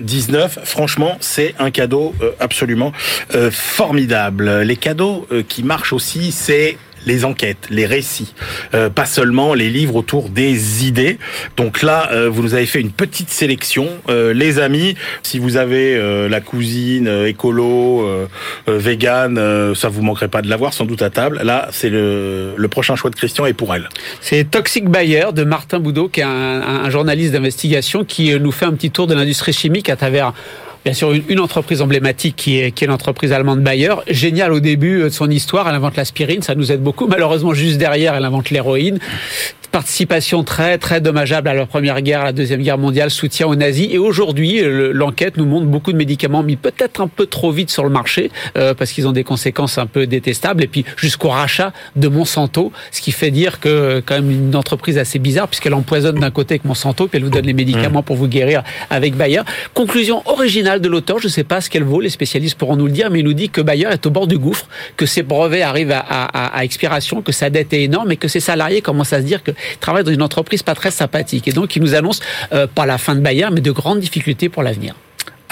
19. 0.00 0.60
Franchement, 0.64 1.16
c'est 1.20 1.54
un 1.58 1.70
cadeau 1.70 2.14
euh, 2.22 2.32
absolument 2.40 2.92
euh, 3.34 3.50
formidable. 3.50 4.62
Les 4.62 4.76
cadeaux 4.76 5.26
euh, 5.30 5.42
qui 5.46 5.62
marchent 5.62 5.92
aussi, 5.92 6.32
c'est 6.32 6.78
les 7.06 7.24
enquêtes, 7.24 7.66
les 7.70 7.86
récits, 7.86 8.34
euh, 8.74 8.90
pas 8.90 9.06
seulement 9.06 9.54
les 9.54 9.70
livres 9.70 9.96
autour 9.96 10.28
des 10.28 10.86
idées. 10.86 11.18
Donc 11.56 11.82
là, 11.82 12.08
euh, 12.12 12.28
vous 12.28 12.42
nous 12.42 12.54
avez 12.54 12.66
fait 12.66 12.80
une 12.80 12.90
petite 12.92 13.30
sélection, 13.30 13.88
Euh, 14.08 14.32
les 14.34 14.58
amis. 14.58 14.94
Si 15.22 15.38
vous 15.38 15.56
avez 15.56 15.96
euh, 15.96 16.28
la 16.28 16.40
cousine 16.40 17.06
euh, 17.08 17.26
écolo, 17.28 18.02
euh, 18.02 18.26
vegan, 18.66 19.38
ça 19.74 19.88
vous 19.88 20.02
manquerait 20.02 20.28
pas 20.28 20.42
de 20.42 20.48
l'avoir 20.48 20.72
sans 20.72 20.84
doute 20.84 21.02
à 21.02 21.10
table. 21.10 21.40
Là, 21.42 21.68
c'est 21.72 21.90
le, 21.90 22.54
le 22.56 22.68
prochain 22.68 22.96
choix 22.96 23.10
de 23.10 23.16
Christian 23.16 23.46
et 23.46 23.52
pour 23.52 23.74
elle. 23.74 23.88
C'est 24.20 24.50
Toxic 24.50 24.88
Buyer 24.88 25.26
de 25.34 25.44
Martin 25.44 25.78
Boudot, 25.80 26.08
qui 26.08 26.20
est 26.20 26.24
un, 26.24 26.28
un- 26.84 26.90
journaliste 26.90 27.32
d'investigation 27.32 28.04
qui 28.04 28.38
nous 28.38 28.52
fait 28.52 28.66
un 28.66 28.72
petit 28.72 28.90
tour 28.90 29.06
de 29.06 29.14
l'industrie 29.14 29.52
chimique 29.52 29.88
à 29.88 29.96
travers 29.96 30.32
Bien 30.84 30.94
sûr, 30.94 31.12
une, 31.12 31.40
entreprise 31.40 31.82
emblématique 31.82 32.36
qui 32.36 32.58
est, 32.58 32.82
l'entreprise 32.86 33.32
allemande 33.32 33.60
Bayer. 33.60 33.94
Génial 34.08 34.52
au 34.52 34.60
début 34.60 35.02
de 35.02 35.08
son 35.10 35.30
histoire. 35.30 35.68
Elle 35.68 35.74
invente 35.74 35.96
l'aspirine, 35.96 36.40
ça 36.40 36.54
nous 36.54 36.72
aide 36.72 36.82
beaucoup. 36.82 37.06
Malheureusement, 37.06 37.52
juste 37.52 37.76
derrière, 37.76 38.14
elle 38.14 38.24
invente 38.24 38.50
l'héroïne. 38.50 38.98
Participation 39.72 40.42
très, 40.42 40.78
très 40.78 41.00
dommageable 41.00 41.48
à 41.48 41.54
la 41.54 41.64
Première 41.64 42.00
Guerre, 42.02 42.22
à 42.22 42.24
la 42.24 42.32
Deuxième 42.32 42.60
Guerre 42.60 42.76
mondiale, 42.78 43.08
soutien 43.10 43.46
aux 43.46 43.54
nazis. 43.54 43.88
Et 43.92 43.98
aujourd'hui, 43.98 44.60
le- 44.60 44.90
l'enquête 44.90 45.36
nous 45.36 45.44
montre 45.46 45.66
beaucoup 45.66 45.92
de 45.92 45.96
médicaments 45.96 46.42
mis 46.42 46.56
peut-être 46.56 47.00
un 47.00 47.06
peu 47.06 47.26
trop 47.26 47.52
vite 47.52 47.70
sur 47.70 47.84
le 47.84 47.90
marché, 47.90 48.32
euh, 48.58 48.74
parce 48.74 48.90
qu'ils 48.90 49.06
ont 49.06 49.12
des 49.12 49.22
conséquences 49.22 49.78
un 49.78 49.86
peu 49.86 50.08
détestables. 50.08 50.64
Et 50.64 50.66
puis, 50.66 50.84
jusqu'au 50.96 51.28
rachat 51.28 51.72
de 51.94 52.08
Monsanto, 52.08 52.72
ce 52.90 53.00
qui 53.00 53.12
fait 53.12 53.30
dire 53.30 53.60
que, 53.60 54.02
quand 54.04 54.16
même, 54.16 54.30
une 54.30 54.56
entreprise 54.56 54.98
assez 54.98 55.20
bizarre, 55.20 55.46
puisqu'elle 55.46 55.74
empoisonne 55.74 56.18
d'un 56.18 56.30
côté 56.32 56.54
avec 56.54 56.64
Monsanto, 56.64 57.06
puis 57.06 57.18
elle 57.18 57.24
vous 57.24 57.30
donne 57.30 57.46
les 57.46 57.52
médicaments 57.52 58.02
pour 58.02 58.16
vous 58.16 58.26
guérir 58.26 58.64
avec 58.90 59.14
Bayer. 59.14 59.42
Conclusion 59.74 60.22
originale 60.26 60.80
de 60.80 60.88
l'auteur, 60.88 61.20
je 61.20 61.26
ne 61.28 61.30
sais 61.32 61.44
pas 61.44 61.60
ce 61.60 61.70
qu'elle 61.70 61.84
vaut, 61.84 62.00
les 62.00 62.10
spécialistes 62.10 62.58
pourront 62.58 62.74
nous 62.76 62.86
le 62.86 62.92
dire, 62.92 63.08
mais 63.10 63.20
il 63.20 63.24
nous 63.24 63.34
dit 63.34 63.50
que 63.50 63.60
Bayer 63.60 63.86
est 63.92 64.04
au 64.04 64.10
bord 64.10 64.26
du 64.26 64.36
gouffre, 64.36 64.66
que 64.96 65.06
ses 65.06 65.22
brevets 65.22 65.62
arrivent 65.62 65.92
à, 65.92 66.00
à- 66.00 66.24
à- 66.46 66.58
à 66.58 66.64
expiration, 66.64 67.22
que 67.22 67.30
sa 67.30 67.50
dette 67.50 67.72
est 67.72 67.84
énorme 67.84 68.10
et 68.10 68.16
que 68.16 68.26
ses 68.26 68.40
salariés 68.40 68.80
commencent 68.80 69.12
à 69.12 69.20
se 69.20 69.26
dire 69.26 69.42
qu'ils 69.68 69.78
travaillent 69.78 70.04
dans 70.04 70.12
une 70.12 70.22
entreprise 70.22 70.62
pas 70.62 70.74
très 70.74 70.90
sympathique. 70.90 71.48
Et 71.48 71.52
donc, 71.52 71.76
il 71.76 71.82
nous 71.82 71.94
annonce 71.94 72.20
euh, 72.52 72.66
pas 72.66 72.86
la 72.86 72.98
fin 72.98 73.14
de 73.14 73.20
Bayer, 73.20 73.48
mais 73.52 73.60
de 73.60 73.70
grandes 73.70 74.00
difficultés 74.00 74.48
pour 74.48 74.62
l'avenir. 74.62 74.94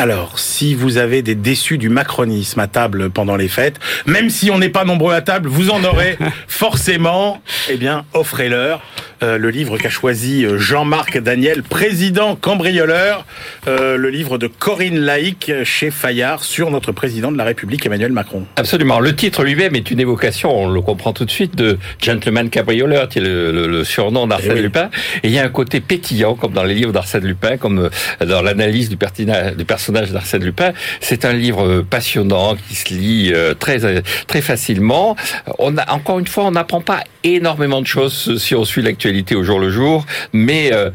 Alors, 0.00 0.38
si 0.38 0.74
vous 0.76 0.96
avez 0.96 1.22
des 1.22 1.34
déçus 1.34 1.76
du 1.76 1.88
macronisme 1.88 2.60
à 2.60 2.68
table 2.68 3.10
pendant 3.10 3.34
les 3.34 3.48
fêtes, 3.48 3.80
même 4.06 4.30
si 4.30 4.48
on 4.48 4.58
n'est 4.58 4.68
pas 4.68 4.84
nombreux 4.84 5.12
à 5.12 5.22
table, 5.22 5.48
vous 5.48 5.70
en 5.70 5.82
aurez 5.82 6.16
forcément, 6.46 7.42
eh 7.68 7.76
bien, 7.76 8.04
offrez-leur 8.14 8.80
euh, 9.24 9.38
le 9.38 9.50
livre 9.50 9.76
qu'a 9.76 9.90
choisi 9.90 10.44
euh, 10.46 10.56
Jean-Marc 10.56 11.18
Daniel, 11.18 11.64
président 11.64 12.36
cambrioleur, 12.36 13.26
euh, 13.66 13.96
le 13.96 14.10
livre 14.10 14.38
de 14.38 14.46
Corinne 14.46 15.00
Laïc 15.00 15.50
chez 15.64 15.90
Fayard 15.90 16.44
sur 16.44 16.70
notre 16.70 16.92
président 16.92 17.32
de 17.32 17.36
la 17.36 17.42
République, 17.42 17.84
Emmanuel 17.84 18.12
Macron. 18.12 18.44
Absolument. 18.54 19.00
Le 19.00 19.16
titre 19.16 19.42
lui-même 19.42 19.74
est 19.74 19.90
une 19.90 19.98
évocation, 19.98 20.56
on 20.56 20.68
le 20.68 20.80
comprend 20.80 21.12
tout 21.12 21.24
de 21.24 21.30
suite, 21.32 21.56
de 21.56 21.76
Gentleman 22.00 22.50
Cabrioleur, 22.50 23.08
qui 23.08 23.18
est 23.18 23.22
le, 23.22 23.50
le- 23.50 23.66
le 23.66 23.82
surnom 23.82 24.28
d'Arsène 24.28 24.50
Eh 24.52 24.54
oui. 24.58 24.62
Lupin. 24.62 24.90
Et 25.24 25.28
il 25.28 25.30
y 25.32 25.40
a 25.40 25.44
un 25.44 25.48
côté 25.48 25.80
pétillant, 25.80 26.36
comme 26.36 26.52
dans 26.52 26.62
les 26.62 26.74
livres 26.74 26.92
d'Arsène 26.92 27.24
Lupin, 27.24 27.56
comme 27.56 27.90
dans 28.24 28.42
l'analyse 28.42 28.88
du, 28.88 28.96
pertina- 28.96 29.56
du 29.56 29.64
personnage 29.64 29.87
d'Arsène 29.92 30.44
Lupin. 30.44 30.72
C'est 31.00 31.24
un 31.24 31.32
livre 31.32 31.66
euh, 31.66 31.86
passionnant 31.88 32.56
qui 32.68 32.74
se 32.74 32.92
lit 32.94 33.30
euh, 33.34 33.54
très 33.54 33.84
euh, 33.84 34.00
très 34.26 34.40
facilement. 34.42 35.16
On 35.58 35.76
a 35.76 35.90
encore 35.92 36.18
une 36.18 36.26
fois, 36.26 36.44
on 36.44 36.50
n'apprend 36.52 36.80
pas 36.80 37.04
énormément 37.24 37.80
de 37.80 37.86
choses 37.86 38.38
si 38.38 38.54
on 38.54 38.64
suit 38.64 38.82
l'actualité 38.82 39.34
au 39.34 39.42
jour 39.44 39.58
le 39.60 39.70
jour, 39.70 40.06
mais 40.32 40.70
euh, 40.72 40.90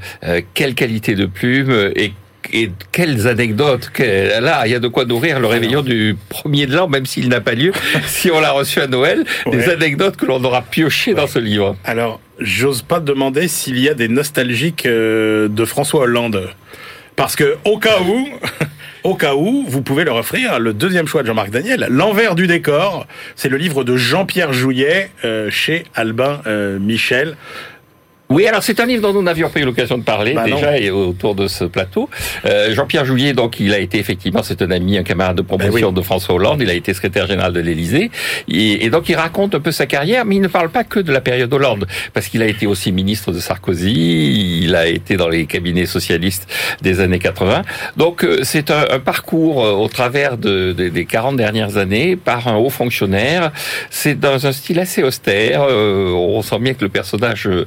quelle 0.54 0.76
qualité 0.76 1.16
de 1.16 1.26
plume 1.26 1.91
et 1.96 2.14
et 2.52 2.70
quelles 2.91 3.26
anecdotes 3.30 3.89
Là, 3.98 4.64
il 4.66 4.72
y 4.74 4.76
a 4.76 4.80
de 4.80 4.89
quoi 4.89 5.06
nourrir 5.06 5.39
le 5.39 5.48
réveillon 5.48 5.82
du 5.82 6.18
premier 6.28 6.68
de 6.68 6.76
l'an, 6.76 6.89
même 6.89 7.06
s'il 7.06 7.30
n'a 7.30 7.39
pas 7.39 7.54
lieu, 7.54 7.72
si 8.06 8.30
on 8.32 8.41
l'a 8.41 8.52
reçu 8.52 8.82
à 8.82 8.88
Noël. 8.88 9.24
Des 9.50 9.58
Ouais. 9.60 9.70
anecdotes 9.72 10.18
que 10.18 10.26
l'on 10.26 10.44
aura 10.44 10.62
piochées 10.62 11.14
dans 11.14 11.26
ce 11.26 11.39
livre. 11.39 11.78
Alors, 11.86 12.20
j'ose 12.39 12.82
pas 12.82 13.00
demander 13.00 13.48
s'il 13.48 13.80
y 13.80 13.88
a 13.88 13.94
des 13.94 14.10
nostalgiques 14.10 14.86
euh, 14.86 15.48
de 15.48 15.64
François 15.64 16.02
Hollande. 16.02 16.50
Parce 17.16 17.38
que, 17.38 17.56
au 17.64 17.78
cas 17.78 18.02
où, 18.02 18.28
au 19.04 19.16
cas 19.16 19.36
où, 19.36 19.66
vous 19.68 19.82
pouvez 19.82 20.04
leur 20.04 20.16
offrir 20.16 20.60
le 20.60 20.74
deuxième 20.74 21.08
choix 21.08 21.22
de 21.22 21.28
Jean-Marc 21.28 21.49
Daniel, 21.49 21.88
L'envers 21.89 22.36
du 22.36 22.47
décor. 22.47 23.06
C'est 23.36 23.49
le 23.49 23.58
livre 23.58 23.84
de 23.84 23.97
Jean-Pierre 23.97 24.54
Jouyet 24.54 25.12
euh, 25.26 25.49
chez 25.49 25.86
Albin 25.93 26.41
euh, 26.47 26.80
Michel. 26.80 27.36
Oui, 28.34 28.48
alors 28.48 28.64
c'est 28.64 28.80
un 28.80 28.86
livre 28.88 29.02
dont 29.04 29.14
nous 29.14 29.22
n'avions 29.22 29.50
pas 29.50 29.60
eu 29.60 29.64
l'occasion 29.66 29.98
de 29.98 30.04
parler 30.04 30.34
Bah 30.34 30.44
déjà 30.46 30.78
et 30.80 30.90
autour 30.90 31.36
de 31.36 31.48
ce 31.48 31.66
plateau. 31.66 32.10
Euh, 32.46 32.74
Jean-Pierre 32.74 33.06
Joulier, 33.06 33.34
donc, 33.34 33.60
il 33.60 33.74
a 33.74 33.80
été 33.80 34.00
effectivement, 34.00 34.42
c'est 34.42 34.62
un 34.64 34.72
ami, 34.72 34.98
un 34.98 35.04
camarade 35.04 35.38
de 35.38 35.44
promotion 35.44 35.92
Ben 35.92 36.00
de 36.00 36.02
François 36.04 36.34
Hollande. 36.36 36.62
Il 36.62 36.70
a 36.70 36.74
été 36.74 36.94
secrétaire 36.94 37.28
général 37.28 37.54
de 37.54 37.60
l'Élysée. 37.60 38.10
Et, 38.48 38.86
et 38.86 38.90
donc, 38.90 39.08
il 39.10 39.16
raconte 39.16 39.54
un 39.54 39.60
peu 39.60 39.72
sa 39.72 39.86
carrière, 39.86 40.26
mais 40.26 40.36
il 40.38 40.42
ne 40.42 40.48
parle 40.48 40.70
pas 40.70 40.84
que 40.84 41.00
de 41.00 41.12
la 41.12 41.22
période 41.22 41.54
Hollande, 41.54 41.86
parce 42.14 42.28
qu'il 42.28 42.42
a 42.42 42.48
été 42.48 42.66
aussi 42.66 42.92
ministre 42.92 43.32
de 43.32 43.40
Sarkozy. 43.40 44.64
Il 44.64 44.76
a 44.76 44.88
été 44.88 45.16
dans 45.16 45.30
les 45.30 45.46
cabinets 45.46 45.86
socialistes 45.86 46.48
des 46.82 47.00
années 47.02 47.20
80. 47.20 47.62
Donc, 47.98 48.24
euh, 48.24 48.40
c'est 48.44 48.72
un, 48.72 48.86
un 48.90 49.00
parcours 49.00 49.64
euh, 49.64 49.72
au 49.74 49.88
travers 49.88 50.38
de, 50.38 50.74
de- 50.74 50.90
des 50.90 51.06
40 51.06 51.36
dernières 51.38 51.78
années 51.78 52.16
par 52.16 52.48
un 52.48 52.56
haut 52.58 52.70
fonctionnaire. 52.72 53.52
C'est 53.92 54.20
dans 54.20 54.48
un 54.48 54.52
style 54.52 54.80
assez 54.80 55.04
austère. 55.04 55.64
Euh, 55.70 56.10
on 56.12 56.42
sent 56.42 56.60
bien 56.60 56.74
que 56.74 56.82
le 56.84 56.90
personnage 56.90 57.48
euh, 57.48 57.66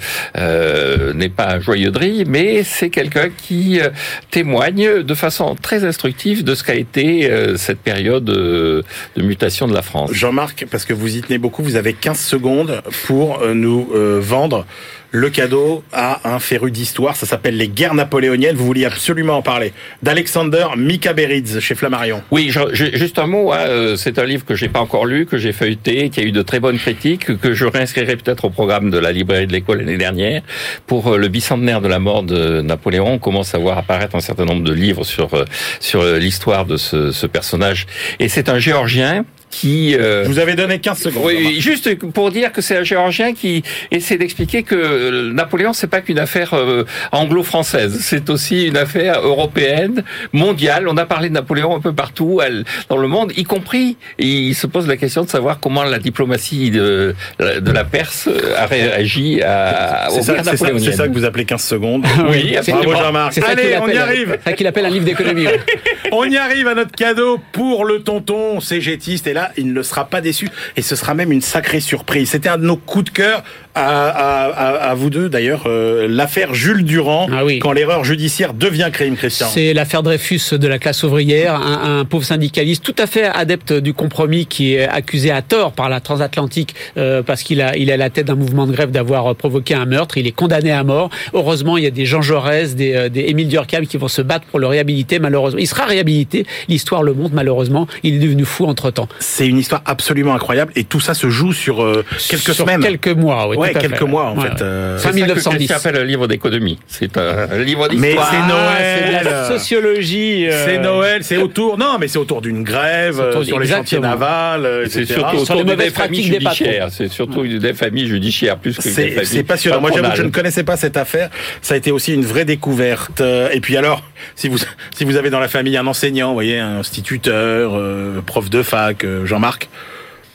n'est 1.15 1.29
pas 1.29 1.55
un 1.55 1.61
joyeux 1.61 1.91
de 1.91 1.99
rire, 1.99 2.27
mais 2.29 2.63
c'est 2.63 2.91
quelqu'un 2.91 3.31
qui 3.31 3.81
euh, 3.81 3.91
témoigne 4.31 5.03
de 5.03 5.15
façon 5.15 5.55
très 5.55 5.85
instructive 5.85 6.45
de 6.45 6.55
ce 6.55 6.65
qu'a 6.65 6.75
été 6.75 7.31
euh, 7.31 7.57
cette 7.57 7.81
période 7.81 8.29
euh, 8.31 8.83
de 9.17 9.23
mutation 9.23 9.67
de 9.67 9.75
la 9.75 9.83
France. 9.83 10.13
Jean-Marc, 10.13 10.67
parce 10.71 10.85
que 10.85 10.93
vous 10.93 11.17
y 11.17 11.21
tenez 11.21 11.39
beaucoup, 11.39 11.63
vous 11.63 11.77
avez 11.77 11.93
15 11.93 12.19
secondes 12.19 12.83
pour 13.07 13.43
euh, 13.43 13.55
nous 13.55 13.89
euh, 13.95 14.21
vendre 14.23 14.67
le 15.11 15.31
cadeau 15.31 15.83
à 15.93 16.29
un 16.29 16.39
féru 16.39 16.71
d'histoire. 16.71 17.17
Ça 17.17 17.27
s'appelle 17.27 17.57
Les 17.57 17.69
Guerres 17.69 17.95
napoléoniennes. 17.95 18.57
Vous 18.57 18.67
vouliez 18.67 18.85
absolument 18.85 19.39
en 19.39 19.43
parler. 19.43 19.73
D'Alexander 20.03 20.67
Mikaberidze 20.77 21.61
chez 21.61 21.75
Flammarion. 21.75 22.23
Oui, 22.31 22.53
juste 22.73 23.19
un 23.19 23.27
mot. 23.27 23.53
hein, 23.53 23.59
euh, 23.67 23.97
c'est 23.97 24.19
un 24.19 24.25
livre 24.25 24.45
que 24.45 24.55
j'ai 24.55 24.69
pas 24.69 24.81
encore 24.81 25.07
lu, 25.07 25.27
que 25.27 25.39
j'ai 25.39 25.53
feuilleté, 25.53 26.11
qui 26.11 26.21
a 26.21 26.23
eu 26.23 26.33
de 26.33 26.43
très 26.43 26.61
bonnes 26.61 26.79
critiques, 26.79 27.39
que 27.39 27.55
je 27.55 27.67
réinscrirai 27.67 28.17
peut-être 28.17 28.45
au 28.47 28.51
programme 28.51 28.91
de 28.91 28.99
la 28.99 29.13
librairie 29.13 29.47
de 29.47 29.53
l'école 29.53 29.79
l'année 29.79 29.99
dernière 29.99 30.43
pour 30.87 31.15
euh, 31.15 31.19
le 31.19 31.29
bicentenaire 31.29 31.81
de 31.81 31.89
la 31.89 31.99
mort 31.99 32.23
de 32.23 32.61
Napoléon. 32.61 33.15
On 33.15 33.19
commence 33.19 33.55
à 33.55 33.59
voir 33.59 33.79
apparaître 33.79 34.17
un 34.17 34.21
certain 34.21 34.45
nombre 34.45 34.65
de 34.65 34.73
livres 34.73 35.05
sur 35.05 35.35
euh, 35.35 35.45
sur 35.81 36.03
l'histoire 36.05 36.67
de 36.67 36.77
ce 36.77 37.27
personnage. 37.27 37.87
Et 38.19 38.29
c'est 38.29 38.49
un 38.49 38.59
Géorgien 38.59 39.25
qui 39.57 39.95
euh, 39.95 40.25
Je 40.25 40.29
vous 40.29 40.39
avais 40.39 40.55
donné 40.55 40.79
15 40.81 40.99
secondes. 40.99 41.23
Oui, 41.25 41.61
juste 41.61 41.95
pour 42.13 42.31
dire 42.31 42.53
que 42.53 42.61
c'est 42.61 42.77
un 42.77 42.83
Géorgien 42.85 43.33
qui 43.33 43.63
essaie 43.91 44.19
d'expliquer 44.19 44.63
que 44.63 44.75
euh, 44.75 45.33
Napoléon, 45.33 45.73
c'est 45.73 45.87
pas 45.87 46.03
qu'une 46.03 46.19
affaire 46.19 46.53
euh, 46.55 46.85
anglo-française, 47.13 47.99
c'est 48.03 48.29
aussi 48.29 48.67
une 48.67 48.77
affaire 48.77 49.21
européenne, 49.23 50.05
mondiale. 50.35 50.87
On 50.89 50.97
a 50.99 51.07
parlé 51.07 51.29
de 51.31 51.35
Napoléon 51.35 51.75
un 51.75 51.81
peu 51.81 51.95
partout 51.95 52.41
elle- 52.45 52.65
dans 52.91 52.99
le 52.99 53.09
monde, 53.09 53.33
y 53.37 53.45
compris. 53.45 53.97
Il 54.19 54.55
se 54.55 54.67
pose 54.67 54.87
la 54.87 54.97
question 54.99 55.25
de 55.25 55.29
savoir 55.31 55.59
comment 55.59 55.85
la 55.85 55.99
diplomatie 55.99 56.71
de, 56.71 57.15
de 57.39 57.71
la 57.73 57.85
Perse 57.85 58.29
a 58.59 58.67
réagi 58.67 59.41
à, 59.43 60.09
C'est 60.11 60.19
aux 60.19 60.23
ça, 60.23 60.33
guerres 60.35 60.45
c'est 60.45 60.51
ça- 60.51 60.53
napoléoniennes. 60.53 60.91
c'est 60.93 60.97
ça 60.99 61.09
que 61.09 61.13
vous 61.15 61.25
appelez 61.25 61.45
15 61.47 61.63
secondes. 61.63 62.05
Oui, 62.29 62.57
C'est- 62.63 62.73
Bravo 62.73 63.31
qu'il 63.31 63.45
Allez, 63.45 63.77
on 63.81 63.87
y 63.87 63.91
appelle- 63.93 63.99
arrive. 63.99 64.39
C'est 64.45 64.51
ça 64.51 64.53
qu'il 64.57 64.67
appelle 64.67 64.87
un 64.87 64.91
livre 64.91 65.05
d'économie. 65.05 65.47
ouais. 65.47 65.61
On 66.13 66.25
y 66.25 66.37
arrive 66.37 66.69
à 66.69 66.75
notre 66.75 66.93
cadeau 66.93 67.41
pour 67.53 67.85
le 67.85 68.01
tonton 68.03 68.61
cégétiste. 68.61 69.27
Et 69.27 69.33
là, 69.33 69.46
il 69.57 69.73
ne 69.73 69.83
sera 69.83 70.07
pas 70.07 70.21
déçu. 70.21 70.49
Et 70.77 70.83
ce 70.83 70.97
sera 70.97 71.15
même 71.15 71.33
une 71.33 71.41
sacrée 71.43 71.81
surprise. 71.81 72.31
C'était 72.31 72.49
un 72.49 72.59
de 72.59 72.65
nos 72.65 72.77
coups 72.77 73.07
de 73.07 73.11
cœur 73.11 73.45
à, 73.81 74.47
à- 74.47 74.91
à- 74.91 74.95
vous 74.95 75.11
deux, 75.11 75.29
d'ailleurs. 75.29 75.65
euh, 75.67 76.07
L'affaire 76.09 76.55
Jules 76.55 76.85
Durand, 76.85 77.27
Ah 77.33 77.45
oui. 77.45 77.59
quand 77.59 77.73
l'erreur 77.73 78.05
judiciaire 78.05 78.55
devient 78.55 78.89
crime, 78.93 79.17
Christian. 79.17 79.49
C'est 79.49 79.75
l'affaire 79.75 80.03
Dreyfus 80.03 80.41
de 80.59 80.67
la 80.67 80.79
classe 80.79 81.03
ouvrière, 81.03 81.55
un, 81.55 81.99
un 82.01 82.05
pauvre 82.05 82.25
syndicaliste 82.25 82.83
tout 82.83 82.95
à 82.99 83.07
fait 83.07 83.25
adepte 83.25 83.73
du 83.73 83.93
compromis 83.95 84.47
qui 84.47 84.75
est 84.75 84.89
accusé 84.89 85.31
à 85.31 85.43
tort 85.43 85.73
par 85.73 85.89
la 85.89 86.01
transatlantique 86.01 86.75
euh, 86.97 87.23
parce 87.23 87.43
qu'il 87.43 87.61
a, 87.61 87.77
il 87.77 87.91
est 87.91 87.93
à 87.93 87.97
la 87.97 88.11
tête 88.11 88.27
d'un 88.27 88.35
mouvement 88.35 88.67
de 88.67 88.73
grève 88.73 88.91
d'avoir 88.91 89.31
euh, 89.31 89.35
provoqué 89.35 89.75
un 89.75 89.85
meurtre. 89.85 90.17
Il 90.17 90.27
est 90.27 90.33
condamné 90.33 90.73
à 90.73 90.83
mort. 90.85 91.11
Heureusement, 91.35 91.77
il 91.77 91.85
y 91.85 91.87
a 91.87 91.91
des 91.91 92.07
Jean 92.07 92.23
Jaurès, 92.23 92.75
des, 92.77 92.95
euh, 92.95 93.09
des 93.09 93.21
Émile 93.29 93.49
Durkheim 93.49 93.85
qui 93.87 93.97
vont 93.99 94.09
se 94.09 94.23
battre 94.23 94.47
pour 94.47 94.59
le 94.59 94.67
réhabiliter. 94.67 95.19
Malheureusement, 95.19 95.59
il 95.61 95.67
sera 95.67 95.85
réhabilité. 95.85 96.47
L'histoire 96.69 97.03
le 97.03 97.13
montre. 97.13 97.35
Malheureusement, 97.35 97.87
il 98.03 98.15
est 98.15 98.19
devenu 98.19 98.45
fou 98.45 98.65
entre 98.67 98.91
temps. 98.91 99.09
C'est 99.19 99.47
une 99.47 99.59
histoire 99.59 99.83
absolument 99.85 100.35
incroyable. 100.35 100.73
Et 100.77 100.85
tout 100.85 101.01
ça 101.01 101.13
se 101.15 101.29
joue 101.29 101.53
sur 101.53 101.83
euh, 101.83 102.05
quelques 102.29 102.43
Sur 102.43 102.55
semaines. 102.55 102.81
Quelques 102.81 103.09
mois, 103.09 103.49
oui. 103.49 103.57
Ouais, 103.57 103.66
à 103.75 103.81
quelques 103.81 103.97
fait. 103.99 104.05
mois, 104.05 104.25
en 104.27 104.37
Ouais, 104.37 104.43
fait, 104.45 104.49
ouais. 104.55 104.63
euh, 104.63 104.99
Fin 104.99 104.99
C'est 104.99 105.05
ça 105.05 105.11
que 105.11 105.15
1910. 105.17 105.57
Christian 105.67 105.77
appelle 105.91 106.03
un 106.03 106.05
livre 106.05 106.27
d'économie. 106.29 106.79
C'est 106.87 107.17
un, 107.17 107.47
livre 107.59 107.89
Mais 107.97 108.09
d'histoire. 108.15 108.31
c'est 108.31 108.39
Noël. 108.49 108.77
Ah, 108.79 109.19
c'est 109.19 109.25
de 109.25 109.31
la 109.31 109.49
sociologie. 109.59 110.47
euh, 110.49 110.65
C'est 110.67 110.79
Noël, 110.79 111.25
c'est 111.25 111.37
autour. 111.37 111.79
Non, 111.79 111.97
mais 112.01 112.09
c'est 112.09 112.19
autour 112.19 112.41
d'une 112.43 112.63
grève, 112.63 113.19
autour 113.19 113.41
euh, 113.41 113.45
sur 113.45 113.59
les 113.59 113.67
chantiers 113.69 113.99
navals, 114.01 114.65
euh, 114.67 114.87
C'est 114.89 115.05
surtout 115.07 115.31
Sur 115.45 115.55
autour 115.55 115.55
les 115.57 115.65
des 115.65 115.71
mauvaises 115.77 115.93
familles 115.93 116.21
pratiques 116.23 116.39
des 116.39 116.45
patrons. 116.45 116.55
judiciaires. 116.65 116.89
C'est 116.91 117.09
surtout 117.09 117.47
des 117.47 117.75
familles 117.75 118.07
judiciaires 118.09 118.57
plus 118.59 118.77
que 118.77 118.83
des 118.83 118.91
C'est 118.91 119.09
familles 119.11 119.27
c'est 119.27 119.43
passionnant. 119.43 119.81
Moi, 119.81 119.91
j'avoue 119.95 120.11
que 120.11 120.17
je 120.17 120.23
ne 120.23 120.31
connaissais 120.31 120.65
pas 120.65 120.77
cette 120.77 120.97
affaire. 120.97 121.31
Ça 121.63 121.75
a 121.75 121.77
été 121.77 121.91
aussi 121.91 122.15
une 122.15 122.25
vraie 122.25 122.45
découverte. 122.45 123.21
Euh, 123.21 123.49
Et 123.53 123.61
puis 123.61 123.77
alors, 123.77 124.03
si 124.35 124.49
vous 124.49 124.59
si 124.95 125.05
vous 125.05 125.17
avez 125.17 125.31
dans 125.31 125.41
la 125.41 125.49
famille 125.49 125.77
un 125.77 125.87
enseignant, 125.87 126.29
vous 126.29 126.35
voyez, 126.35 126.59
un 126.59 126.79
instituteur, 126.79 127.73
euh, 127.75 128.21
prof 128.25 128.51
de 128.51 128.63
fac, 128.63 129.05
euh, 129.05 129.25
Jean-Marc. 129.27 129.69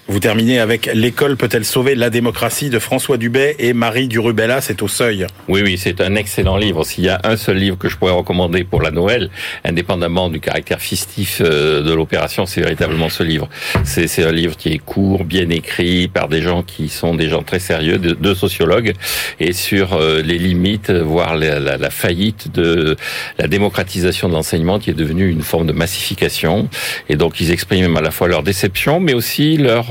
Vous 0.07 0.19
terminez 0.19 0.59
avec 0.59 0.89
L'école 0.93 1.37
peut-elle 1.37 1.63
sauver 1.63 1.95
la 1.95 2.09
démocratie 2.09 2.69
de 2.69 2.79
François 2.79 3.15
Dubay 3.17 3.55
et 3.59 3.71
Marie 3.71 4.09
Durubella, 4.09 4.59
c'est 4.59 4.81
au 4.81 4.89
seuil. 4.89 5.25
Oui, 5.47 5.61
oui, 5.63 5.77
c'est 5.77 6.01
un 6.01 6.15
excellent 6.15 6.57
livre. 6.57 6.83
S'il 6.83 7.05
y 7.05 7.09
a 7.09 7.21
un 7.23 7.37
seul 7.37 7.57
livre 7.57 7.77
que 7.77 7.87
je 7.87 7.95
pourrais 7.95 8.11
recommander 8.11 8.65
pour 8.65 8.81
la 8.81 8.91
Noël, 8.91 9.29
indépendamment 9.63 10.27
du 10.29 10.41
caractère 10.41 10.81
fistif 10.81 11.41
euh, 11.45 11.81
de 11.81 11.93
l'opération, 11.93 12.45
c'est 12.45 12.59
véritablement 12.61 13.07
ce 13.07 13.23
livre. 13.23 13.47
C'est 13.85 14.23
un 14.25 14.31
livre 14.33 14.57
qui 14.57 14.69
est 14.73 14.79
court, 14.79 15.23
bien 15.23 15.49
écrit, 15.49 16.09
par 16.09 16.27
des 16.27 16.41
gens 16.41 16.61
qui 16.63 16.89
sont 16.89 17.15
des 17.15 17.29
gens 17.29 17.43
très 17.43 17.59
sérieux, 17.59 17.97
de- 17.97 18.11
deux 18.13 18.35
sociologues, 18.35 18.93
et 19.39 19.53
sur 19.53 19.93
euh, 19.93 20.21
les 20.21 20.39
limites, 20.39 20.91
voire 20.91 21.37
la, 21.37 21.59
la- 21.59 21.89
faillite 21.89 22.51
de 22.53 22.97
la 23.37 23.47
démocratisation 23.47 24.27
de 24.27 24.33
l'enseignement 24.33 24.79
qui 24.79 24.89
est 24.89 24.93
devenue 24.93 25.29
une 25.29 25.41
forme 25.43 25.67
de 25.67 25.73
massification. 25.73 26.67
Et 27.07 27.15
donc, 27.15 27.39
ils 27.39 27.51
expriment 27.51 27.95
à 27.95 28.01
la 28.01 28.11
fois 28.11 28.27
leur 28.27 28.43
déception, 28.43 28.99
mais 28.99 29.13
aussi 29.13 29.55
leur 29.57 29.90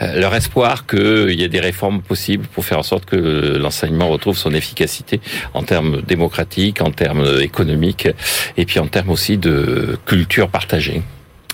leur 0.00 0.34
espoir 0.34 0.86
qu'il 0.86 1.32
y 1.32 1.42
ait 1.42 1.48
des 1.48 1.60
réformes 1.60 2.02
possibles 2.02 2.46
pour 2.46 2.64
faire 2.64 2.78
en 2.78 2.82
sorte 2.82 3.04
que 3.06 3.56
l'enseignement 3.58 4.08
retrouve 4.08 4.36
son 4.36 4.52
efficacité 4.52 5.20
en 5.54 5.62
termes 5.62 6.02
démocratiques, 6.02 6.80
en 6.80 6.90
termes 6.90 7.40
économiques, 7.40 8.08
et 8.56 8.64
puis 8.64 8.78
en 8.78 8.86
termes 8.86 9.10
aussi 9.10 9.38
de 9.38 9.98
culture 10.06 10.48
partagée. 10.48 11.02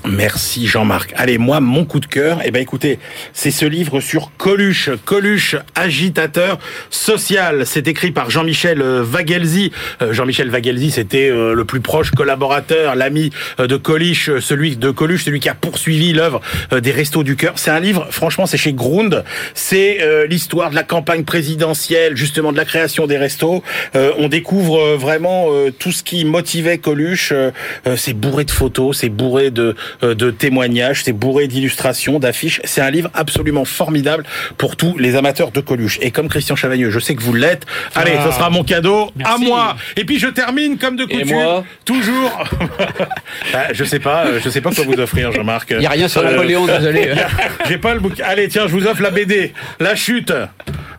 Merci 0.04 0.66
Jean-Marc. 0.66 1.14
Allez, 1.16 1.38
moi, 1.38 1.60
mon 1.60 1.84
coup 1.84 2.00
de 2.00 2.06
cœur, 2.06 2.40
eh 2.44 2.50
ben 2.50 2.60
écoutez, 2.60 2.98
c'est 3.32 3.52
ce 3.52 3.64
livre 3.64 4.00
sur 4.00 4.32
Coluche, 4.36 4.90
Coluche, 5.04 5.54
agitateur 5.76 6.58
social. 6.90 7.64
C'est 7.66 7.86
écrit 7.86 8.10
par 8.10 8.28
Jean-Michel 8.28 8.82
euh, 8.82 9.02
Vagelzi. 9.04 9.70
Euh, 10.00 10.12
Jean-Michel 10.12 10.50
Vagelzi, 10.50 10.90
c'était 10.90 11.30
euh, 11.30 11.54
le 11.54 11.64
plus 11.64 11.80
proche 11.80 12.10
collaborateur, 12.10 12.96
l'ami 12.96 13.30
euh, 13.60 13.68
de 13.68 13.76
Coluche, 13.76 14.28
euh, 14.28 14.40
celui 14.40 14.76
de 14.76 14.90
Coluche, 14.90 15.24
celui 15.24 15.38
qui 15.38 15.48
a 15.48 15.54
poursuivi 15.54 16.12
l'œuvre 16.12 16.40
euh, 16.72 16.80
des 16.80 16.90
Restos 16.90 17.22
du 17.22 17.36
Cœur. 17.36 17.52
C'est 17.56 17.70
un 17.70 17.80
livre, 17.80 18.08
franchement, 18.10 18.46
c'est 18.46 18.58
chez 18.58 18.72
Grund. 18.72 19.22
C'est 19.54 20.02
euh, 20.02 20.26
l'histoire 20.26 20.70
de 20.70 20.74
la 20.74 20.82
campagne 20.82 21.22
présidentielle, 21.22 22.16
justement 22.16 22.50
de 22.50 22.56
la 22.56 22.64
création 22.64 23.06
des 23.06 23.18
restos. 23.18 23.62
Euh, 23.94 24.12
on 24.18 24.28
découvre 24.28 24.80
euh, 24.80 24.96
vraiment 24.96 25.46
euh, 25.50 25.70
tout 25.70 25.92
ce 25.92 26.02
qui 26.02 26.24
motivait 26.24 26.78
Coluche. 26.78 27.30
Euh, 27.30 27.52
euh, 27.86 27.96
c'est 27.96 28.14
bourré 28.14 28.44
de 28.44 28.50
photos, 28.50 28.98
c'est 28.98 29.08
bourré 29.08 29.52
de 29.52 29.62
euh, 29.62 29.74
de 30.00 30.30
témoignages, 30.30 31.02
c'est 31.04 31.12
bourré 31.12 31.46
d'illustrations, 31.48 32.18
d'affiches. 32.18 32.60
C'est 32.64 32.80
un 32.80 32.90
livre 32.90 33.10
absolument 33.14 33.64
formidable 33.64 34.24
pour 34.58 34.76
tous 34.76 34.96
les 34.98 35.16
amateurs 35.16 35.50
de 35.50 35.60
Coluche. 35.60 35.98
Et 36.02 36.10
comme 36.10 36.28
Christian 36.28 36.56
Chavagneux, 36.56 36.90
je 36.90 36.98
sais 36.98 37.14
que 37.14 37.22
vous 37.22 37.34
l'êtes. 37.34 37.66
Allez, 37.94 38.12
Ah. 38.18 38.26
ce 38.26 38.32
sera 38.32 38.50
mon 38.50 38.64
cadeau 38.64 39.10
à 39.24 39.38
moi. 39.38 39.76
Et 39.96 40.04
puis 40.04 40.18
je 40.18 40.28
termine 40.28 40.78
comme 40.78 40.96
de 40.96 41.04
coutume, 41.04 41.28
moi 41.32 41.64
toujours. 41.84 42.44
Bah, 43.52 43.66
je 43.72 43.84
sais 43.84 43.98
pas, 43.98 44.26
euh, 44.26 44.40
je 44.42 44.48
sais 44.48 44.60
pas 44.60 44.70
quoi 44.72 44.84
vous 44.84 44.94
offrir, 44.94 45.32
Jean-Marc. 45.32 45.70
Il 45.70 45.78
n'y 45.78 45.86
a 45.86 45.90
rien 45.90 46.08
sur 46.08 46.20
Euh, 46.22 46.30
Napoléon, 46.30 46.66
désolé. 46.66 47.12
J'ai 47.68 47.78
pas 47.78 47.94
le 47.94 48.00
bouquin. 48.00 48.24
Allez, 48.26 48.48
tiens, 48.48 48.64
je 48.66 48.72
vous 48.72 48.86
offre 48.86 49.02
la 49.02 49.10
BD, 49.10 49.52
La 49.80 49.94
Chute. 49.94 50.32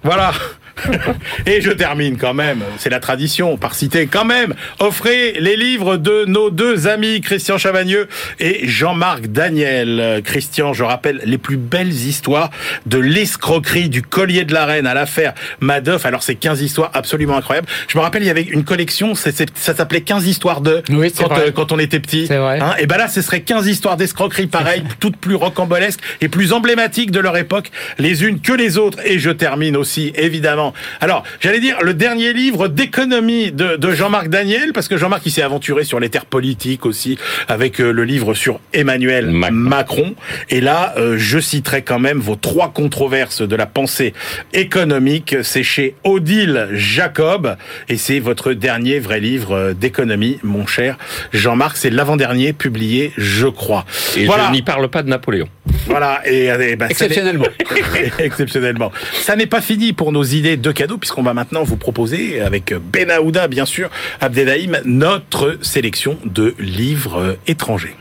Voilà. 0.04 0.32
Et 1.46 1.62
je 1.62 1.72
termine 1.72 2.18
quand 2.18 2.34
même, 2.34 2.64
c'est 2.78 2.90
la 2.90 3.00
tradition, 3.00 3.58
par 3.58 3.76
citer 3.76 4.08
quand 4.08 4.26
même, 4.26 4.54
offrez 4.80 5.34
les 5.40 5.56
livres 5.56 5.98
de 5.98 6.26
nos 6.26 6.50
deux 6.50 6.88
amis, 6.88 7.22
Christian 7.22 7.58
Chavagneux 7.58 8.08
et 8.40 8.68
Jean-Marc 8.68 9.28
Daniel. 9.28 10.22
Christian, 10.24 10.74
je 10.74 10.84
rappelle 10.84 11.22
les 11.26 11.38
plus 11.38 11.58
belles 11.58 11.92
histoires 11.92 12.50
de 12.86 12.98
l'escroquerie 12.98 13.90
du 13.90 14.02
collier 14.02 14.46
de 14.46 14.54
la 14.54 14.66
reine 14.66 14.88
à 14.88 14.94
l'affaire 14.94 15.34
Madoff. 15.60 16.06
Alors 16.06 16.24
c'est 16.24 16.36
15 16.36 16.62
histoires 16.62 16.92
absolument 16.94 17.38
incroyables. 17.38 17.68
Je 17.88 17.98
me 17.98 18.04
rappelle, 18.04 18.24
il 18.24 18.28
y 18.28 18.32
avait 18.32 18.42
une 18.42 18.64
collection, 18.64 19.16
ça 19.16 19.32
s'appelait 19.32 20.02
15 20.02 20.28
histoires 20.28 20.62
de 20.62 20.82
Oui, 20.90 21.12
quand, 21.12 21.38
euh, 21.38 21.52
quand 21.52 21.72
on 21.72 21.80
était 21.80 22.00
petit. 22.00 22.26
Vrai. 22.26 22.60
Hein, 22.60 22.74
et 22.80 22.88
ben 22.88 22.98
là, 22.98 23.08
ce 23.08 23.22
serait 23.22 23.42
15 23.42 23.68
histoires 23.68 23.98
d'escroquerie 23.98 24.48
pareilles, 24.48 24.84
toutes 25.00 25.18
plus 25.18 25.36
rocambolesques 25.36 26.00
et 26.22 26.30
plus 26.30 26.54
emblématiques 26.54 27.12
de 27.12 27.20
leur 27.20 27.38
époque, 27.38 27.72
les 28.00 28.24
unes 28.24 28.40
que 28.40 28.54
les 28.54 28.78
autres. 28.78 29.00
Et 29.06 29.20
je 29.20 29.30
termine 29.30 29.78
aussi, 29.78 30.14
évidemment, 30.16 30.63
évidemment. 30.64 30.74
Alors, 31.02 31.24
j'allais 31.40 31.60
dire 31.60 31.82
le 31.82 31.94
dernier 31.94 32.34
livre 32.34 32.68
d'économie 32.68 33.52
de, 33.52 33.76
de 33.76 33.92
Jean-Marc 33.92 34.30
Daniel, 34.30 34.74
parce 34.74 34.88
que 34.88 34.98
Jean-Marc 34.98 35.26
il 35.26 35.32
s'est 35.32 35.42
aventuré 35.42 35.84
sur 35.84 36.00
les 36.00 36.10
terres 36.10 36.26
politiques 36.26 36.86
aussi, 36.86 37.18
avec 37.48 37.80
euh, 37.80 37.92
le 37.92 38.04
livre 38.04 38.34
sur 38.34 38.60
Emmanuel 38.74 39.32
Macron. 39.32 39.54
Macron. 39.54 40.16
Et 40.50 40.62
là, 40.62 40.94
euh, 40.98 41.16
je 41.18 41.40
citerai 41.40 41.82
quand 41.82 42.00
même 42.00 42.20
vos 42.20 42.36
trois 42.36 42.72
controverses 42.72 43.42
de 43.42 43.56
la 43.56 43.66
pensée 43.66 44.14
économique. 44.54 45.36
C'est 45.44 45.64
chez 45.64 45.96
Odile 46.04 46.70
Jacob, 46.74 47.58
et 47.90 47.98
c'est 47.98 48.20
votre 48.20 48.54
dernier 48.54 49.00
vrai 49.00 49.20
livre 49.20 49.54
euh, 49.54 49.74
d'économie, 49.74 50.40
mon 50.44 50.66
cher 50.68 50.98
Jean-Marc. 51.34 51.78
C'est 51.78 51.90
l'avant-dernier 51.90 52.54
publié, 52.54 53.12
je 53.18 53.48
crois. 53.48 53.86
Et 54.16 54.26
voilà. 54.26 54.48
je 54.48 54.52
n'y 54.52 54.62
parle 54.62 54.90
pas 54.90 55.04
de 55.04 55.10
Napoléon. 55.10 55.48
Voilà, 55.88 56.22
et, 56.26 56.46
et 56.46 56.76
ben, 56.76 56.88
Exceptionnellement. 56.90 57.46
Exceptionnellement. 58.20 58.92
Ça 59.14 59.36
n'est 59.36 59.46
pas 59.46 59.62
fini 59.62 59.94
pour 59.94 60.12
nos 60.12 60.24
idées 60.24 60.58
de 60.58 60.72
cadeaux, 60.72 60.98
puisqu'on 60.98 61.24
va 61.24 61.34
maintenant 61.34 61.64
vous 61.64 61.78
proposer, 61.78 62.42
avec 62.42 62.74
Ben 62.74 63.12
Aouda, 63.12 63.48
bien 63.48 63.66
sûr, 63.66 63.90
Abdelhaim, 64.22 64.82
notre 64.86 65.58
sélection 65.62 66.18
de 66.26 66.56
livres 66.60 67.20
euh, 67.20 67.34
étrangers. 67.48 67.96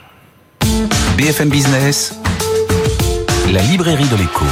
BFM 1.17 1.51
Business, 1.51 2.19
la 3.53 3.63
librairie 3.63 4.09
de 4.09 4.17
l'écho. 4.17 4.47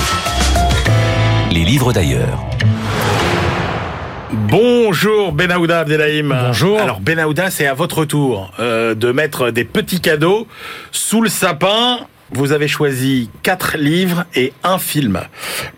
Les 1.50 1.64
livres 1.64 1.92
d'ailleurs. 1.92 2.44
Bonjour 4.32 5.32
Ben 5.32 5.50
Aouda 5.50 5.80
Abdelhaim. 5.80 6.28
Bonjour. 6.46 6.80
Alors 6.80 7.00
Ben 7.00 7.18
Aouda, 7.18 7.50
c'est 7.50 7.66
à 7.66 7.74
votre 7.74 8.04
tour 8.04 8.52
euh, 8.60 8.94
de 8.94 9.10
mettre 9.10 9.50
des 9.50 9.64
petits 9.64 10.00
cadeaux 10.00 10.46
sous 10.92 11.20
le 11.20 11.28
sapin. 11.28 12.00
Vous 12.32 12.52
avez 12.52 12.68
choisi 12.68 13.28
quatre 13.42 13.76
livres 13.76 14.24
et 14.34 14.52
un 14.62 14.78
film. 14.78 15.20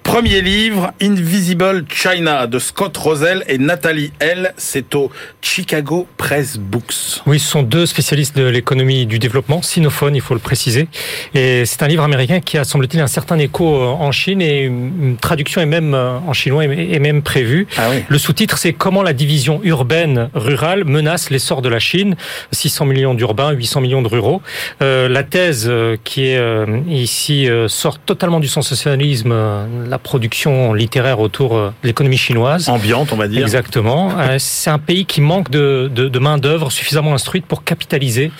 Premier 0.02 0.42
livre, 0.42 0.92
Invisible 1.00 1.86
China 1.88 2.46
de 2.46 2.58
Scott 2.58 2.94
Rosell 2.98 3.44
et 3.48 3.56
Nathalie 3.56 4.12
L. 4.18 4.52
C'est 4.58 4.94
au 4.94 5.10
Chicago 5.40 6.06
Press 6.18 6.58
Books. 6.58 7.22
Oui, 7.26 7.38
ce 7.38 7.48
sont 7.48 7.62
deux 7.62 7.86
spécialistes 7.86 8.36
de 8.36 8.44
l'économie 8.44 9.06
du 9.06 9.18
développement, 9.18 9.62
sinophones, 9.62 10.14
il 10.14 10.20
faut 10.20 10.34
le 10.34 10.40
préciser. 10.40 10.88
Et 11.32 11.64
c'est 11.64 11.82
un 11.82 11.88
livre 11.88 12.02
américain 12.02 12.40
qui 12.40 12.58
a, 12.58 12.64
semble-t-il, 12.64 13.00
un 13.00 13.06
certain 13.06 13.38
écho 13.38 13.74
euh, 13.74 13.86
en 13.86 14.12
Chine 14.12 14.42
et 14.42 14.64
une 14.64 15.16
traduction 15.18 15.62
est 15.62 15.66
même 15.66 15.94
euh, 15.94 16.18
en 16.18 16.34
chinois 16.34 16.64
est 16.64 16.98
même 16.98 17.22
prévue. 17.22 17.66
Ah 17.78 17.88
oui. 17.90 18.04
Le 18.06 18.18
sous-titre, 18.18 18.58
c'est 18.58 18.74
Comment 18.74 19.02
la 19.02 19.14
division 19.14 19.60
urbaine-rurale 19.62 20.84
menace 20.84 21.30
l'essor 21.30 21.62
de 21.62 21.70
la 21.70 21.78
Chine. 21.78 22.16
600 22.50 22.84
millions 22.84 23.14
d'urbains, 23.14 23.52
800 23.52 23.80
millions 23.80 24.02
de 24.02 24.08
ruraux. 24.08 24.42
Euh, 24.82 25.08
la 25.08 25.22
thèse 25.22 25.72
qui 26.04 26.26
est 26.26 26.41
ici 26.88 27.48
euh, 27.48 27.68
sort 27.68 27.98
totalement 27.98 28.40
du 28.40 28.48
sensationnalisme, 28.48 29.30
euh, 29.32 29.66
la 29.88 29.98
production 29.98 30.74
littéraire 30.74 31.20
autour 31.20 31.56
euh, 31.56 31.68
de 31.82 31.88
l'économie 31.88 32.16
chinoise. 32.16 32.68
Ambiante, 32.68 33.12
on 33.12 33.16
va 33.16 33.28
dire. 33.28 33.42
Exactement. 33.42 34.10
Euh, 34.22 34.36
c'est 34.38 34.70
un 34.70 34.78
pays 34.78 35.04
qui 35.04 35.20
manque 35.20 35.50
de, 35.50 35.90
de, 35.92 36.08
de 36.08 36.18
main 36.18 36.38
d'œuvre 36.38 36.70
suffisamment 36.70 37.12
instruite 37.14 37.44
pour 37.46 37.64
capitaliser 37.64 38.30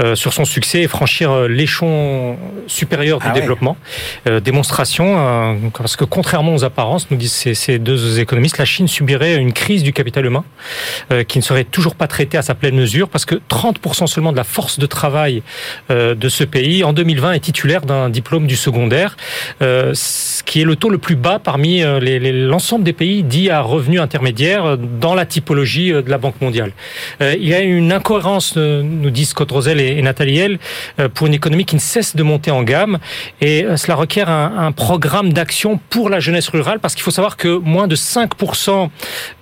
euh, 0.00 0.14
sur 0.14 0.32
son 0.32 0.44
succès 0.44 0.82
et 0.82 0.88
franchir 0.88 1.30
euh, 1.30 1.48
l'échelon 1.48 2.36
supérieur 2.66 3.18
du 3.18 3.26
Ah 3.28 3.32
ouais. 3.32 3.40
développement. 3.40 3.76
Euh, 4.26 4.40
démonstration, 4.40 5.16
euh, 5.18 5.54
parce 5.76 5.96
que 5.96 6.04
contrairement 6.04 6.54
aux 6.54 6.64
apparences, 6.64 7.10
nous 7.10 7.16
disent 7.16 7.32
ces, 7.32 7.54
ces 7.54 7.78
deux 7.78 8.18
économistes, 8.20 8.58
la 8.58 8.64
Chine 8.64 8.88
subirait 8.88 9.36
une 9.36 9.52
crise 9.52 9.82
du 9.82 9.92
capital 9.92 10.26
humain 10.26 10.44
euh, 11.12 11.24
qui 11.24 11.38
ne 11.38 11.42
serait 11.42 11.64
toujours 11.64 11.94
pas 11.94 12.06
traitée 12.08 12.36
à 12.36 12.42
sa 12.42 12.54
pleine 12.54 12.74
mesure, 12.76 13.08
parce 13.08 13.24
que 13.24 13.36
30% 13.48 14.06
seulement 14.06 14.32
de 14.32 14.36
la 14.36 14.44
force 14.44 14.78
de 14.78 14.86
travail 14.86 15.42
euh, 15.90 16.14
de 16.14 16.28
ce 16.28 16.44
pays 16.44 16.84
en 16.84 16.92
2020 16.92 17.32
est 17.32 17.41
titulaire 17.42 17.82
d'un 17.82 18.08
diplôme 18.08 18.46
du 18.46 18.56
secondaire, 18.56 19.16
euh, 19.60 19.92
ce 19.94 20.42
qui 20.42 20.60
est 20.62 20.64
le 20.64 20.76
taux 20.76 20.88
le 20.88 20.98
plus 20.98 21.16
bas 21.16 21.38
parmi 21.38 21.82
euh, 21.82 22.00
l'ensemble 22.48 22.84
des 22.84 22.92
pays 22.94 23.22
dits 23.22 23.50
à 23.50 23.60
revenus 23.60 24.00
intermédiaires 24.00 24.64
euh, 24.64 24.76
dans 24.76 25.14
la 25.14 25.26
typologie 25.26 25.92
euh, 25.92 26.00
de 26.02 26.08
la 26.10 26.18
Banque 26.18 26.40
mondiale. 26.40 26.72
Euh, 27.20 27.34
Il 27.38 27.48
y 27.48 27.54
a 27.54 27.60
une 27.60 27.92
incohérence, 27.92 28.56
nous 28.56 29.10
disent 29.10 29.30
Scott 29.30 29.50
Rosell 29.50 29.80
et, 29.80 29.98
et 29.98 30.02
Nathalie 30.02 30.38
L, 30.38 30.58
euh, 31.00 31.08
pour 31.08 31.26
une 31.26 31.34
économie 31.34 31.64
qui 31.66 31.74
ne 31.74 31.80
cesse 31.80 32.16
de 32.16 32.22
monter 32.22 32.50
en 32.50 32.62
gamme, 32.62 32.98
et 33.40 33.66
cela 33.76 33.96
requiert 33.96 34.30
un, 34.30 34.54
un 34.66 34.72
programme 34.72 35.32
d'action 35.32 35.78
pour 35.90 36.08
la 36.08 36.20
jeunesse 36.20 36.48
rurale, 36.48 36.78
parce 36.80 36.94
qu'il 36.94 37.02
faut 37.02 37.10
savoir 37.10 37.36
que 37.36 37.48
moins 37.58 37.88
de 37.88 37.96
5% 37.96 38.88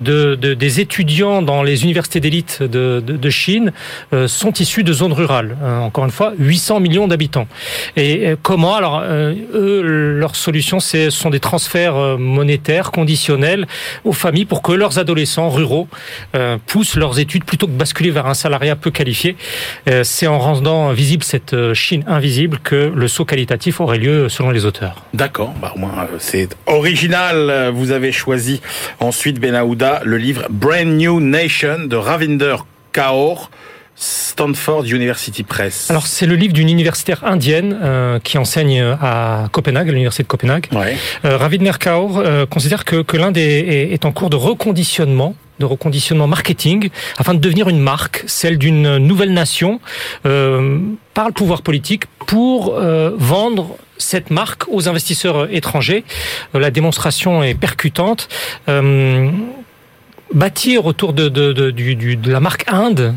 de, 0.00 0.34
de- 0.34 0.54
des 0.54 0.80
étudiants 0.80 1.42
dans 1.42 1.62
les 1.62 1.84
universités 1.84 2.20
d'élite 2.20 2.62
de- 2.62 3.02
de 3.06 3.30
Chine 3.30 3.72
euh, 4.12 4.26
sont 4.28 4.52
issus 4.52 4.82
de 4.84 4.92
zones 4.92 5.12
rurales. 5.12 5.56
Euh, 5.62 5.78
encore 5.80 6.04
une 6.04 6.10
fois, 6.10 6.32
800 6.38 6.80
millions 6.80 7.06
d'habitants. 7.08 7.46
Et 7.96 8.26
euh, 8.26 8.36
comment 8.40 8.74
Alors, 8.76 9.00
euh, 9.02 9.34
eux, 9.54 9.82
leur 9.82 10.36
solution, 10.36 10.80
ce 10.80 11.10
sont 11.10 11.30
des 11.30 11.40
transferts 11.40 11.96
euh, 11.96 12.16
monétaires 12.16 12.90
conditionnels 12.90 13.66
aux 14.04 14.12
familles 14.12 14.44
pour 14.44 14.62
que 14.62 14.72
leurs 14.72 14.98
adolescents 14.98 15.50
ruraux 15.50 15.88
poussent 16.66 16.96
leurs 16.96 17.18
études 17.18 17.44
plutôt 17.44 17.66
que 17.66 17.72
basculer 17.72 18.10
vers 18.10 18.26
un 18.26 18.34
salariat 18.34 18.76
peu 18.76 18.90
qualifié. 18.90 19.36
C'est 20.02 20.26
en 20.26 20.38
rendant 20.38 20.92
visible 20.92 21.22
cette 21.22 21.74
Chine 21.74 22.04
invisible 22.06 22.58
que 22.62 22.92
le 22.94 23.08
saut 23.08 23.24
qualitatif 23.24 23.80
aurait 23.80 23.98
lieu 23.98 24.28
selon 24.28 24.50
les 24.50 24.64
auteurs. 24.64 25.04
D'accord, 25.14 25.54
bah, 25.60 25.72
au 25.74 25.78
moins 25.78 25.92
c'est 26.18 26.56
original. 26.66 27.70
Vous 27.72 27.90
avez 27.90 28.12
choisi 28.12 28.60
ensuite 29.00 29.40
Ben 29.40 29.54
Aouda 29.54 30.02
le 30.04 30.16
livre 30.16 30.46
Brand 30.50 30.86
New 30.86 31.20
Nation 31.20 31.86
de 31.86 31.96
Ravinder 31.96 32.56
Kaur, 32.92 33.50
Stanford 34.02 34.84
University 34.86 35.42
Press. 35.42 35.90
Alors, 35.90 36.06
c'est 36.06 36.24
le 36.24 36.34
livre 36.34 36.54
d'une 36.54 36.70
universitaire 36.70 37.22
indienne 37.24 37.78
euh, 37.82 38.18
qui 38.18 38.38
enseigne 38.38 38.80
à 39.00 39.48
Copenhague, 39.52 39.88
à 39.88 39.92
l'université 39.92 40.22
de 40.22 40.28
Copenhague. 40.28 40.68
ouais. 40.72 40.96
Euh, 41.26 41.36
Ravinder 41.36 41.72
Kaur 41.78 42.16
euh, 42.18 42.46
considère 42.46 42.86
que, 42.86 43.02
que 43.02 43.18
l'Inde 43.18 43.36
est, 43.36 43.42
est- 43.60 43.92
est 43.92 44.04
en 44.06 44.12
cours 44.12 44.30
de 44.30 44.36
reconditionnement 44.36 45.34
de 45.58 45.66
reconditionnement 45.66 46.26
marketing 46.26 46.88
afin 47.18 47.34
de 47.34 47.38
devenir 47.38 47.68
une 47.68 47.80
marque, 47.80 48.24
celle 48.26 48.56
d'une 48.56 48.96
nouvelle 48.96 49.34
nation, 49.34 49.78
euh, 50.24 50.78
par 51.12 51.26
le 51.26 51.32
pouvoir 51.34 51.60
politique 51.60 52.04
pour 52.26 52.76
euh, 52.78 53.10
vendre 53.18 53.76
cette 53.98 54.30
marque 54.30 54.62
aux 54.68 54.88
investisseurs 54.88 55.54
étrangers. 55.54 56.04
Euh, 56.54 56.60
la 56.60 56.70
démonstration 56.70 57.42
est 57.42 57.54
percutante. 57.54 58.28
Euh, 58.70 59.28
bâtir 60.32 60.86
autour 60.86 61.12
de, 61.12 61.28
de, 61.28 61.52
de, 61.52 61.70
de 61.70 62.32
la 62.32 62.40
marque 62.40 62.64
Inde 62.68 63.14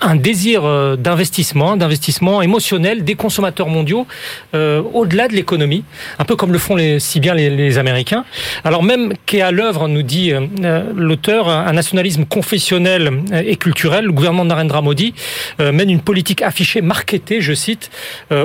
un 0.00 0.16
désir 0.16 0.64
euh, 0.64 0.96
d'investissement, 0.96 1.76
d'investissement 1.76 2.42
émotionnel 2.42 3.04
des 3.04 3.14
consommateurs 3.14 3.68
mondiaux 3.68 4.06
euh, 4.54 4.82
au-delà 4.94 5.28
de 5.28 5.34
l'économie, 5.34 5.84
un 6.18 6.24
peu 6.24 6.36
comme 6.36 6.52
le 6.52 6.58
font 6.58 6.76
les, 6.76 7.00
si 7.00 7.20
bien 7.20 7.34
les, 7.34 7.50
les 7.50 7.78
Américains. 7.78 8.24
Alors 8.64 8.82
même 8.82 9.12
qu'est 9.26 9.40
à 9.42 9.50
l'œuvre, 9.50 9.88
nous 9.88 10.02
dit 10.02 10.32
euh, 10.32 10.40
euh, 10.64 10.92
l'auteur, 10.94 11.48
un 11.48 11.72
nationalisme 11.72 12.24
confessionnel 12.24 13.10
euh, 13.32 13.42
et 13.46 13.56
culturel, 13.56 14.04
le 14.06 14.12
gouvernement 14.12 14.44
de 14.44 14.48
Narendra 14.50 14.82
Modi 14.82 15.14
euh, 15.60 15.72
mène 15.72 15.90
une 15.90 16.00
politique 16.00 16.42
affichée, 16.42 16.80
marketée, 16.80 17.40
je 17.40 17.52
cite, 17.54 17.90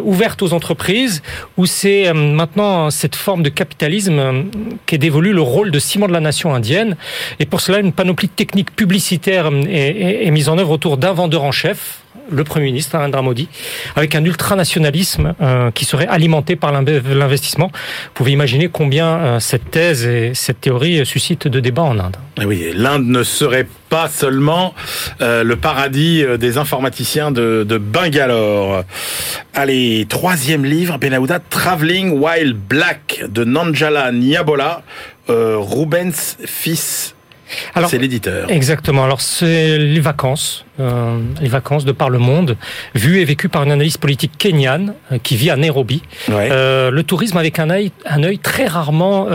ouverte 0.04 0.42
aux 0.42 0.54
entreprises, 0.54 1.22
où 1.58 1.66
c'est 1.66 2.12
maintenant 2.14 2.89
cette 2.89 3.16
forme 3.16 3.44
de 3.44 3.50
capitalisme 3.50 4.46
qu'est 4.86 4.98
dévolu 4.98 5.34
le 5.34 5.42
rôle 5.42 5.72
de 5.72 5.80
ciment 5.80 6.08
de 6.08 6.14
la 6.14 6.20
nation 6.20 6.54
indienne. 6.54 6.96
Et 7.39 7.46
pour 7.46 7.62
cela, 7.62 7.80
une 7.80 7.92
panoplie 7.92 8.28
de 8.28 8.34
techniques 8.34 8.72
publicitaires 8.76 9.48
est, 9.48 9.72
est- 9.72 10.28
est 10.28 10.32
mise 10.32 10.50
en 10.50 10.58
œuvre 10.58 10.72
autour 10.72 10.98
d'un 10.98 11.12
vendeur 11.32 11.43
en 11.47 11.53
chef, 11.53 11.99
le 12.29 12.43
Premier 12.43 12.65
ministre, 12.65 12.97
Narendra 12.97 13.21
Modi, 13.21 13.47
avec 13.95 14.15
un 14.15 14.25
ultranationalisme 14.25 15.34
euh, 15.41 15.71
qui 15.71 15.86
serait 15.86 16.07
alimenté 16.07 16.57
par 16.57 16.73
l'inve- 16.73 17.13
l'investissement. 17.13 17.67
Vous 17.73 18.11
pouvez 18.15 18.32
imaginer 18.32 18.67
combien 18.67 19.07
euh, 19.07 19.39
cette 19.39 19.71
thèse 19.71 20.05
et 20.05 20.34
cette 20.34 20.59
théorie 20.59 21.05
suscitent 21.05 21.47
de 21.47 21.61
débats 21.61 21.84
en 21.84 21.97
Inde. 21.99 22.17
Eh 22.41 22.43
Oui, 22.45 22.65
l'Inde 22.75 23.05
ne 23.07 23.23
serait 23.23 23.65
pas 23.88 24.09
seulement 24.09 24.73
euh, 25.21 25.43
le 25.45 25.55
paradis 25.55 26.25
des 26.38 26.57
informaticiens 26.57 27.32
de, 27.32 27.65
Bangalore. 27.77 28.84
Allez, 29.53 30.05
troisième 30.09 30.65
livre, 30.65 30.97
Ben 30.97 31.13
Aouda, 31.13 31.39
Traveling 31.39 32.11
While 32.19 32.53
Black 32.53 33.23
de 33.29 33.45
Nanjala 33.45 34.11
Niabola, 34.11 34.82
Rubens 35.29 36.36
fils. 36.45 37.15
Alors, 37.76 37.89
C'est 37.89 37.97
l'éditeur. 37.97 38.49
Exactement. 38.49 39.04
Alors 39.04 39.22
c'est 39.22 39.78
les 39.78 39.99
vacances, 39.99 40.66
euh, 40.80 41.20
les 41.41 41.49
vacances 41.49 41.86
de 41.86 41.91
par 41.91 42.10
le 42.10 42.20
monde, 42.20 42.58
vues 42.95 43.20
et 43.20 43.26
vécues 43.26 43.49
par 43.49 43.64
une 43.64 43.72
analyste 43.72 43.99
politique 43.99 44.32
kenyane 44.38 44.93
euh, 45.12 45.18
qui 45.22 45.36
vit 45.36 45.49
à 45.49 45.56
Nairobi. 45.56 46.02
Ouais. 46.30 46.49
Euh, 46.52 46.91
le 46.91 47.04
tourisme 47.04 47.38
avec 47.38 47.60
un 47.60 47.70
œil, 47.70 47.91
un 48.06 48.24
œil 48.24 48.39
très 48.39 48.66
rarement 48.66 49.28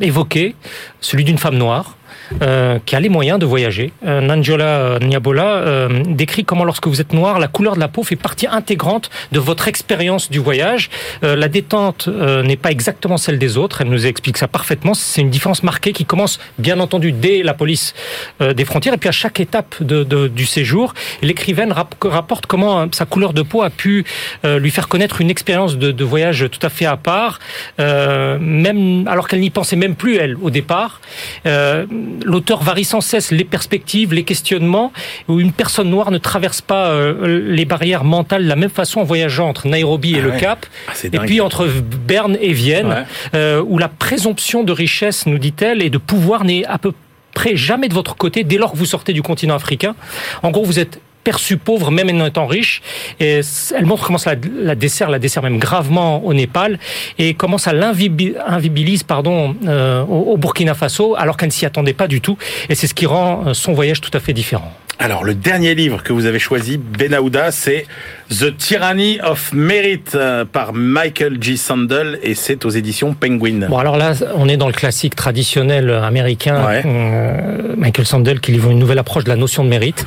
évoqué, 0.00 0.54
celui 1.00 1.24
d'une 1.24 1.38
femme 1.38 1.56
noire. 1.56 1.96
Euh, 2.42 2.78
qui 2.84 2.96
a 2.96 3.00
les 3.00 3.08
moyens 3.08 3.38
de 3.38 3.46
voyager. 3.46 3.92
Euh, 4.06 4.20
Nanjola 4.20 4.98
Niabola 5.00 5.56
euh, 5.56 6.02
décrit 6.06 6.44
comment 6.44 6.64
lorsque 6.64 6.86
vous 6.86 7.00
êtes 7.00 7.12
noir, 7.12 7.38
la 7.38 7.48
couleur 7.48 7.74
de 7.74 7.80
la 7.80 7.88
peau 7.88 8.02
fait 8.02 8.16
partie 8.16 8.46
intégrante 8.46 9.10
de 9.32 9.38
votre 9.38 9.68
expérience 9.68 10.30
du 10.30 10.38
voyage. 10.38 10.90
Euh, 11.24 11.36
la 11.36 11.48
détente 11.48 12.08
euh, 12.08 12.42
n'est 12.42 12.56
pas 12.56 12.70
exactement 12.70 13.16
celle 13.16 13.38
des 13.38 13.56
autres. 13.56 13.80
Elle 13.80 13.88
nous 13.88 14.06
explique 14.06 14.38
ça 14.38 14.48
parfaitement. 14.48 14.94
C'est 14.94 15.20
une 15.20 15.30
différence 15.30 15.62
marquée 15.62 15.92
qui 15.92 16.04
commence, 16.04 16.38
bien 16.58 16.80
entendu, 16.80 17.12
dès 17.12 17.42
la 17.42 17.54
police 17.54 17.94
euh, 18.40 18.54
des 18.54 18.64
frontières 18.64 18.94
et 18.94 18.98
puis 18.98 19.08
à 19.08 19.12
chaque 19.12 19.40
étape 19.40 19.82
de, 19.82 20.04
de, 20.04 20.28
du 20.28 20.46
séjour. 20.46 20.94
L'écrivaine 21.22 21.72
rap 21.72 21.94
rapporte 22.02 22.46
comment 22.46 22.80
euh, 22.80 22.86
sa 22.92 23.04
couleur 23.04 23.32
de 23.32 23.42
peau 23.42 23.62
a 23.62 23.70
pu 23.70 24.04
euh, 24.44 24.58
lui 24.58 24.70
faire 24.70 24.88
connaître 24.88 25.20
une 25.20 25.30
expérience 25.30 25.76
de, 25.76 25.92
de, 25.92 26.04
voyage 26.04 26.46
tout 26.50 26.64
à 26.64 26.68
fait 26.68 26.86
à 26.86 26.96
part, 26.96 27.38
euh, 27.80 28.38
même 28.40 29.06
alors 29.08 29.28
qu'elle 29.28 29.40
n'y 29.40 29.50
pensait 29.50 29.76
même 29.76 29.94
plus 29.94 30.16
elle 30.16 30.36
au 30.36 30.50
départ. 30.50 31.00
Euh, 31.46 31.86
L'auteur 32.24 32.62
varie 32.62 32.84
sans 32.84 33.00
cesse 33.00 33.30
les 33.30 33.44
perspectives, 33.44 34.12
les 34.14 34.24
questionnements, 34.24 34.92
où 35.28 35.40
une 35.40 35.52
personne 35.52 35.90
noire 35.90 36.10
ne 36.10 36.18
traverse 36.18 36.60
pas 36.60 36.88
euh, 36.90 37.42
les 37.48 37.64
barrières 37.64 38.04
mentales 38.04 38.44
de 38.44 38.48
la 38.48 38.56
même 38.56 38.70
façon 38.70 39.00
en 39.00 39.04
voyageant 39.04 39.48
entre 39.48 39.66
Nairobi 39.68 40.14
et 40.14 40.18
Ah 40.20 40.22
le 40.22 40.30
ouais. 40.30 40.38
Cap, 40.40 40.66
Ah, 40.88 40.92
et 41.04 41.18
puis 41.20 41.40
entre 41.40 41.66
Berne 42.06 42.36
et 42.40 42.52
Vienne, 42.52 42.86
Ouais. 42.88 43.04
euh, 43.34 43.62
où 43.66 43.78
la 43.78 43.88
présomption 43.88 44.64
de 44.64 44.72
richesse, 44.72 45.26
nous 45.26 45.38
dit-elle, 45.38 45.82
et 45.82 45.90
de 45.90 45.98
pouvoir 45.98 46.44
n'est 46.44 46.64
à 46.66 46.78
peu 46.78 46.92
près 47.34 47.56
jamais 47.56 47.88
de 47.88 47.94
votre 47.94 48.14
côté 48.16 48.44
dès 48.44 48.58
lors 48.58 48.72
que 48.72 48.76
vous 48.76 48.84
sortez 48.86 49.12
du 49.12 49.22
continent 49.22 49.54
africain. 49.54 49.94
En 50.42 50.50
gros, 50.50 50.64
vous 50.64 50.78
êtes 50.78 51.00
perçu 51.24 51.56
pauvre 51.56 51.90
même 51.90 52.08
en 52.20 52.26
étant 52.26 52.46
riche 52.46 52.82
et 53.20 53.40
elle 53.76 53.86
montre 53.86 54.04
comment 54.06 54.18
ça 54.18 54.34
la, 54.54 54.74
dessert 54.74 55.08
la 55.10 55.18
dessert 55.18 55.42
même 55.42 55.58
gravement 55.58 56.24
au 56.24 56.34
Népal 56.34 56.78
et 57.18 57.34
comment 57.34 57.58
ça 57.58 57.72
l'invibi- 57.72 58.34
invibilise 58.46 59.02
pardon 59.02 59.54
euh, 59.66 60.02
au, 60.02 60.32
au 60.32 60.36
Burkina 60.36 60.74
Faso 60.74 61.14
alors 61.16 61.36
qu'elle 61.36 61.48
ne 61.48 61.52
s'y 61.52 61.66
attendait 61.66 61.92
pas 61.92 62.08
du 62.08 62.20
tout 62.20 62.36
et 62.68 62.74
c'est 62.74 62.86
ce 62.86 62.94
qui 62.94 63.06
rend 63.06 63.44
euh, 63.46 63.54
son 63.54 63.72
voyage 63.72 64.00
tout 64.00 64.10
à 64.14 64.20
fait 64.20 64.32
différent. 64.32 64.72
Alors, 64.98 65.24
le 65.24 65.34
dernier 65.34 65.74
livre 65.74 66.02
que 66.04 66.12
vous 66.12 66.26
avez 66.26 66.38
choisi, 66.38 66.76
Benahouda, 66.78 67.50
c'est 67.50 67.86
The 68.32 68.56
Tyranny 68.56 69.20
of 69.22 69.52
Merit 69.52 70.04
euh, 70.14 70.46
par 70.46 70.72
Michael 70.72 71.36
G. 71.38 71.58
Sandel 71.58 72.18
et 72.22 72.34
c'est 72.34 72.64
aux 72.64 72.70
éditions 72.70 73.12
Penguin. 73.12 73.66
Bon, 73.68 73.76
alors 73.76 73.98
là, 73.98 74.14
on 74.36 74.48
est 74.48 74.56
dans 74.56 74.68
le 74.68 74.72
classique 74.72 75.14
traditionnel 75.14 75.90
américain. 75.90 76.66
Ouais. 76.66 76.82
Euh, 76.86 77.74
Michael 77.76 78.06
Sandel 78.06 78.40
qui 78.40 78.52
livre 78.52 78.70
une 78.70 78.78
nouvelle 78.78 78.98
approche 78.98 79.24
de 79.24 79.28
la 79.28 79.36
notion 79.36 79.64
de 79.64 79.68
mérite. 79.68 80.06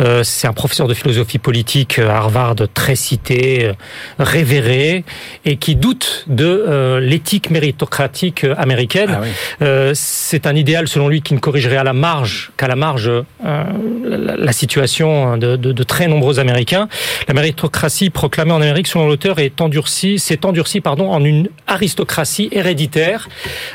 Euh, 0.00 0.22
c'est 0.22 0.48
un 0.48 0.54
professeur 0.54 0.88
de 0.88 0.94
philosophie 0.94 1.38
politique 1.38 1.98
euh, 1.98 2.08
à 2.08 2.16
Harvard 2.16 2.54
très 2.72 2.96
cité, 2.96 3.72
révéré, 4.18 5.04
et 5.44 5.56
qui 5.56 5.76
doute 5.76 6.24
de 6.26 6.46
euh, 6.46 7.00
l'éthique 7.00 7.50
méritocratique 7.50 8.46
américaine. 8.56 9.10
Ah 9.12 9.20
oui. 9.22 9.28
Euh, 9.60 9.92
c'est 9.94 10.46
un 10.46 10.56
idéal, 10.56 10.88
selon 10.88 11.08
lui, 11.08 11.20
qui 11.20 11.34
ne 11.34 11.38
corrigerait 11.38 11.76
à 11.76 11.84
la 11.84 11.92
marge, 11.92 12.50
qu'à 12.56 12.68
la 12.68 12.76
marge, 12.76 13.08
euh, 13.08 13.24
la, 14.04 14.36
la 14.36 14.52
situation 14.52 15.36
de, 15.36 15.56
de, 15.56 15.72
de 15.72 15.82
très 15.82 16.08
nombreux 16.08 16.38
Américains. 16.38 16.88
La 17.26 17.34
proclamée 18.12 18.52
en 18.52 18.60
Amérique, 18.60 18.86
selon 18.86 19.06
l'auteur, 19.06 19.38
est 19.38 19.60
endurcie, 19.60 20.18
s'est 20.18 20.44
endurcie, 20.46 20.80
pardon, 20.80 21.10
en 21.10 21.24
une 21.24 21.48
aristocratie 21.66 22.48
héréditaire. 22.52 23.28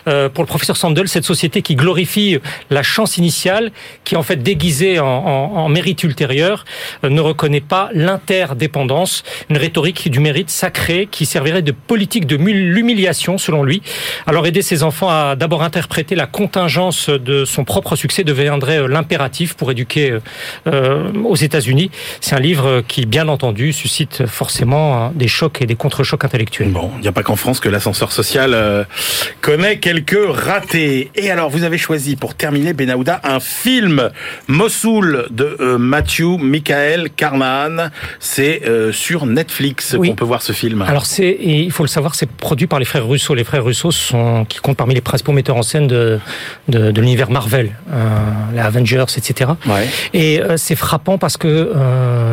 Euh, 0.07 0.29
pour 0.29 0.43
le 0.43 0.47
professeur 0.47 0.77
Sandel, 0.77 1.07
cette 1.07 1.25
société 1.25 1.61
qui 1.61 1.75
glorifie 1.75 2.37
la 2.69 2.83
chance 2.83 3.17
initiale, 3.17 3.71
qui 4.03 4.15
est 4.15 4.17
en 4.17 4.23
fait 4.23 4.37
déguisée 4.37 4.99
en, 4.99 5.69
mérite 5.69 6.03
ultérieur, 6.03 6.65
euh, 7.03 7.09
ne 7.09 7.21
reconnaît 7.21 7.61
pas 7.61 7.89
l'interdépendance, 7.93 9.23
une 9.49 9.57
rhétorique 9.57 10.09
du 10.09 10.19
mérite 10.19 10.49
sacré 10.49 11.07
qui 11.09 11.25
servirait 11.25 11.61
de 11.61 11.71
politique 11.71 12.25
de 12.25 12.35
l'humiliation, 12.35 13.37
selon 13.37 13.63
lui. 13.63 13.81
Alors 14.27 14.45
aider 14.45 14.61
ses 14.61 14.83
enfants 14.83 15.09
à 15.09 15.35
d'abord 15.35 15.63
interpréter 15.63 16.15
la 16.15 16.27
contingence 16.27 17.09
de 17.09 17.45
son 17.45 17.63
propre 17.63 17.95
succès 17.95 18.23
deviendrait 18.23 18.79
euh, 18.79 18.87
l'impératif 18.87 19.55
pour 19.55 19.71
éduquer 19.71 20.17
aux 20.65 21.35
États-Unis. 21.35 21.89
C'est 22.21 22.35
un 22.35 22.39
livre 22.39 22.83
qui, 22.87 23.05
bien 23.05 23.27
entendu, 23.27 23.72
suscite 23.73 24.25
forcément 24.27 25.05
euh, 25.05 25.09
des 25.15 25.27
chocs 25.27 25.61
et 25.61 25.65
des 25.65 25.75
contre-chocs 25.75 26.23
intellectuels. 26.23 26.69
Bon, 26.69 26.91
il 26.97 27.01
n'y 27.01 27.07
a 27.07 27.11
pas 27.11 27.23
qu'en 27.23 27.35
France 27.35 27.59
que 27.59 27.69
l'ascenseur 27.69 28.11
social 28.11 28.53
euh, 28.53 28.83
connaît 29.41 29.77
quelques 29.79 30.17
ratés. 30.29 31.11
Et 31.15 31.31
alors, 31.31 31.49
vous 31.49 31.63
avez 31.63 31.77
choisi 31.77 32.15
pour 32.15 32.35
terminer, 32.35 32.73
Benahouda, 32.73 33.19
un 33.23 33.39
film, 33.39 34.09
Mossoul, 34.47 35.27
de 35.31 35.57
euh, 35.59 35.77
Matthew 35.77 36.37
Michael 36.39 37.09
Carnahan. 37.15 37.89
C'est 38.19 38.61
euh, 38.67 38.91
sur 38.91 39.25
Netflix 39.25 39.95
Oui. 39.97 40.09
qu'on 40.09 40.15
peut 40.15 40.25
voir 40.25 40.41
ce 40.41 40.51
film. 40.53 40.81
Alors 40.83 41.05
c'est, 41.05 41.25
et 41.25 41.59
il 41.61 41.71
faut 41.71 41.83
le 41.83 41.89
savoir, 41.89 42.15
c'est 42.15 42.29
produit 42.29 42.67
par 42.67 42.79
les 42.79 42.85
frères 42.85 43.07
Russo. 43.07 43.33
Les 43.33 43.43
frères 43.43 43.63
Russo 43.63 43.91
sont, 43.91 44.45
qui 44.45 44.59
comptent 44.59 44.77
parmi 44.77 44.93
les 44.93 45.01
principaux 45.01 45.31
metteurs 45.31 45.57
en 45.57 45.63
scène 45.63 45.87
de, 45.87 46.19
de, 46.67 46.91
de 46.91 47.01
l'univers 47.01 47.29
Marvel, 47.31 47.71
euh, 47.91 48.03
les 48.53 48.59
Avengers, 48.59 49.05
etc. 49.17 49.51
Ouais. 49.65 49.87
Et 50.13 50.39
c'est 50.57 50.75
frappant 50.75 51.17
parce 51.17 51.37
que 51.37 51.71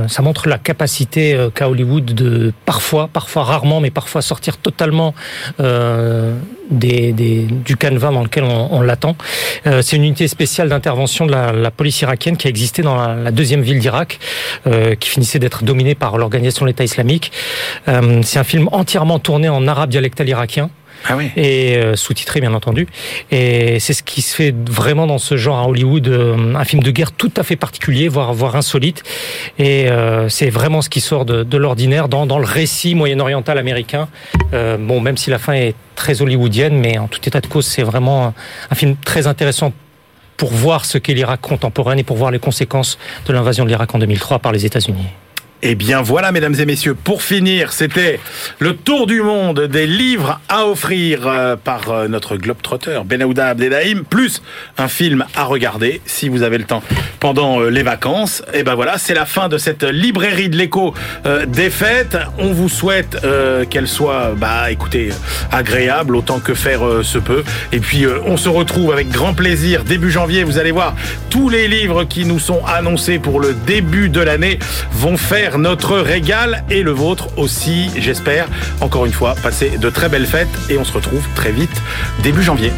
ça 0.08 0.22
montre 0.22 0.48
la 0.48 0.58
capacité 0.58 1.19
euh, 1.34 1.50
qu'a 1.50 1.68
Hollywood 1.68 2.04
de 2.04 2.52
parfois, 2.64 3.08
parfois 3.12 3.44
rarement, 3.44 3.80
mais 3.80 3.90
parfois 3.90 4.22
sortir 4.22 4.56
totalement 4.58 5.14
euh, 5.60 6.34
du 6.70 7.76
canevas 7.76 8.12
dans 8.12 8.22
lequel 8.22 8.44
on, 8.44 8.80
l'attend. 8.80 9.16
Euh, 9.66 9.82
c'est 9.82 9.96
une 9.96 10.04
unité 10.04 10.28
spéciale 10.28 10.68
d'intervention 10.68 11.26
de 11.26 11.32
la, 11.32 11.70
police 11.70 12.00
irakienne 12.02 12.36
qui 12.36 12.46
a 12.46 12.50
existé 12.50 12.82
dans 12.82 12.96
la, 12.96 13.30
deuxième 13.30 13.62
ville 13.62 13.78
d'Irak, 13.78 14.18
euh, 14.66 14.94
qui 14.94 15.08
finissait 15.08 15.38
d'être 15.38 15.64
dominée 15.64 15.94
par 15.94 16.18
l'organisation 16.18 16.64
de 16.64 16.70
l'État 16.70 16.84
islamique. 16.84 17.32
Euh, 17.88 18.20
c'est 18.22 18.38
un 18.38 18.44
film 18.44 18.68
entièrement 18.72 19.18
tourné 19.18 19.48
en 19.48 19.66
arabe 19.66 19.90
dialectal 19.90 20.28
irakien 20.28 20.70
Ah 21.08 21.16
oui. 21.16 21.30
et 21.36 21.76
euh, 21.76 21.96
sous-titré 21.96 22.40
bien 22.40 22.54
entendu. 22.54 22.86
Et 23.30 23.80
c'est 23.80 23.92
ce 23.92 24.02
qui 24.02 24.22
se 24.22 24.34
fait 24.34 24.54
vraiment 24.68 25.06
dans 25.06 25.18
ce 25.18 25.36
genre 25.36 25.58
à 25.58 25.66
Hollywood, 25.66 26.08
euh, 26.08 26.54
un 26.54 26.64
film 26.64 26.82
de 26.82 26.90
guerre 26.90 27.12
tout 27.12 27.32
à 27.36 27.42
fait 27.42 27.56
particulier, 27.56 28.08
voire 28.08 28.32
voire 28.32 28.56
insolite. 28.56 29.02
Et 29.58 29.88
euh, 29.88 30.28
c'est 30.28 30.50
vraiment 30.50 30.82
ce 30.82 30.88
qui 30.88 31.00
sort 31.00 31.24
de, 31.24 31.56
l'ordinaire 31.56 32.08
dans, 32.08 32.26
dans 32.26 32.38
le 32.38 32.46
récit 32.46 32.94
moyen-oriental 32.94 33.58
américain. 33.58 34.08
Bon, 34.52 35.00
même 35.00 35.16
si 35.16 35.30
la 35.30 35.38
fin 35.38 35.52
est 35.52 35.74
très 35.94 36.22
hollywoodienne, 36.22 36.76
mais 36.76 36.98
en 36.98 37.06
tout 37.06 37.20
état 37.26 37.40
de 37.40 37.46
cause, 37.46 37.66
c'est 37.66 37.82
vraiment 37.82 38.26
un, 38.26 38.34
un 38.70 38.74
film 38.74 38.96
très 38.96 39.26
intéressant 39.26 39.72
pour 40.36 40.50
voir 40.50 40.86
ce 40.86 40.96
qu'est 40.98 41.12
l'Irak 41.12 41.40
contemporain 41.40 41.96
et 41.98 42.02
pour 42.02 42.16
voir 42.16 42.30
les 42.30 42.38
conséquences 42.38 42.98
de 43.26 43.32
l'invasion 43.32 43.64
de 43.64 43.68
l'Irak 43.68 43.94
en 43.94 43.98
2003 43.98 44.38
par 44.38 44.52
les 44.52 44.64
États-Unis. 44.64 45.06
Eh 45.62 45.74
bien 45.74 46.00
voilà, 46.00 46.32
mesdames 46.32 46.54
et 46.58 46.64
messieurs, 46.64 46.94
pour 46.94 47.22
finir, 47.22 47.74
c'était 47.74 48.18
le 48.60 48.74
tour 48.74 49.06
du 49.06 49.20
monde 49.20 49.60
des 49.60 49.86
livres 49.86 50.40
à 50.48 50.66
offrir 50.66 51.26
euh, 51.26 51.54
par 51.54 51.90
euh, 51.90 52.08
notre 52.08 52.38
globetrotter 52.38 53.00
Benahouda 53.04 53.48
Abdelhaim, 53.48 54.04
plus 54.08 54.40
un 54.78 54.88
film 54.88 55.26
à 55.34 55.44
regarder 55.44 56.00
si 56.06 56.30
vous 56.30 56.42
avez 56.44 56.56
le 56.56 56.64
temps 56.64 56.82
pendant 57.18 57.60
euh, 57.60 57.68
les 57.68 57.82
vacances. 57.82 58.42
Et 58.54 58.62
ben 58.62 58.74
voilà, 58.74 58.96
c'est 58.96 59.12
la 59.12 59.26
fin 59.26 59.50
de 59.50 59.58
cette 59.58 59.82
librairie 59.82 60.48
de 60.48 60.56
l'écho 60.56 60.94
des 61.46 61.68
fêtes. 61.68 62.16
On 62.38 62.52
vous 62.52 62.70
souhaite 62.70 63.18
qu'elle 63.68 63.88
soit, 63.88 64.32
bah 64.36 64.70
écoutez, 64.70 65.10
agréable 65.52 66.16
autant 66.16 66.40
que 66.40 66.54
faire 66.54 66.80
se 67.02 67.18
peut. 67.18 67.44
Et 67.72 67.80
puis 67.80 68.06
on 68.24 68.36
se 68.36 68.48
retrouve 68.48 68.92
avec 68.92 69.10
grand 69.10 69.34
plaisir 69.34 69.84
début 69.84 70.10
janvier. 70.10 70.44
Vous 70.44 70.58
allez 70.58 70.70
voir, 70.70 70.94
tous 71.28 71.48
les 71.48 71.68
livres 71.68 72.04
qui 72.04 72.24
nous 72.24 72.38
sont 72.38 72.64
annoncés 72.64 73.18
pour 73.18 73.40
le 73.40 73.54
début 73.66 74.08
de 74.08 74.20
l'année 74.20 74.58
vont 74.92 75.16
notre 75.58 75.98
régal 75.98 76.64
et 76.70 76.82
le 76.82 76.90
vôtre 76.90 77.28
aussi, 77.36 77.90
j'espère. 77.96 78.48
Encore 78.80 79.06
une 79.06 79.12
fois, 79.12 79.34
passez 79.42 79.78
de 79.78 79.90
très 79.90 80.08
belles 80.08 80.26
fêtes 80.26 80.48
et 80.68 80.78
on 80.78 80.84
se 80.84 80.92
retrouve 80.92 81.26
très 81.34 81.52
vite 81.52 81.82
début 82.22 82.42
janvier. 82.42 82.72